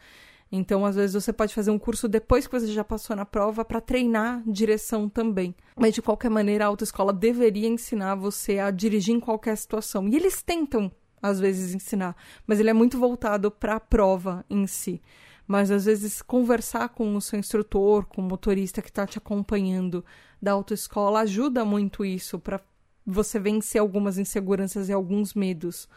Então, 0.52 0.86
às 0.86 0.98
vezes, 0.98 1.14
você 1.14 1.32
pode 1.32 1.54
fazer 1.54 1.72
um 1.72 1.80
curso 1.80 2.10
depois 2.10 2.46
que 2.46 2.60
você 2.60 2.68
já 2.68 2.84
passou 2.84 3.16
na 3.16 3.26
prova 3.26 3.64
para 3.64 3.80
treinar 3.80 4.44
direção 4.46 5.08
também. 5.08 5.56
Mas, 5.78 5.94
de 5.94 6.02
qualquer 6.02 6.30
maneira, 6.30 6.66
a 6.66 6.68
autoescola 6.68 7.14
deveria 7.14 7.70
ensinar 7.70 8.16
você 8.16 8.60
a 8.60 8.70
dirigir 8.70 9.16
em 9.16 9.20
qualquer 9.20 9.56
situação. 9.56 10.10
E 10.10 10.16
eles 10.16 10.42
tentam, 10.42 10.92
às 11.22 11.40
vezes, 11.40 11.74
ensinar, 11.74 12.18
mas 12.46 12.60
ele 12.60 12.70
é 12.70 12.74
muito 12.74 13.00
voltado 13.00 13.50
para 13.50 13.76
a 13.76 13.80
prova 13.80 14.44
em 14.50 14.68
si. 14.68 15.02
Mas, 15.48 15.72
às 15.72 15.86
vezes, 15.86 16.22
conversar 16.22 16.90
com 16.90 17.16
o 17.16 17.22
seu 17.22 17.40
instrutor, 17.40 18.06
com 18.06 18.22
o 18.22 18.26
motorista 18.26 18.82
que 18.82 18.90
está 18.90 19.08
te 19.08 19.18
acompanhando 19.18 20.04
da 20.42 20.52
autoescola, 20.52 21.22
ajuda 21.22 21.64
muito 21.64 22.04
isso 22.04 22.38
para 22.38 22.60
você 23.06 23.40
vencer 23.40 23.80
algumas 23.80 24.18
inseguranças 24.18 24.90
e 24.90 24.94
alguns 24.94 25.34
medos. 25.34 25.88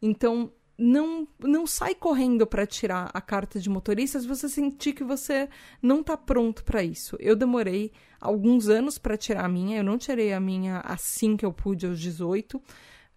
Então, 0.00 0.52
não, 0.80 1.28
não 1.38 1.66
sai 1.66 1.94
correndo 1.94 2.46
para 2.46 2.66
tirar 2.66 3.10
a 3.12 3.20
carta 3.20 3.60
de 3.60 3.68
motorista 3.68 4.18
se 4.18 4.26
você 4.26 4.48
sentir 4.48 4.94
que 4.94 5.04
você 5.04 5.48
não 5.82 6.00
está 6.00 6.16
pronto 6.16 6.64
para 6.64 6.82
isso. 6.82 7.16
Eu 7.20 7.36
demorei 7.36 7.92
alguns 8.18 8.68
anos 8.68 8.96
para 8.96 9.16
tirar 9.16 9.44
a 9.44 9.48
minha, 9.48 9.78
eu 9.78 9.84
não 9.84 9.98
tirei 9.98 10.32
a 10.32 10.40
minha 10.40 10.80
assim 10.80 11.36
que 11.36 11.44
eu 11.44 11.52
pude, 11.52 11.86
aos 11.86 12.00
18. 12.00 12.60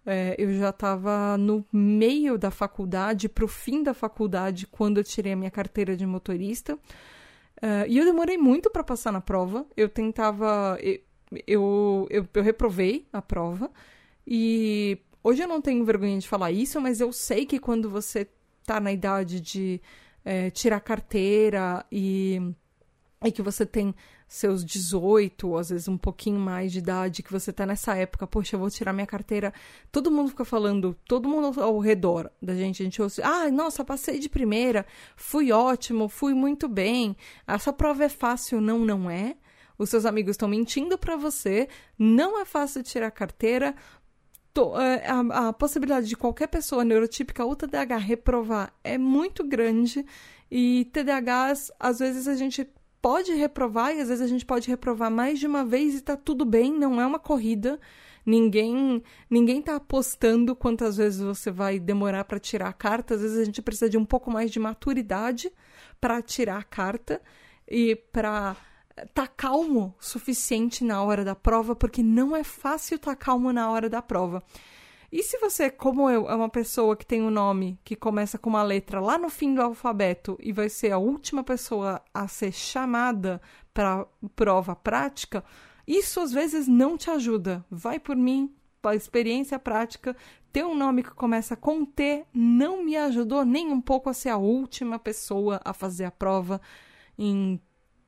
É, 0.06 0.34
eu 0.38 0.52
já 0.58 0.68
estava 0.68 1.38
no 1.38 1.64
meio 1.72 2.36
da 2.36 2.50
faculdade, 2.50 3.28
para 3.28 3.46
o 3.46 3.48
fim 3.48 3.82
da 3.82 3.94
faculdade, 3.94 4.66
quando 4.66 4.98
eu 4.98 5.04
tirei 5.04 5.32
a 5.32 5.36
minha 5.36 5.50
carteira 5.50 5.96
de 5.96 6.04
motorista. 6.04 6.74
Uh, 6.74 7.88
e 7.88 7.96
eu 7.96 8.04
demorei 8.04 8.36
muito 8.36 8.68
para 8.70 8.84
passar 8.84 9.10
na 9.10 9.22
prova. 9.22 9.66
Eu 9.74 9.88
tentava. 9.88 10.76
Eu, 10.80 11.00
eu, 11.46 12.06
eu, 12.10 12.28
eu 12.34 12.42
reprovei 12.42 13.06
a 13.10 13.22
prova. 13.22 13.70
E 14.26 14.98
hoje 15.24 15.42
eu 15.42 15.48
não 15.48 15.60
tenho 15.60 15.84
vergonha 15.84 16.18
de 16.18 16.28
falar 16.28 16.52
isso, 16.52 16.80
mas 16.80 17.00
eu 17.00 17.12
sei 17.12 17.46
que 17.46 17.58
quando 17.58 17.90
você 17.90 18.28
tá 18.64 18.78
na 18.78 18.92
idade 18.92 19.40
de 19.40 19.80
é, 20.24 20.50
tirar 20.50 20.80
carteira 20.80 21.84
e, 21.90 22.40
e 23.24 23.32
que 23.32 23.42
você 23.42 23.66
tem 23.66 23.94
seus 24.28 24.64
18, 24.64 25.48
ou 25.48 25.58
às 25.58 25.70
vezes 25.70 25.88
um 25.88 25.98
pouquinho 25.98 26.38
mais 26.38 26.72
de 26.72 26.78
idade, 26.78 27.22
que 27.22 27.32
você 27.32 27.52
tá 27.52 27.64
nessa 27.64 27.94
época, 27.94 28.26
poxa, 28.26 28.56
eu 28.56 28.60
vou 28.60 28.70
tirar 28.70 28.92
minha 28.92 29.06
carteira. 29.06 29.52
Todo 29.92 30.10
mundo 30.10 30.30
fica 30.30 30.44
falando, 30.44 30.96
todo 31.06 31.28
mundo 31.28 31.60
ao 31.60 31.78
redor 31.78 32.30
da 32.40 32.54
gente, 32.54 32.82
a 32.82 32.84
gente 32.84 33.00
ouve, 33.00 33.22
ah, 33.22 33.50
nossa, 33.50 33.84
passei 33.84 34.18
de 34.18 34.28
primeira, 34.28 34.86
fui 35.16 35.52
ótimo, 35.52 36.08
fui 36.08 36.34
muito 36.34 36.68
bem, 36.68 37.16
essa 37.46 37.72
prova 37.72 38.04
é 38.04 38.08
fácil. 38.08 38.60
Não, 38.60 38.78
não 38.78 39.10
é 39.10 39.36
os 39.78 39.90
seus 39.90 40.06
amigos 40.06 40.32
estão 40.32 40.48
mentindo 40.48 40.96
para 40.96 41.16
você, 41.16 41.68
não 41.98 42.40
é 42.40 42.44
fácil 42.44 42.82
tirar 42.82 43.10
carteira. 43.10 43.74
É, 44.80 45.10
a, 45.10 45.48
a, 45.48 45.52
possibilidade 45.52 46.08
de 46.08 46.16
qualquer 46.16 46.46
pessoa 46.46 46.84
neurotípica 46.84 47.44
ou 47.44 47.56
TDAH 47.56 47.96
reprovar 47.96 48.72
é 48.84 48.96
muito 48.96 49.42
grande 49.42 50.06
e 50.48 50.88
TDAHs, 50.92 51.72
às 51.78 51.98
vezes 51.98 52.28
a 52.28 52.36
gente 52.36 52.64
pode 53.02 53.32
reprovar 53.32 53.94
e 53.94 54.00
às 54.00 54.08
vezes 54.08 54.22
a 54.22 54.28
gente 54.28 54.46
pode 54.46 54.68
reprovar 54.68 55.10
mais 55.10 55.40
de 55.40 55.46
uma 55.48 55.64
vez 55.64 55.96
e 55.96 56.00
tá 56.00 56.16
tudo 56.16 56.44
bem, 56.44 56.72
não 56.72 57.00
é 57.00 57.06
uma 57.06 57.18
corrida. 57.18 57.80
Ninguém 58.24 59.02
ninguém 59.28 59.60
tá 59.60 59.76
apostando 59.76 60.54
quantas 60.54 60.96
vezes 60.96 61.20
você 61.20 61.50
vai 61.50 61.80
demorar 61.80 62.24
para 62.24 62.38
tirar 62.38 62.68
a 62.68 62.72
carta. 62.72 63.14
Às 63.14 63.22
vezes 63.22 63.38
a 63.38 63.44
gente 63.44 63.60
precisa 63.60 63.90
de 63.90 63.98
um 63.98 64.04
pouco 64.04 64.30
mais 64.30 64.50
de 64.50 64.60
maturidade 64.60 65.52
para 66.00 66.22
tirar 66.22 66.58
a 66.58 66.62
carta 66.62 67.20
e 67.68 67.96
para 67.96 68.56
tá 69.12 69.26
calmo 69.26 69.94
suficiente 69.98 70.84
na 70.84 71.02
hora 71.02 71.24
da 71.24 71.34
prova, 71.34 71.74
porque 71.74 72.02
não 72.02 72.34
é 72.34 72.44
fácil 72.44 72.96
estar 72.96 73.12
tá 73.12 73.16
calmo 73.16 73.52
na 73.52 73.70
hora 73.70 73.88
da 73.88 74.00
prova. 74.00 74.42
E 75.10 75.22
se 75.22 75.38
você, 75.38 75.70
como 75.70 76.10
eu, 76.10 76.28
é 76.28 76.34
uma 76.34 76.48
pessoa 76.48 76.96
que 76.96 77.06
tem 77.06 77.22
um 77.22 77.30
nome 77.30 77.78
que 77.84 77.94
começa 77.94 78.36
com 78.36 78.50
uma 78.50 78.64
letra 78.64 79.00
lá 79.00 79.16
no 79.16 79.28
fim 79.28 79.54
do 79.54 79.62
alfabeto 79.62 80.36
e 80.40 80.52
vai 80.52 80.68
ser 80.68 80.90
a 80.90 80.98
última 80.98 81.44
pessoa 81.44 82.02
a 82.12 82.26
ser 82.26 82.52
chamada 82.52 83.40
para 83.72 84.06
prova 84.34 84.74
prática, 84.74 85.44
isso 85.86 86.18
às 86.18 86.32
vezes 86.32 86.66
não 86.66 86.96
te 86.96 87.10
ajuda. 87.10 87.64
Vai 87.70 88.00
por 88.00 88.16
mim, 88.16 88.52
a 88.82 88.94
experiência 88.94 89.58
prática, 89.58 90.16
ter 90.52 90.64
um 90.64 90.74
nome 90.74 91.02
que 91.02 91.10
começa 91.10 91.56
com 91.56 91.84
T 91.84 92.24
não 92.34 92.84
me 92.84 92.96
ajudou 92.96 93.44
nem 93.44 93.70
um 93.70 93.80
pouco 93.80 94.10
a 94.10 94.14
ser 94.14 94.30
a 94.30 94.36
última 94.36 94.98
pessoa 94.98 95.60
a 95.64 95.72
fazer 95.72 96.04
a 96.06 96.10
prova 96.10 96.60
em 97.16 97.60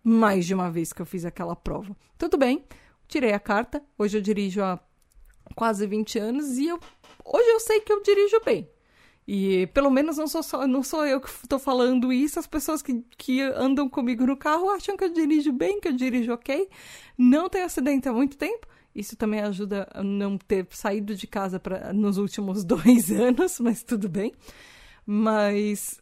mais 0.07 0.46
de 0.46 0.54
uma 0.54 0.70
vez 0.70 0.92
que 0.92 1.02
eu 1.02 1.07
fiz 1.07 1.24
aquela 1.24 1.57
prova. 1.57 1.96
Tudo 2.16 2.38
bem, 2.38 2.64
tirei 3.09 3.32
a 3.32 3.40
carta. 3.40 3.82
Hoje 3.98 4.16
eu 4.16 4.22
dirijo 4.22 4.62
há 4.62 4.78
quase 5.57 5.84
20 5.84 6.16
anos 6.20 6.59
e 6.59 6.68
eu, 6.68 6.78
hoje 7.24 7.48
eu 7.48 7.59
sei 7.59 7.80
que 7.80 7.92
eu 7.92 8.00
dirijo 8.04 8.40
bem. 8.44 8.70
E 9.26 9.66
pelo 9.74 9.90
menos 9.90 10.16
não 10.16 10.28
sou, 10.28 10.44
só, 10.44 10.64
não 10.64 10.84
sou 10.84 11.04
eu 11.04 11.20
que 11.20 11.28
estou 11.28 11.59
falando 11.59 12.12
isso, 12.12 12.38
as 12.38 12.46
pessoas 12.46 12.82
que, 12.82 13.04
que 13.18 13.40
andam 13.40 13.88
comigo 13.88 14.24
no 14.24 14.36
carro 14.36 14.70
acham 14.70 14.96
que 14.96 15.02
eu 15.02 15.12
dirijo 15.12 15.52
bem, 15.52 15.80
que 15.80 15.88
eu 15.88 15.92
dirijo 15.92 16.32
ok. 16.32 16.68
Não 17.18 17.48
tenho 17.48 17.64
acidente 17.64 18.09
há 18.09 18.12
muito 18.12 18.36
tempo. 18.36 18.64
Isso 18.94 19.16
também 19.16 19.40
ajuda 19.40 19.88
a 19.92 20.04
não 20.04 20.38
ter 20.38 20.68
saído 20.70 21.16
de 21.16 21.26
casa 21.26 21.59
pra, 21.59 21.92
nos 21.92 22.16
últimos 22.16 22.62
dois 22.64 23.11
anos, 23.11 23.59
mas 23.59 23.82
tudo 23.82 24.09
bem. 24.09 24.32
Mas 25.04 26.00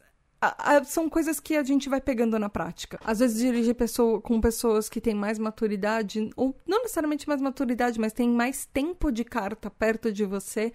são 0.85 1.09
coisas 1.09 1.39
que 1.39 1.55
a 1.55 1.63
gente 1.63 1.89
vai 1.89 2.01
pegando 2.01 2.37
na 2.37 2.49
prática. 2.49 2.99
Às 3.03 3.19
vezes 3.19 3.39
dirigir 3.39 3.75
pessoa, 3.75 4.21
com 4.21 4.39
pessoas 4.39 4.89
que 4.89 5.01
têm 5.01 5.15
mais 5.15 5.39
maturidade, 5.39 6.29
ou 6.35 6.55
não 6.67 6.81
necessariamente 6.81 7.27
mais 7.27 7.41
maturidade, 7.41 7.99
mas 7.99 8.13
têm 8.13 8.29
mais 8.29 8.65
tempo 8.65 9.11
de 9.11 9.23
carta 9.23 9.69
perto 9.69 10.11
de 10.11 10.25
você, 10.25 10.71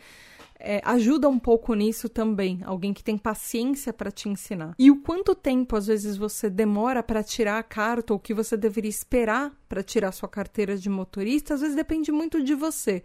é, 0.58 0.80
ajuda 0.84 1.28
um 1.28 1.38
pouco 1.38 1.74
nisso 1.74 2.08
também. 2.08 2.60
Alguém 2.64 2.92
que 2.92 3.02
tem 3.02 3.16
paciência 3.16 3.92
para 3.92 4.10
te 4.10 4.28
ensinar. 4.28 4.74
E 4.78 4.90
o 4.90 5.00
quanto 5.00 5.34
tempo 5.34 5.76
às 5.76 5.86
vezes 5.86 6.16
você 6.16 6.50
demora 6.50 7.02
para 7.02 7.22
tirar 7.22 7.58
a 7.58 7.62
carta 7.62 8.12
ou 8.12 8.18
que 8.18 8.34
você 8.34 8.56
deveria 8.56 8.90
esperar 8.90 9.52
para 9.68 9.82
tirar 9.82 10.12
sua 10.12 10.28
carteira 10.28 10.76
de 10.76 10.90
motorista, 10.90 11.54
às 11.54 11.60
vezes 11.60 11.76
depende 11.76 12.12
muito 12.12 12.42
de 12.42 12.54
você 12.54 13.02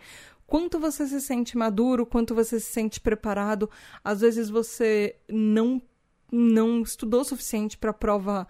quanto 0.47 0.79
você 0.79 1.07
se 1.07 1.19
sente 1.21 1.57
maduro, 1.57 2.05
quanto 2.05 2.35
você 2.35 2.59
se 2.59 2.71
sente 2.71 2.99
preparado. 2.99 3.69
Às 4.03 4.21
vezes 4.21 4.49
você 4.49 5.15
não 5.27 5.81
não 6.31 6.81
estudou 6.81 7.21
o 7.21 7.25
suficiente 7.25 7.77
para 7.77 7.93
prova 7.93 8.47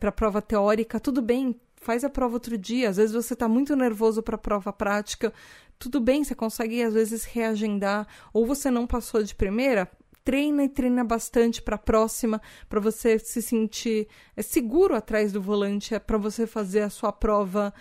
para 0.00 0.10
prova 0.10 0.42
teórica. 0.42 0.98
Tudo 0.98 1.22
bem, 1.22 1.54
faz 1.76 2.02
a 2.02 2.10
prova 2.10 2.34
outro 2.34 2.58
dia. 2.58 2.88
Às 2.88 2.96
vezes 2.96 3.14
você 3.14 3.34
está 3.34 3.48
muito 3.48 3.76
nervoso 3.76 4.22
para 4.22 4.34
a 4.34 4.38
prova 4.38 4.72
prática. 4.72 5.32
Tudo 5.78 6.00
bem, 6.00 6.24
você 6.24 6.34
consegue 6.34 6.82
às 6.82 6.94
vezes 6.94 7.24
reagendar. 7.24 8.06
Ou 8.32 8.44
você 8.44 8.70
não 8.70 8.86
passou 8.86 9.22
de 9.22 9.34
primeira, 9.34 9.88
treina 10.24 10.64
e 10.64 10.68
treina 10.68 11.04
bastante 11.04 11.62
para 11.62 11.76
a 11.76 11.78
próxima, 11.78 12.40
para 12.68 12.80
você 12.80 13.18
se 13.18 13.42
sentir 13.42 14.08
é, 14.36 14.42
seguro 14.42 14.94
atrás 14.94 15.32
do 15.32 15.40
volante, 15.40 15.94
é 15.94 15.98
para 15.98 16.18
você 16.18 16.46
fazer 16.46 16.80
a 16.80 16.90
sua 16.90 17.12
prova 17.12 17.72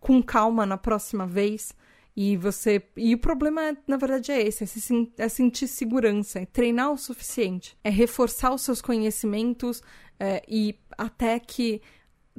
com 0.00 0.22
calma 0.22 0.66
na 0.66 0.76
próxima 0.76 1.26
vez. 1.26 1.74
E 2.16 2.36
você. 2.36 2.82
E 2.96 3.14
o 3.14 3.18
problema, 3.18 3.76
na 3.86 3.96
verdade, 3.96 4.30
é 4.30 4.40
esse: 4.40 4.64
é, 4.64 4.66
se, 4.66 5.12
é 5.18 5.28
sentir 5.28 5.66
segurança, 5.66 6.40
é 6.40 6.46
treinar 6.46 6.92
o 6.92 6.98
suficiente, 6.98 7.76
é 7.82 7.90
reforçar 7.90 8.54
os 8.54 8.62
seus 8.62 8.80
conhecimentos 8.80 9.82
é, 10.18 10.42
e 10.48 10.78
até 10.96 11.38
que 11.40 11.82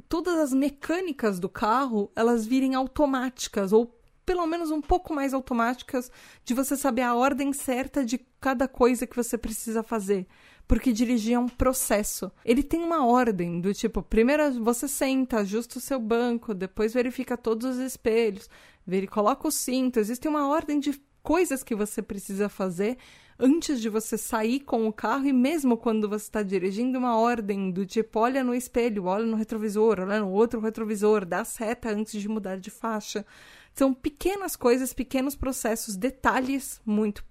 todas 0.08 0.36
as 0.36 0.52
mecânicas 0.52 1.38
do 1.38 1.48
carro 1.48 2.10
elas 2.14 2.46
virem 2.46 2.74
automáticas 2.74 3.72
ou 3.72 3.94
pelo 4.24 4.46
menos 4.46 4.70
um 4.70 4.80
pouco 4.80 5.14
mais 5.14 5.32
automáticas 5.32 6.10
de 6.44 6.52
você 6.52 6.76
saber 6.76 7.02
a 7.02 7.14
ordem 7.14 7.52
certa 7.52 8.04
de 8.04 8.18
cada 8.40 8.66
coisa 8.66 9.06
que 9.06 9.14
você 9.14 9.38
precisa 9.38 9.84
fazer. 9.84 10.26
Porque 10.66 10.92
dirigir 10.92 11.34
é 11.34 11.38
um 11.38 11.48
processo. 11.48 12.30
Ele 12.44 12.62
tem 12.62 12.82
uma 12.82 13.06
ordem 13.06 13.60
do 13.60 13.72
tipo, 13.72 14.02
primeiro 14.02 14.64
você 14.64 14.88
senta, 14.88 15.38
ajusta 15.38 15.78
o 15.78 15.82
seu 15.82 16.00
banco, 16.00 16.52
depois 16.52 16.92
verifica 16.92 17.36
todos 17.36 17.76
os 17.76 17.78
espelhos, 17.78 18.50
ele 18.86 19.06
coloca 19.06 19.46
o 19.46 19.50
cinto, 19.50 19.98
existe 19.98 20.26
uma 20.26 20.48
ordem 20.48 20.78
de 20.80 21.00
coisas 21.22 21.62
que 21.62 21.74
você 21.74 22.00
precisa 22.00 22.48
fazer 22.48 22.98
antes 23.38 23.80
de 23.80 23.88
você 23.88 24.16
sair 24.16 24.60
com 24.60 24.86
o 24.86 24.92
carro 24.92 25.26
e 25.26 25.32
mesmo 25.32 25.76
quando 25.76 26.08
você 26.08 26.24
está 26.24 26.42
dirigindo 26.42 26.98
uma 26.98 27.18
ordem 27.18 27.70
do 27.70 27.84
tipo 27.84 28.18
olha 28.18 28.42
no 28.42 28.54
espelho, 28.54 29.04
olha 29.04 29.26
no 29.26 29.36
retrovisor, 29.36 30.00
olha 30.00 30.20
no 30.20 30.30
outro 30.30 30.60
retrovisor, 30.60 31.24
dá 31.24 31.44
seta 31.44 31.90
antes 31.90 32.20
de 32.20 32.28
mudar 32.28 32.58
de 32.58 32.70
faixa. 32.70 33.26
São 33.74 33.92
pequenas 33.92 34.56
coisas, 34.56 34.94
pequenos 34.94 35.36
processos, 35.36 35.96
detalhes 35.96 36.80
muito 36.84 37.24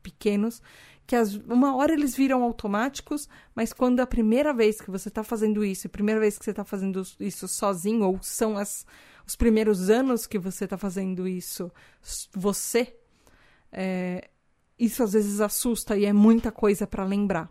pequenos 0.00 0.60
que 1.06 1.16
as, 1.16 1.34
uma 1.34 1.74
hora 1.74 1.92
eles 1.92 2.14
viram 2.14 2.44
automáticos, 2.44 3.28
mas 3.52 3.72
quando 3.72 3.98
é 3.98 4.02
a 4.02 4.06
primeira 4.06 4.54
vez 4.54 4.80
que 4.80 4.92
você 4.92 5.08
está 5.08 5.24
fazendo 5.24 5.64
isso, 5.64 5.88
a 5.88 5.90
primeira 5.90 6.20
vez 6.20 6.38
que 6.38 6.44
você 6.44 6.50
está 6.50 6.64
fazendo 6.64 7.02
isso 7.18 7.48
sozinho, 7.48 8.04
ou 8.04 8.18
são 8.22 8.56
as 8.56 8.86
os 9.30 9.36
primeiros 9.36 9.90
anos 9.90 10.26
que 10.26 10.40
você 10.40 10.64
está 10.64 10.76
fazendo 10.76 11.28
isso, 11.28 11.70
você, 12.34 12.96
é, 13.70 14.28
isso 14.76 15.04
às 15.04 15.12
vezes 15.12 15.40
assusta 15.40 15.96
e 15.96 16.04
é 16.04 16.12
muita 16.12 16.50
coisa 16.50 16.84
para 16.84 17.04
lembrar. 17.04 17.48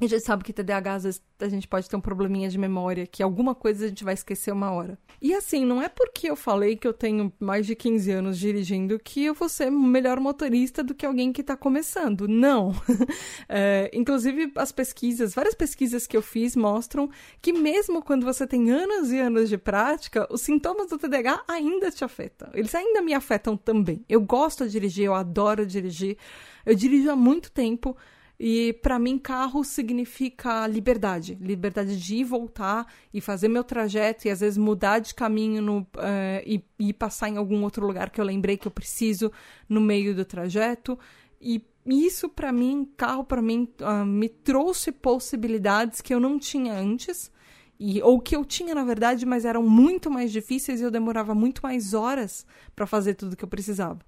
A 0.00 0.06
gente 0.06 0.20
sabe 0.24 0.42
que 0.42 0.52
TDAH, 0.52 0.94
às 0.94 1.04
vezes, 1.04 1.22
a 1.38 1.48
gente 1.48 1.68
pode 1.68 1.88
ter 1.88 1.94
um 1.94 2.00
probleminha 2.00 2.48
de 2.48 2.58
memória, 2.58 3.06
que 3.06 3.22
alguma 3.22 3.54
coisa 3.54 3.84
a 3.84 3.88
gente 3.88 4.02
vai 4.02 4.14
esquecer 4.14 4.50
uma 4.50 4.72
hora. 4.72 4.98
E 5.22 5.32
assim, 5.32 5.64
não 5.64 5.80
é 5.80 5.88
porque 5.88 6.28
eu 6.28 6.34
falei 6.34 6.76
que 6.76 6.86
eu 6.86 6.92
tenho 6.92 7.32
mais 7.38 7.64
de 7.64 7.76
15 7.76 8.10
anos 8.10 8.38
dirigindo 8.38 8.98
que 8.98 9.24
eu 9.24 9.34
vou 9.34 9.48
ser 9.48 9.70
melhor 9.70 10.18
motorista 10.18 10.82
do 10.82 10.96
que 10.96 11.06
alguém 11.06 11.32
que 11.32 11.42
está 11.42 11.56
começando. 11.56 12.26
Não. 12.26 12.74
é, 13.48 13.88
inclusive, 13.94 14.50
as 14.56 14.72
pesquisas, 14.72 15.32
várias 15.32 15.54
pesquisas 15.54 16.08
que 16.08 16.16
eu 16.16 16.22
fiz 16.22 16.56
mostram 16.56 17.08
que 17.40 17.52
mesmo 17.52 18.02
quando 18.02 18.24
você 18.24 18.48
tem 18.48 18.72
anos 18.72 19.12
e 19.12 19.20
anos 19.20 19.48
de 19.48 19.56
prática, 19.56 20.26
os 20.28 20.40
sintomas 20.40 20.88
do 20.90 20.98
TDAH 20.98 21.44
ainda 21.46 21.88
te 21.92 22.04
afetam. 22.04 22.48
Eles 22.52 22.74
ainda 22.74 23.00
me 23.00 23.14
afetam 23.14 23.56
também. 23.56 24.04
Eu 24.08 24.20
gosto 24.20 24.64
de 24.64 24.72
dirigir, 24.72 25.04
eu 25.04 25.14
adoro 25.14 25.64
dirigir. 25.64 26.18
Eu 26.66 26.74
dirijo 26.74 27.10
há 27.10 27.16
muito 27.16 27.52
tempo. 27.52 27.96
E 28.38 28.72
para 28.82 28.98
mim, 28.98 29.16
carro 29.16 29.62
significa 29.62 30.66
liberdade 30.66 31.38
liberdade 31.40 31.96
de 31.96 32.16
ir 32.16 32.20
e 32.20 32.24
voltar 32.24 32.86
e 33.12 33.20
fazer 33.20 33.48
meu 33.48 33.62
trajeto 33.62 34.26
e 34.26 34.30
às 34.30 34.40
vezes 34.40 34.58
mudar 34.58 34.98
de 34.98 35.14
caminho 35.14 35.62
no, 35.62 35.80
uh, 35.80 36.42
e, 36.44 36.62
e 36.78 36.92
passar 36.92 37.28
em 37.28 37.36
algum 37.36 37.62
outro 37.62 37.86
lugar 37.86 38.10
que 38.10 38.20
eu 38.20 38.24
lembrei 38.24 38.56
que 38.56 38.66
eu 38.66 38.72
preciso 38.72 39.30
no 39.68 39.80
meio 39.80 40.14
do 40.14 40.24
trajeto. 40.24 40.98
E 41.40 41.64
isso 41.86 42.28
para 42.28 42.52
mim, 42.52 42.90
carro 42.96 43.24
para 43.24 43.40
mim, 43.40 43.68
uh, 43.80 44.04
me 44.04 44.28
trouxe 44.28 44.90
possibilidades 44.90 46.00
que 46.00 46.12
eu 46.12 46.18
não 46.18 46.38
tinha 46.38 46.74
antes. 46.74 47.32
E, 47.78 48.00
ou 48.02 48.20
que 48.20 48.36
eu 48.36 48.44
tinha, 48.44 48.74
na 48.74 48.84
verdade, 48.84 49.26
mas 49.26 49.44
eram 49.44 49.62
muito 49.62 50.10
mais 50.10 50.30
difíceis 50.30 50.80
e 50.80 50.84
eu 50.84 50.90
demorava 50.90 51.34
muito 51.34 51.60
mais 51.62 51.92
horas 51.92 52.46
para 52.74 52.86
fazer 52.86 53.14
tudo 53.14 53.36
que 53.36 53.44
eu 53.44 53.48
precisava. 53.48 53.98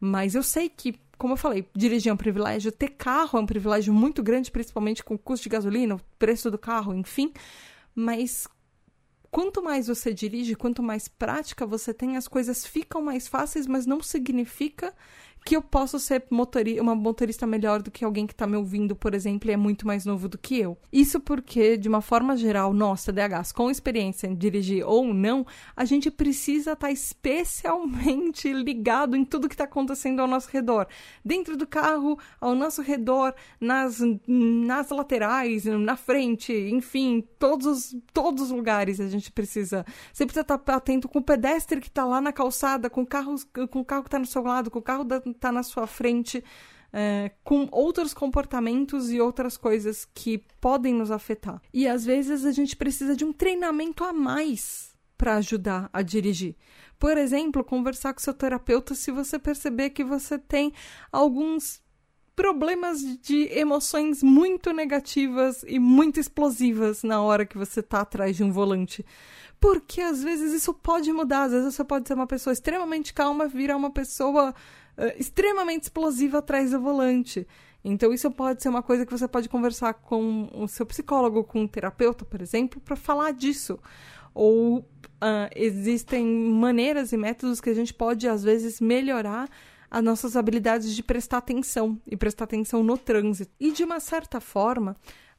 Mas 0.00 0.34
eu 0.34 0.42
sei 0.42 0.68
que 0.68 0.94
como 1.18 1.34
eu 1.34 1.36
falei, 1.36 1.68
dirigir 1.74 2.10
é 2.10 2.12
um 2.12 2.16
privilégio, 2.16 2.72
ter 2.72 2.90
carro 2.90 3.38
é 3.38 3.42
um 3.42 3.46
privilégio 3.46 3.92
muito 3.92 4.22
grande, 4.22 4.50
principalmente 4.50 5.04
com 5.04 5.14
o 5.14 5.18
custo 5.18 5.44
de 5.44 5.50
gasolina, 5.50 5.94
o 5.94 6.00
preço 6.18 6.50
do 6.50 6.58
carro, 6.58 6.94
enfim. 6.94 7.32
Mas 7.94 8.48
quanto 9.30 9.62
mais 9.62 9.86
você 9.86 10.12
dirige, 10.12 10.54
quanto 10.54 10.82
mais 10.82 11.08
prática 11.08 11.64
você 11.66 11.94
tem, 11.94 12.16
as 12.16 12.28
coisas 12.28 12.66
ficam 12.66 13.02
mais 13.02 13.28
fáceis, 13.28 13.66
mas 13.66 13.86
não 13.86 14.02
significa 14.02 14.94
que 15.44 15.56
eu 15.56 15.62
posso 15.62 15.98
ser 15.98 16.24
motori 16.30 16.80
uma 16.80 16.94
motorista 16.94 17.46
melhor 17.46 17.82
do 17.82 17.90
que 17.90 18.04
alguém 18.04 18.26
que 18.26 18.32
está 18.32 18.46
me 18.46 18.56
ouvindo, 18.56 18.94
por 18.94 19.14
exemplo, 19.14 19.50
e 19.50 19.52
é 19.52 19.56
muito 19.56 19.86
mais 19.86 20.04
novo 20.04 20.28
do 20.28 20.38
que 20.38 20.58
eu. 20.58 20.78
Isso 20.92 21.18
porque, 21.20 21.76
de 21.76 21.88
uma 21.88 22.00
forma 22.00 22.36
geral, 22.36 22.72
nós, 22.72 23.04
TDAHs, 23.04 23.52
com 23.52 23.70
experiência 23.70 24.26
em 24.26 24.34
dirigir 24.34 24.86
ou 24.86 25.12
não, 25.12 25.46
a 25.76 25.84
gente 25.84 26.10
precisa 26.10 26.72
estar 26.72 26.86
tá 26.86 26.92
especialmente 26.92 28.50
ligado 28.52 29.16
em 29.16 29.24
tudo 29.24 29.48
que 29.48 29.54
está 29.54 29.64
acontecendo 29.64 30.20
ao 30.20 30.28
nosso 30.28 30.48
redor. 30.50 30.86
Dentro 31.24 31.56
do 31.56 31.66
carro, 31.66 32.18
ao 32.40 32.54
nosso 32.54 32.80
redor, 32.80 33.34
nas, 33.60 34.00
nas 34.26 34.90
laterais, 34.90 35.64
na 35.64 35.96
frente, 35.96 36.52
enfim, 36.52 37.26
todos 37.38 37.66
os, 37.66 37.96
todos 38.12 38.44
os 38.44 38.50
lugares 38.50 39.00
a 39.00 39.08
gente 39.08 39.32
precisa. 39.32 39.84
Você 40.12 40.24
precisa 40.24 40.42
estar 40.42 40.58
tá 40.58 40.76
atento 40.76 41.08
com 41.08 41.18
o 41.18 41.22
pedestre 41.22 41.80
que 41.80 41.88
está 41.88 42.04
lá 42.04 42.20
na 42.20 42.32
calçada, 42.32 42.88
com 42.88 43.02
o 43.02 43.06
carro, 43.06 43.34
com 43.70 43.80
o 43.80 43.84
carro 43.84 44.02
que 44.02 44.08
está 44.08 44.18
no 44.18 44.26
seu 44.26 44.42
lado, 44.42 44.70
com 44.70 44.78
o 44.78 44.82
carro 44.82 45.04
da 45.04 45.20
está 45.32 45.50
na 45.50 45.62
sua 45.62 45.86
frente 45.86 46.42
é, 46.92 47.32
com 47.42 47.68
outros 47.72 48.12
comportamentos 48.12 49.10
e 49.10 49.20
outras 49.20 49.56
coisas 49.56 50.06
que 50.14 50.38
podem 50.60 50.94
nos 50.94 51.10
afetar. 51.10 51.60
E 51.72 51.88
às 51.88 52.04
vezes 52.04 52.44
a 52.44 52.52
gente 52.52 52.76
precisa 52.76 53.16
de 53.16 53.24
um 53.24 53.32
treinamento 53.32 54.04
a 54.04 54.12
mais 54.12 54.92
para 55.16 55.36
ajudar 55.36 55.88
a 55.92 56.02
dirigir. 56.02 56.56
Por 56.98 57.16
exemplo, 57.16 57.64
conversar 57.64 58.12
com 58.12 58.20
seu 58.20 58.34
terapeuta 58.34 58.94
se 58.94 59.10
você 59.10 59.38
perceber 59.38 59.90
que 59.90 60.04
você 60.04 60.38
tem 60.38 60.72
alguns 61.10 61.80
problemas 62.34 63.00
de 63.20 63.48
emoções 63.52 64.22
muito 64.22 64.72
negativas 64.72 65.64
e 65.66 65.78
muito 65.78 66.18
explosivas 66.18 67.02
na 67.02 67.20
hora 67.20 67.46
que 67.46 67.58
você 67.58 67.80
está 67.80 68.00
atrás 68.00 68.36
de 68.36 68.42
um 68.42 68.50
volante. 68.50 69.04
Porque 69.60 70.00
às 70.00 70.22
vezes 70.22 70.52
isso 70.52 70.74
pode 70.74 71.12
mudar, 71.12 71.44
às 71.44 71.52
vezes 71.52 71.74
você 71.74 71.84
pode 71.84 72.08
ser 72.08 72.14
uma 72.14 72.26
pessoa 72.26 72.52
extremamente 72.52 73.14
calma, 73.14 73.46
virar 73.46 73.76
uma 73.76 73.90
pessoa 73.90 74.54
uh, 74.96 75.18
extremamente 75.18 75.84
explosiva 75.84 76.38
atrás 76.38 76.70
do 76.70 76.80
volante. 76.80 77.46
Então, 77.84 78.12
isso 78.12 78.30
pode 78.30 78.62
ser 78.62 78.68
uma 78.68 78.82
coisa 78.82 79.04
que 79.04 79.10
você 79.10 79.26
pode 79.26 79.48
conversar 79.48 79.94
com 79.94 80.48
o 80.54 80.68
seu 80.68 80.86
psicólogo, 80.86 81.42
com 81.42 81.62
um 81.62 81.68
terapeuta, 81.68 82.24
por 82.24 82.40
exemplo, 82.40 82.80
para 82.80 82.94
falar 82.94 83.32
disso. 83.32 83.78
Ou 84.32 84.78
uh, 84.78 84.84
existem 85.54 86.24
maneiras 86.24 87.12
e 87.12 87.16
métodos 87.16 87.60
que 87.60 87.70
a 87.70 87.74
gente 87.74 87.92
pode, 87.92 88.28
às 88.28 88.42
vezes, 88.44 88.80
melhorar 88.80 89.48
as 89.90 90.02
nossas 90.02 90.36
habilidades 90.36 90.94
de 90.94 91.02
prestar 91.02 91.38
atenção 91.38 92.00
e 92.06 92.16
prestar 92.16 92.44
atenção 92.44 92.82
no 92.82 92.96
trânsito. 92.96 93.52
E, 93.58 93.72
de 93.72 93.82
uma 93.82 93.98
certa 93.98 94.40
forma, 94.40 94.96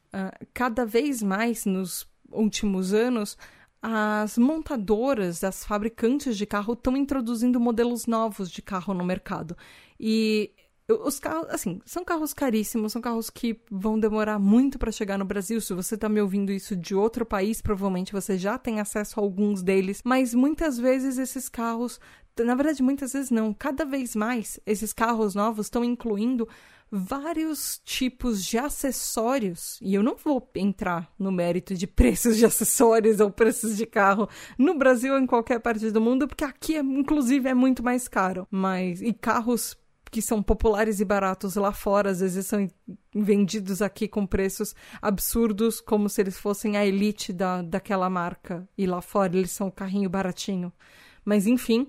uh, 0.08 0.46
cada 0.52 0.84
vez 0.84 1.22
mais 1.22 1.64
nos 1.64 2.06
últimos 2.30 2.92
anos, 2.92 3.38
as 3.86 4.38
montadoras, 4.38 5.44
as 5.44 5.62
fabricantes 5.62 6.38
de 6.38 6.46
carro 6.46 6.72
estão 6.72 6.96
introduzindo 6.96 7.60
modelos 7.60 8.06
novos 8.06 8.50
de 8.50 8.62
carro 8.62 8.94
no 8.94 9.04
mercado. 9.04 9.54
E 10.00 10.50
os 10.88 11.20
carros, 11.20 11.48
assim, 11.50 11.82
são 11.84 12.02
carros 12.02 12.32
caríssimos, 12.32 12.92
são 12.92 13.02
carros 13.02 13.28
que 13.28 13.60
vão 13.70 14.00
demorar 14.00 14.38
muito 14.38 14.78
para 14.78 14.90
chegar 14.90 15.18
no 15.18 15.24
Brasil. 15.26 15.60
Se 15.60 15.74
você 15.74 15.98
tá 15.98 16.08
me 16.08 16.18
ouvindo 16.18 16.50
isso 16.50 16.74
de 16.74 16.94
outro 16.94 17.26
país, 17.26 17.60
provavelmente 17.60 18.10
você 18.10 18.38
já 18.38 18.56
tem 18.56 18.80
acesso 18.80 19.20
a 19.20 19.22
alguns 19.22 19.62
deles, 19.62 20.00
mas 20.02 20.32
muitas 20.32 20.78
vezes 20.78 21.18
esses 21.18 21.50
carros, 21.50 22.00
na 22.38 22.54
verdade, 22.54 22.82
muitas 22.82 23.12
vezes 23.12 23.30
não, 23.30 23.52
cada 23.52 23.84
vez 23.84 24.16
mais 24.16 24.58
esses 24.64 24.94
carros 24.94 25.34
novos 25.34 25.66
estão 25.66 25.84
incluindo 25.84 26.48
vários 26.96 27.80
tipos 27.84 28.44
de 28.44 28.56
acessórios, 28.56 29.80
e 29.82 29.94
eu 29.94 30.02
não 30.02 30.14
vou 30.14 30.48
entrar 30.54 31.12
no 31.18 31.32
mérito 31.32 31.74
de 31.74 31.88
preços 31.88 32.36
de 32.36 32.46
acessórios 32.46 33.18
ou 33.18 33.32
preços 33.32 33.76
de 33.76 33.84
carro 33.84 34.28
no 34.56 34.78
Brasil 34.78 35.14
ou 35.14 35.18
em 35.18 35.26
qualquer 35.26 35.58
parte 35.58 35.90
do 35.90 36.00
mundo, 36.00 36.28
porque 36.28 36.44
aqui, 36.44 36.76
inclusive, 36.76 37.48
é 37.48 37.54
muito 37.54 37.82
mais 37.82 38.06
caro. 38.06 38.46
Mas, 38.48 39.02
e 39.02 39.12
carros 39.12 39.76
que 40.08 40.22
são 40.22 40.40
populares 40.40 41.00
e 41.00 41.04
baratos 41.04 41.56
lá 41.56 41.72
fora, 41.72 42.10
às 42.10 42.20
vezes 42.20 42.46
são 42.46 42.70
vendidos 43.12 43.82
aqui 43.82 44.06
com 44.06 44.24
preços 44.24 44.72
absurdos, 45.02 45.80
como 45.80 46.08
se 46.08 46.20
eles 46.20 46.38
fossem 46.38 46.76
a 46.76 46.86
elite 46.86 47.32
da, 47.32 47.60
daquela 47.60 48.08
marca. 48.08 48.68
E 48.78 48.86
lá 48.86 49.00
fora 49.00 49.36
eles 49.36 49.50
são 49.50 49.66
o 49.66 49.72
carrinho 49.72 50.08
baratinho. 50.08 50.72
Mas 51.24 51.48
enfim, 51.48 51.88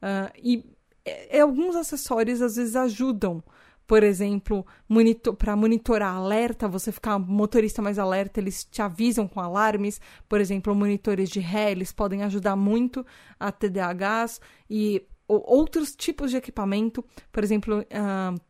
uh, 0.00 0.32
e 0.42 0.64
é, 1.04 1.40
alguns 1.40 1.76
acessórios 1.76 2.40
às 2.40 2.56
vezes 2.56 2.74
ajudam. 2.74 3.44
Por 3.86 4.02
exemplo, 4.02 4.66
monitor, 4.88 5.34
para 5.36 5.54
monitorar 5.54 6.14
alerta, 6.14 6.66
você 6.66 6.90
ficar 6.90 7.18
motorista 7.18 7.80
mais 7.80 7.98
alerta, 7.98 8.40
eles 8.40 8.64
te 8.64 8.82
avisam 8.82 9.28
com 9.28 9.40
alarmes. 9.40 10.00
Por 10.28 10.40
exemplo, 10.40 10.74
monitores 10.74 11.30
de 11.30 11.38
ré, 11.38 11.70
eles 11.70 11.92
podem 11.92 12.24
ajudar 12.24 12.56
muito 12.56 13.06
a 13.38 13.52
TDAHs 13.52 14.40
e 14.68 15.06
outros 15.28 15.94
tipos 15.94 16.30
de 16.30 16.36
equipamento, 16.36 17.04
por 17.30 17.44
exemplo, 17.44 17.80
uh, 17.80 18.40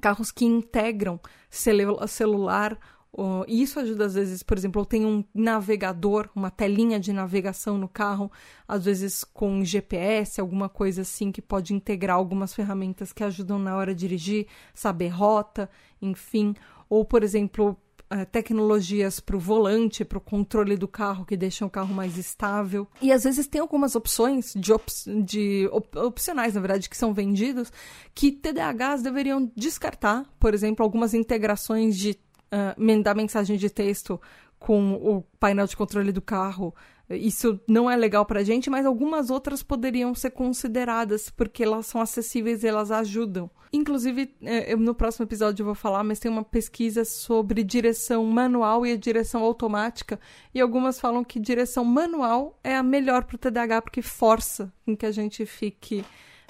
carros 0.00 0.30
que 0.30 0.44
integram 0.44 1.20
celu 1.50 2.06
celular. 2.08 2.78
Uh, 3.16 3.44
isso 3.46 3.78
ajuda 3.78 4.06
às 4.06 4.14
vezes, 4.14 4.42
por 4.42 4.58
exemplo, 4.58 4.82
eu 4.82 4.84
tenho 4.84 5.06
um 5.06 5.24
navegador, 5.32 6.28
uma 6.34 6.50
telinha 6.50 6.98
de 6.98 7.12
navegação 7.12 7.78
no 7.78 7.88
carro, 7.88 8.28
às 8.66 8.84
vezes 8.84 9.22
com 9.22 9.64
GPS, 9.64 10.40
alguma 10.40 10.68
coisa 10.68 11.02
assim 11.02 11.30
que 11.30 11.40
pode 11.40 11.72
integrar 11.72 12.16
algumas 12.16 12.52
ferramentas 12.52 13.12
que 13.12 13.22
ajudam 13.22 13.56
na 13.56 13.76
hora 13.76 13.94
de 13.94 14.00
dirigir, 14.00 14.48
saber 14.74 15.08
rota, 15.08 15.70
enfim. 16.02 16.56
Ou, 16.90 17.04
por 17.04 17.22
exemplo, 17.22 17.78
uh, 18.12 18.26
tecnologias 18.32 19.20
para 19.20 19.36
o 19.36 19.38
volante, 19.38 20.04
para 20.04 20.18
o 20.18 20.20
controle 20.20 20.76
do 20.76 20.88
carro, 20.88 21.24
que 21.24 21.36
deixam 21.36 21.68
o 21.68 21.70
carro 21.70 21.94
mais 21.94 22.18
estável. 22.18 22.84
E 23.00 23.12
às 23.12 23.22
vezes 23.22 23.46
tem 23.46 23.60
algumas 23.60 23.94
opções 23.94 24.52
de, 24.56 24.72
op 24.72 24.90
de 25.24 25.68
op 25.70 25.96
opcionais, 25.98 26.54
na 26.54 26.60
verdade, 26.60 26.90
que 26.90 26.96
são 26.96 27.14
vendidos, 27.14 27.72
que 28.12 28.32
TDAHs 28.32 29.02
deveriam 29.02 29.50
descartar. 29.56 30.24
Por 30.40 30.52
exemplo, 30.52 30.84
algumas 30.84 31.14
integrações 31.14 31.96
de, 31.96 32.18
uh, 32.54 33.02
da 33.02 33.14
mensagem 33.14 33.56
de 33.56 33.68
texto 33.68 34.20
com 34.58 34.94
o 34.94 35.22
painel 35.38 35.66
de 35.66 35.76
controle 35.76 36.12
do 36.12 36.22
carro 36.22 36.74
isso 37.10 37.60
não 37.68 37.90
é 37.90 37.96
legal 37.96 38.24
para 38.24 38.40
a 38.40 38.44
gente, 38.44 38.70
mas 38.70 38.86
algumas 38.86 39.28
outras 39.28 39.62
poderiam 39.62 40.14
ser 40.14 40.30
consideradas, 40.30 41.28
porque 41.28 41.62
elas 41.62 41.86
são 41.86 42.00
acessíveis 42.00 42.62
e 42.62 42.66
elas 42.66 42.90
ajudam. 42.90 43.50
Inclusive, 43.72 44.34
é, 44.40 44.72
eu, 44.72 44.78
no 44.78 44.94
próximo 44.94 45.26
episódio 45.26 45.62
eu 45.62 45.66
vou 45.66 45.74
falar, 45.74 46.02
mas 46.02 46.18
tem 46.18 46.30
uma 46.30 46.44
pesquisa 46.44 47.04
sobre 47.04 47.62
direção 47.62 48.24
manual 48.24 48.86
e 48.86 48.92
a 48.92 48.96
direção 48.96 49.42
automática, 49.42 50.18
e 50.54 50.60
algumas 50.60 50.98
falam 50.98 51.22
que 51.22 51.38
direção 51.38 51.84
manual 51.84 52.58
é 52.64 52.74
a 52.74 52.82
melhor 52.82 53.24
para 53.24 53.36
o 53.36 53.38
TDAH, 53.38 53.82
porque 53.82 54.00
força 54.00 54.72
em 54.86 54.96
que 54.96 55.04
a 55.04 55.12
gente 55.12 55.44
fique 55.44 56.04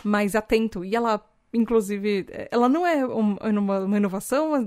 mais 0.05 0.37
atento. 0.37 0.85
E 0.85 0.95
ela 0.95 1.21
inclusive, 1.55 2.27
ela 2.51 2.69
não 2.69 2.87
é 2.87 3.07
uma, 3.07 3.79
uma, 3.81 3.97
inovação, 3.97 4.55
a 4.55 4.61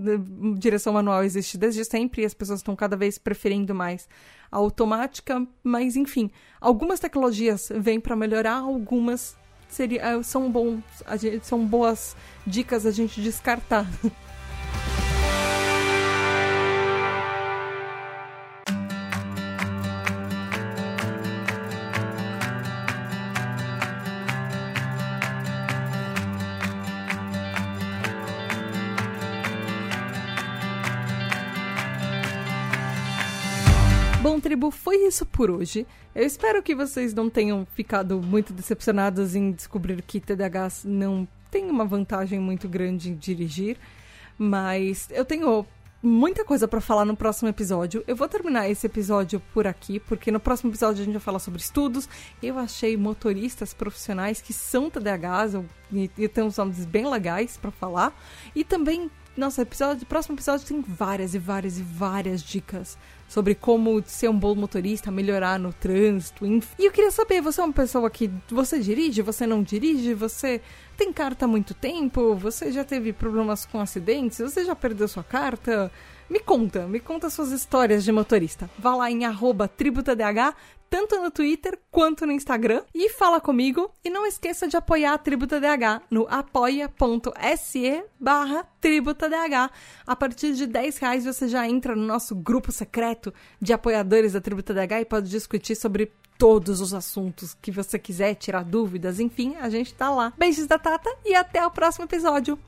direção 0.57 0.93
manual 0.93 1.23
existe 1.23 1.57
desde 1.57 1.83
sempre 1.83 2.21
e 2.21 2.25
as 2.25 2.33
pessoas 2.33 2.59
estão 2.59 2.75
cada 2.75 2.95
vez 2.95 3.17
preferindo 3.17 3.75
mais 3.75 4.07
a 4.51 4.57
automática, 4.57 5.45
mas 5.63 5.95
enfim, 5.95 6.31
algumas 6.59 6.99
tecnologias 6.99 7.69
vêm 7.75 7.99
para 7.99 8.15
melhorar, 8.15 8.59
algumas 8.59 9.35
seria, 9.69 10.23
são, 10.23 10.49
bons, 10.49 10.81
são 11.43 11.65
boas 11.65 12.15
dicas 12.45 12.85
a 12.85 12.91
gente 12.91 13.21
descartar. 13.21 13.85
isso 35.07 35.25
por 35.25 35.49
hoje. 35.49 35.85
Eu 36.13 36.25
espero 36.25 36.61
que 36.61 36.75
vocês 36.75 37.13
não 37.13 37.29
tenham 37.29 37.65
ficado 37.73 38.21
muito 38.21 38.53
decepcionados 38.53 39.35
em 39.35 39.51
descobrir 39.51 40.01
que 40.01 40.19
TDAH 40.19 40.69
não 40.85 41.27
tem 41.49 41.69
uma 41.69 41.85
vantagem 41.85 42.39
muito 42.39 42.67
grande 42.67 43.09
em 43.09 43.15
dirigir, 43.15 43.77
mas 44.37 45.07
eu 45.11 45.23
tenho 45.23 45.65
muita 46.01 46.45
coisa 46.45 46.67
para 46.67 46.79
falar 46.79 47.05
no 47.05 47.15
próximo 47.15 47.49
episódio. 47.49 48.03
Eu 48.07 48.15
vou 48.15 48.27
terminar 48.27 48.69
esse 48.69 48.85
episódio 48.85 49.41
por 49.53 49.65
aqui, 49.65 49.99
porque 49.99 50.31
no 50.31 50.39
próximo 50.39 50.69
episódio 50.69 51.01
a 51.01 51.05
gente 51.05 51.13
vai 51.13 51.21
falar 51.21 51.39
sobre 51.39 51.59
estudos. 51.59 52.07
Eu 52.41 52.57
achei 52.57 52.95
motoristas 52.95 53.73
profissionais 53.73 54.41
que 54.41 54.53
são 54.53 54.89
TDAHs 54.89 55.53
e, 55.91 56.11
e 56.17 56.27
tem 56.27 56.43
uns 56.43 56.57
nomes 56.57 56.85
bem 56.85 57.09
legais 57.09 57.57
para 57.57 57.71
falar. 57.71 58.17
E 58.55 58.63
também, 58.63 59.09
nosso 59.35 59.61
episódio, 59.61 60.05
próximo 60.05 60.35
episódio 60.35 60.67
tem 60.67 60.81
várias 60.81 61.33
e 61.33 61.39
várias 61.39 61.79
e 61.79 61.83
várias 61.83 62.43
dicas 62.43 62.97
sobre 63.27 63.53
como 63.53 64.01
ser 64.05 64.29
um 64.29 64.37
bom 64.37 64.55
motorista, 64.55 65.11
melhorar 65.11 65.59
no 65.59 65.73
trânsito, 65.73 66.45
enfim. 66.45 66.75
E 66.79 66.85
eu 66.85 66.91
queria 66.91 67.11
saber, 67.11 67.41
você 67.41 67.59
é 67.59 67.63
uma 67.63 67.73
pessoa 67.73 68.09
que 68.09 68.31
você 68.49 68.79
dirige, 68.79 69.21
você 69.21 69.45
não 69.45 69.61
dirige, 69.61 70.13
você 70.13 70.61
tem 70.95 71.11
carta 71.11 71.45
há 71.45 71.47
muito 71.47 71.73
tempo, 71.73 72.35
você 72.35 72.71
já 72.71 72.83
teve 72.83 73.11
problemas 73.11 73.65
com 73.65 73.79
acidentes, 73.79 74.39
você 74.39 74.63
já 74.63 74.75
perdeu 74.75 75.07
sua 75.07 75.23
carta? 75.23 75.91
Me 76.29 76.39
conta, 76.39 76.87
me 76.87 76.99
conta 76.99 77.29
suas 77.29 77.51
histórias 77.51 78.03
de 78.03 78.11
motorista. 78.11 78.69
Vá 78.77 78.95
lá 78.95 79.09
em 79.09 79.21
tributadh, 79.77 80.53
tanto 80.89 81.21
no 81.21 81.31
Twitter 81.31 81.79
quanto 81.91 82.25
no 82.25 82.31
Instagram, 82.31 82.83
e 82.93 83.09
fala 83.09 83.39
comigo. 83.39 83.91
E 84.03 84.09
não 84.09 84.25
esqueça 84.25 84.67
de 84.67 84.75
apoiar 84.75 85.13
a 85.13 85.17
Tributa 85.17 85.59
DH 85.59 86.03
no 86.09 86.27
apoia.se 86.29 88.03
barra 88.19 88.65
TributaDH. 88.81 89.71
A 90.05 90.15
partir 90.15 90.53
de 90.53 90.65
10 90.65 90.97
reais 90.97 91.25
você 91.25 91.47
já 91.47 91.67
entra 91.67 91.95
no 91.95 92.05
nosso 92.05 92.35
grupo 92.35 92.71
secreto 92.71 93.33
de 93.61 93.73
apoiadores 93.73 94.33
da 94.33 94.41
Tributa 94.41 94.73
DH 94.73 95.01
e 95.01 95.05
pode 95.05 95.29
discutir 95.29 95.75
sobre 95.75 96.11
todos 96.37 96.81
os 96.81 96.93
assuntos 96.93 97.55
que 97.61 97.71
você 97.71 97.97
quiser, 97.97 98.35
tirar 98.35 98.63
dúvidas, 98.63 99.19
enfim, 99.19 99.55
a 99.55 99.69
gente 99.69 99.93
tá 99.93 100.09
lá. 100.09 100.31
Beijos 100.37 100.67
da 100.67 100.77
Tata 100.77 101.09
e 101.25 101.33
até 101.33 101.65
o 101.65 101.71
próximo 101.71 102.05
episódio. 102.05 102.59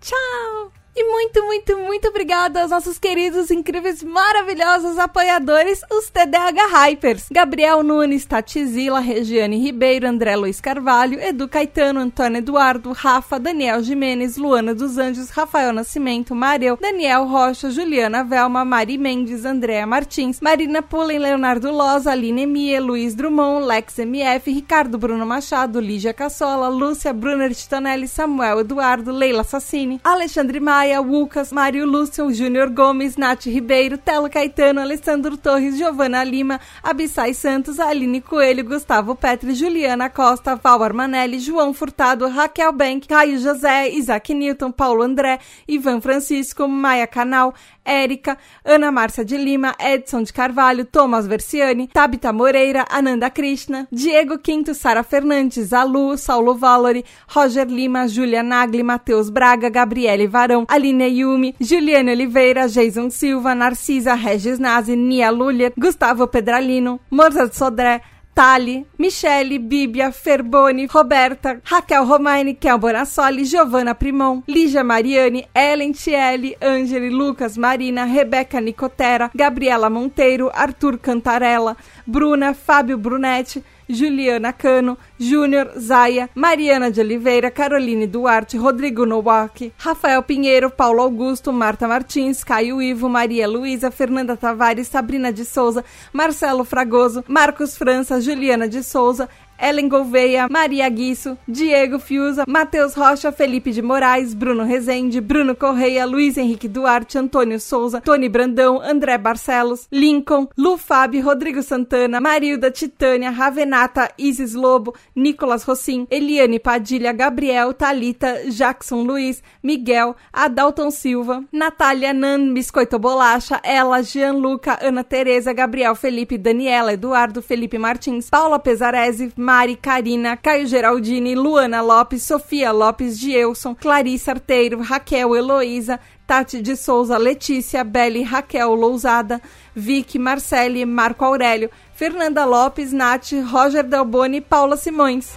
Tchau! 0.00 0.87
E 1.00 1.04
muito, 1.04 1.44
muito, 1.44 1.78
muito 1.78 2.08
obrigada 2.08 2.60
aos 2.60 2.72
nossos 2.72 2.98
queridos, 2.98 3.52
incríveis, 3.52 4.02
maravilhosos 4.02 4.98
apoiadores, 4.98 5.80
os 5.92 6.10
TDH 6.10 6.58
Hypers. 6.72 7.26
Gabriel 7.30 7.84
Nunes, 7.84 8.26
Tati 8.26 8.66
Zila, 8.66 8.98
Regiane 8.98 9.58
Ribeiro, 9.58 10.08
André 10.08 10.34
Luiz 10.34 10.60
Carvalho, 10.60 11.20
Edu 11.20 11.46
Caetano, 11.46 12.00
Antônio 12.00 12.38
Eduardo, 12.38 12.90
Rafa, 12.90 13.38
Daniel 13.38 13.80
Jimenez, 13.80 14.36
Luana 14.36 14.74
dos 14.74 14.98
Anjos, 14.98 15.30
Rafael 15.30 15.72
Nascimento, 15.72 16.34
Mariel, 16.34 16.76
Daniel 16.76 17.26
Rocha, 17.26 17.70
Juliana 17.70 18.24
Velma, 18.24 18.64
Mari 18.64 18.98
Mendes, 18.98 19.44
Andréa 19.44 19.86
Martins, 19.86 20.40
Marina 20.40 20.82
Pullen, 20.82 21.20
Leonardo 21.20 21.70
Loz, 21.70 22.08
Aline 22.08 22.44
Mie, 22.44 22.80
Luiz 22.80 23.14
Drummond, 23.14 23.64
Lex 23.66 24.00
MF, 24.00 24.52
Ricardo 24.52 24.98
Bruno 24.98 25.24
Machado, 25.24 25.78
Lígia 25.78 26.12
Cassola, 26.12 26.68
Lúcia 26.68 27.12
Brunner 27.12 27.54
Titonelli, 27.54 28.08
Samuel 28.08 28.62
Eduardo, 28.62 29.12
Leila 29.12 29.44
Sassini, 29.44 30.00
Alexandre 30.02 30.58
Maia, 30.58 30.87
Maia, 30.88 31.00
Lucas, 31.00 31.52
Mário 31.52 31.84
Lúcio, 31.84 32.32
Júnior 32.32 32.70
Gomes, 32.70 33.18
Nath 33.18 33.44
Ribeiro, 33.44 33.98
Telo 33.98 34.30
Caetano, 34.30 34.80
Alessandro 34.80 35.36
Torres, 35.36 35.76
Giovana 35.76 36.24
Lima, 36.24 36.58
Abissai 36.82 37.34
Santos, 37.34 37.78
Aline 37.78 38.22
Coelho, 38.22 38.64
Gustavo 38.64 39.14
Petri, 39.14 39.52
Juliana 39.52 40.08
Costa, 40.08 40.56
Val 40.56 40.82
Armanelli, 40.82 41.40
João 41.40 41.74
Furtado, 41.74 42.26
Raquel 42.26 42.72
Bank, 42.72 43.06
Caio 43.06 43.38
José, 43.38 43.90
Isaac 43.90 44.32
Newton, 44.32 44.72
Paulo 44.72 45.02
André, 45.02 45.38
Ivan 45.68 46.00
Francisco, 46.00 46.66
Maia 46.66 47.06
Canal, 47.06 47.52
Érica, 47.88 48.36
Ana 48.64 48.92
Márcia 48.92 49.24
de 49.24 49.38
Lima, 49.38 49.74
Edson 49.80 50.22
de 50.22 50.32
Carvalho, 50.32 50.84
Thomas 50.84 51.26
Versiani, 51.26 51.88
Tabita 51.88 52.32
Moreira, 52.32 52.84
Ananda 52.90 53.30
Krishna, 53.30 53.88
Diego 53.90 54.38
Quinto, 54.38 54.74
Sara 54.74 55.02
Fernandes, 55.02 55.72
Alu, 55.72 56.18
Saulo 56.18 56.54
Valori, 56.54 57.04
Roger 57.26 57.66
Lima, 57.66 58.06
Júlia 58.06 58.42
Nagli, 58.42 58.82
Matheus 58.82 59.30
Braga, 59.30 59.70
Gabriele 59.70 60.28
Varão, 60.28 60.66
Aline 60.68 61.08
Yumi, 61.08 61.54
Juliane 61.58 62.12
Oliveira, 62.12 62.68
Jason 62.68 63.10
Silva, 63.10 63.54
Narcisa, 63.54 64.14
Regis 64.14 64.58
Nazi, 64.58 64.94
Nia 64.94 65.30
Lulia, 65.30 65.72
Gustavo 65.76 66.26
Pedralino, 66.26 67.00
Mozart 67.10 67.54
Sodré, 67.54 68.02
Tali, 68.34 68.86
Michele, 68.96 69.58
Bíblia, 69.58 70.12
Ferboni, 70.12 70.86
Roberta, 70.86 71.60
Raquel 71.64 72.06
Romaine, 72.06 72.54
Kel 72.54 72.78
Bonassoli, 72.78 73.44
Giovanna 73.44 73.94
Primon, 73.96 74.44
Lígia 74.46 74.84
Mariani, 74.84 75.44
Ellen 75.52 75.92
Tielli, 75.92 76.54
Angeli, 76.60 77.10
Lucas, 77.10 77.56
Marina, 77.56 78.04
Rebeca 78.04 78.60
Nicotera, 78.60 79.28
Gabriela 79.34 79.90
Monteiro, 79.90 80.52
Arthur 80.54 80.98
Cantarella, 80.98 81.76
Bruna, 82.06 82.54
Fábio 82.54 82.96
Brunetti, 82.96 83.60
Juliana 83.88 84.52
Cano, 84.52 84.98
Júnior, 85.18 85.72
Zaya, 85.78 86.28
Mariana 86.34 86.90
de 86.90 87.00
Oliveira, 87.00 87.50
Caroline 87.50 88.06
Duarte, 88.06 88.58
Rodrigo 88.58 89.06
Nowak, 89.06 89.72
Rafael 89.78 90.22
Pinheiro, 90.22 90.70
Paulo 90.70 91.02
Augusto, 91.02 91.52
Marta 91.52 91.88
Martins, 91.88 92.44
Caio 92.44 92.82
Ivo, 92.82 93.08
Maria 93.08 93.48
Luísa, 93.48 93.90
Fernanda 93.90 94.36
Tavares, 94.36 94.88
Sabrina 94.88 95.32
de 95.32 95.44
Souza, 95.44 95.84
Marcelo 96.12 96.64
Fragoso, 96.64 97.24
Marcos 97.26 97.76
França, 97.76 98.20
Juliana 98.20 98.68
de 98.68 98.82
Souza, 98.82 99.28
Ellen 99.58 99.88
Gouveia, 99.88 100.46
Maria 100.48 100.88
Guiço, 100.88 101.36
Diego 101.46 101.98
Fiuza, 101.98 102.44
Matheus 102.46 102.94
Rocha, 102.94 103.32
Felipe 103.32 103.72
de 103.72 103.82
Moraes, 103.82 104.34
Bruno 104.34 104.64
Rezende, 104.64 105.20
Bruno 105.20 105.54
Correia, 105.54 106.06
Luiz 106.06 106.36
Henrique 106.36 106.68
Duarte, 106.68 107.18
Antônio 107.18 107.58
Souza, 107.58 108.00
Tony 108.00 108.28
Brandão, 108.28 108.80
André 108.80 109.18
Barcelos, 109.18 109.88
Lincoln, 109.90 110.48
Lu 110.56 110.76
Fábio, 110.78 111.24
Rodrigo 111.24 111.62
Santana, 111.62 112.20
Marilda 112.20 112.70
Titânia, 112.70 113.30
Ravenata, 113.30 114.10
Isis 114.16 114.54
Lobo, 114.54 114.94
Nicolas 115.14 115.64
Rossim, 115.64 116.06
Eliane 116.10 116.58
Padilha, 116.58 117.12
Gabriel, 117.12 117.74
Talita, 117.74 118.50
Jackson 118.50 119.02
Luiz, 119.02 119.42
Miguel, 119.62 120.14
Adalton 120.32 120.90
Silva, 120.90 121.42
Natália 121.52 122.12
Nan, 122.12 122.54
Biscoito 122.54 122.98
Bolacha, 122.98 123.60
Ela, 123.64 124.02
Gianluca, 124.02 124.78
Ana 124.80 125.02
Tereza, 125.02 125.52
Gabriel 125.52 125.94
Felipe, 125.94 126.38
Daniela, 126.38 126.92
Eduardo, 126.92 127.42
Felipe 127.42 127.78
Martins, 127.78 128.30
Paula 128.30 128.58
Pesarese, 128.58 129.32
Mari, 129.48 129.76
Karina, 129.76 130.36
Caio 130.36 130.66
Geraldini, 130.66 131.34
Luana 131.34 131.80
Lopes, 131.80 132.22
Sofia 132.22 132.70
Lopes, 132.70 133.18
Dielson, 133.18 133.74
Clarissa 133.74 134.32
Arteiro, 134.32 134.82
Raquel 134.82 135.34
Heloísa, 135.34 135.98
Tati 136.26 136.60
de 136.60 136.76
Souza, 136.76 137.16
Letícia, 137.16 137.82
Beli, 137.82 138.22
Raquel 138.22 138.74
Lousada, 138.74 139.40
Vicky, 139.74 140.18
Marcele, 140.18 140.84
Marco 140.84 141.24
Aurélio, 141.24 141.70
Fernanda 141.94 142.44
Lopes, 142.44 142.92
Nath, 142.92 143.32
Roger 143.50 143.84
Delboni 143.84 144.36
e 144.36 144.40
Paula 144.42 144.76
Simões. 144.76 145.32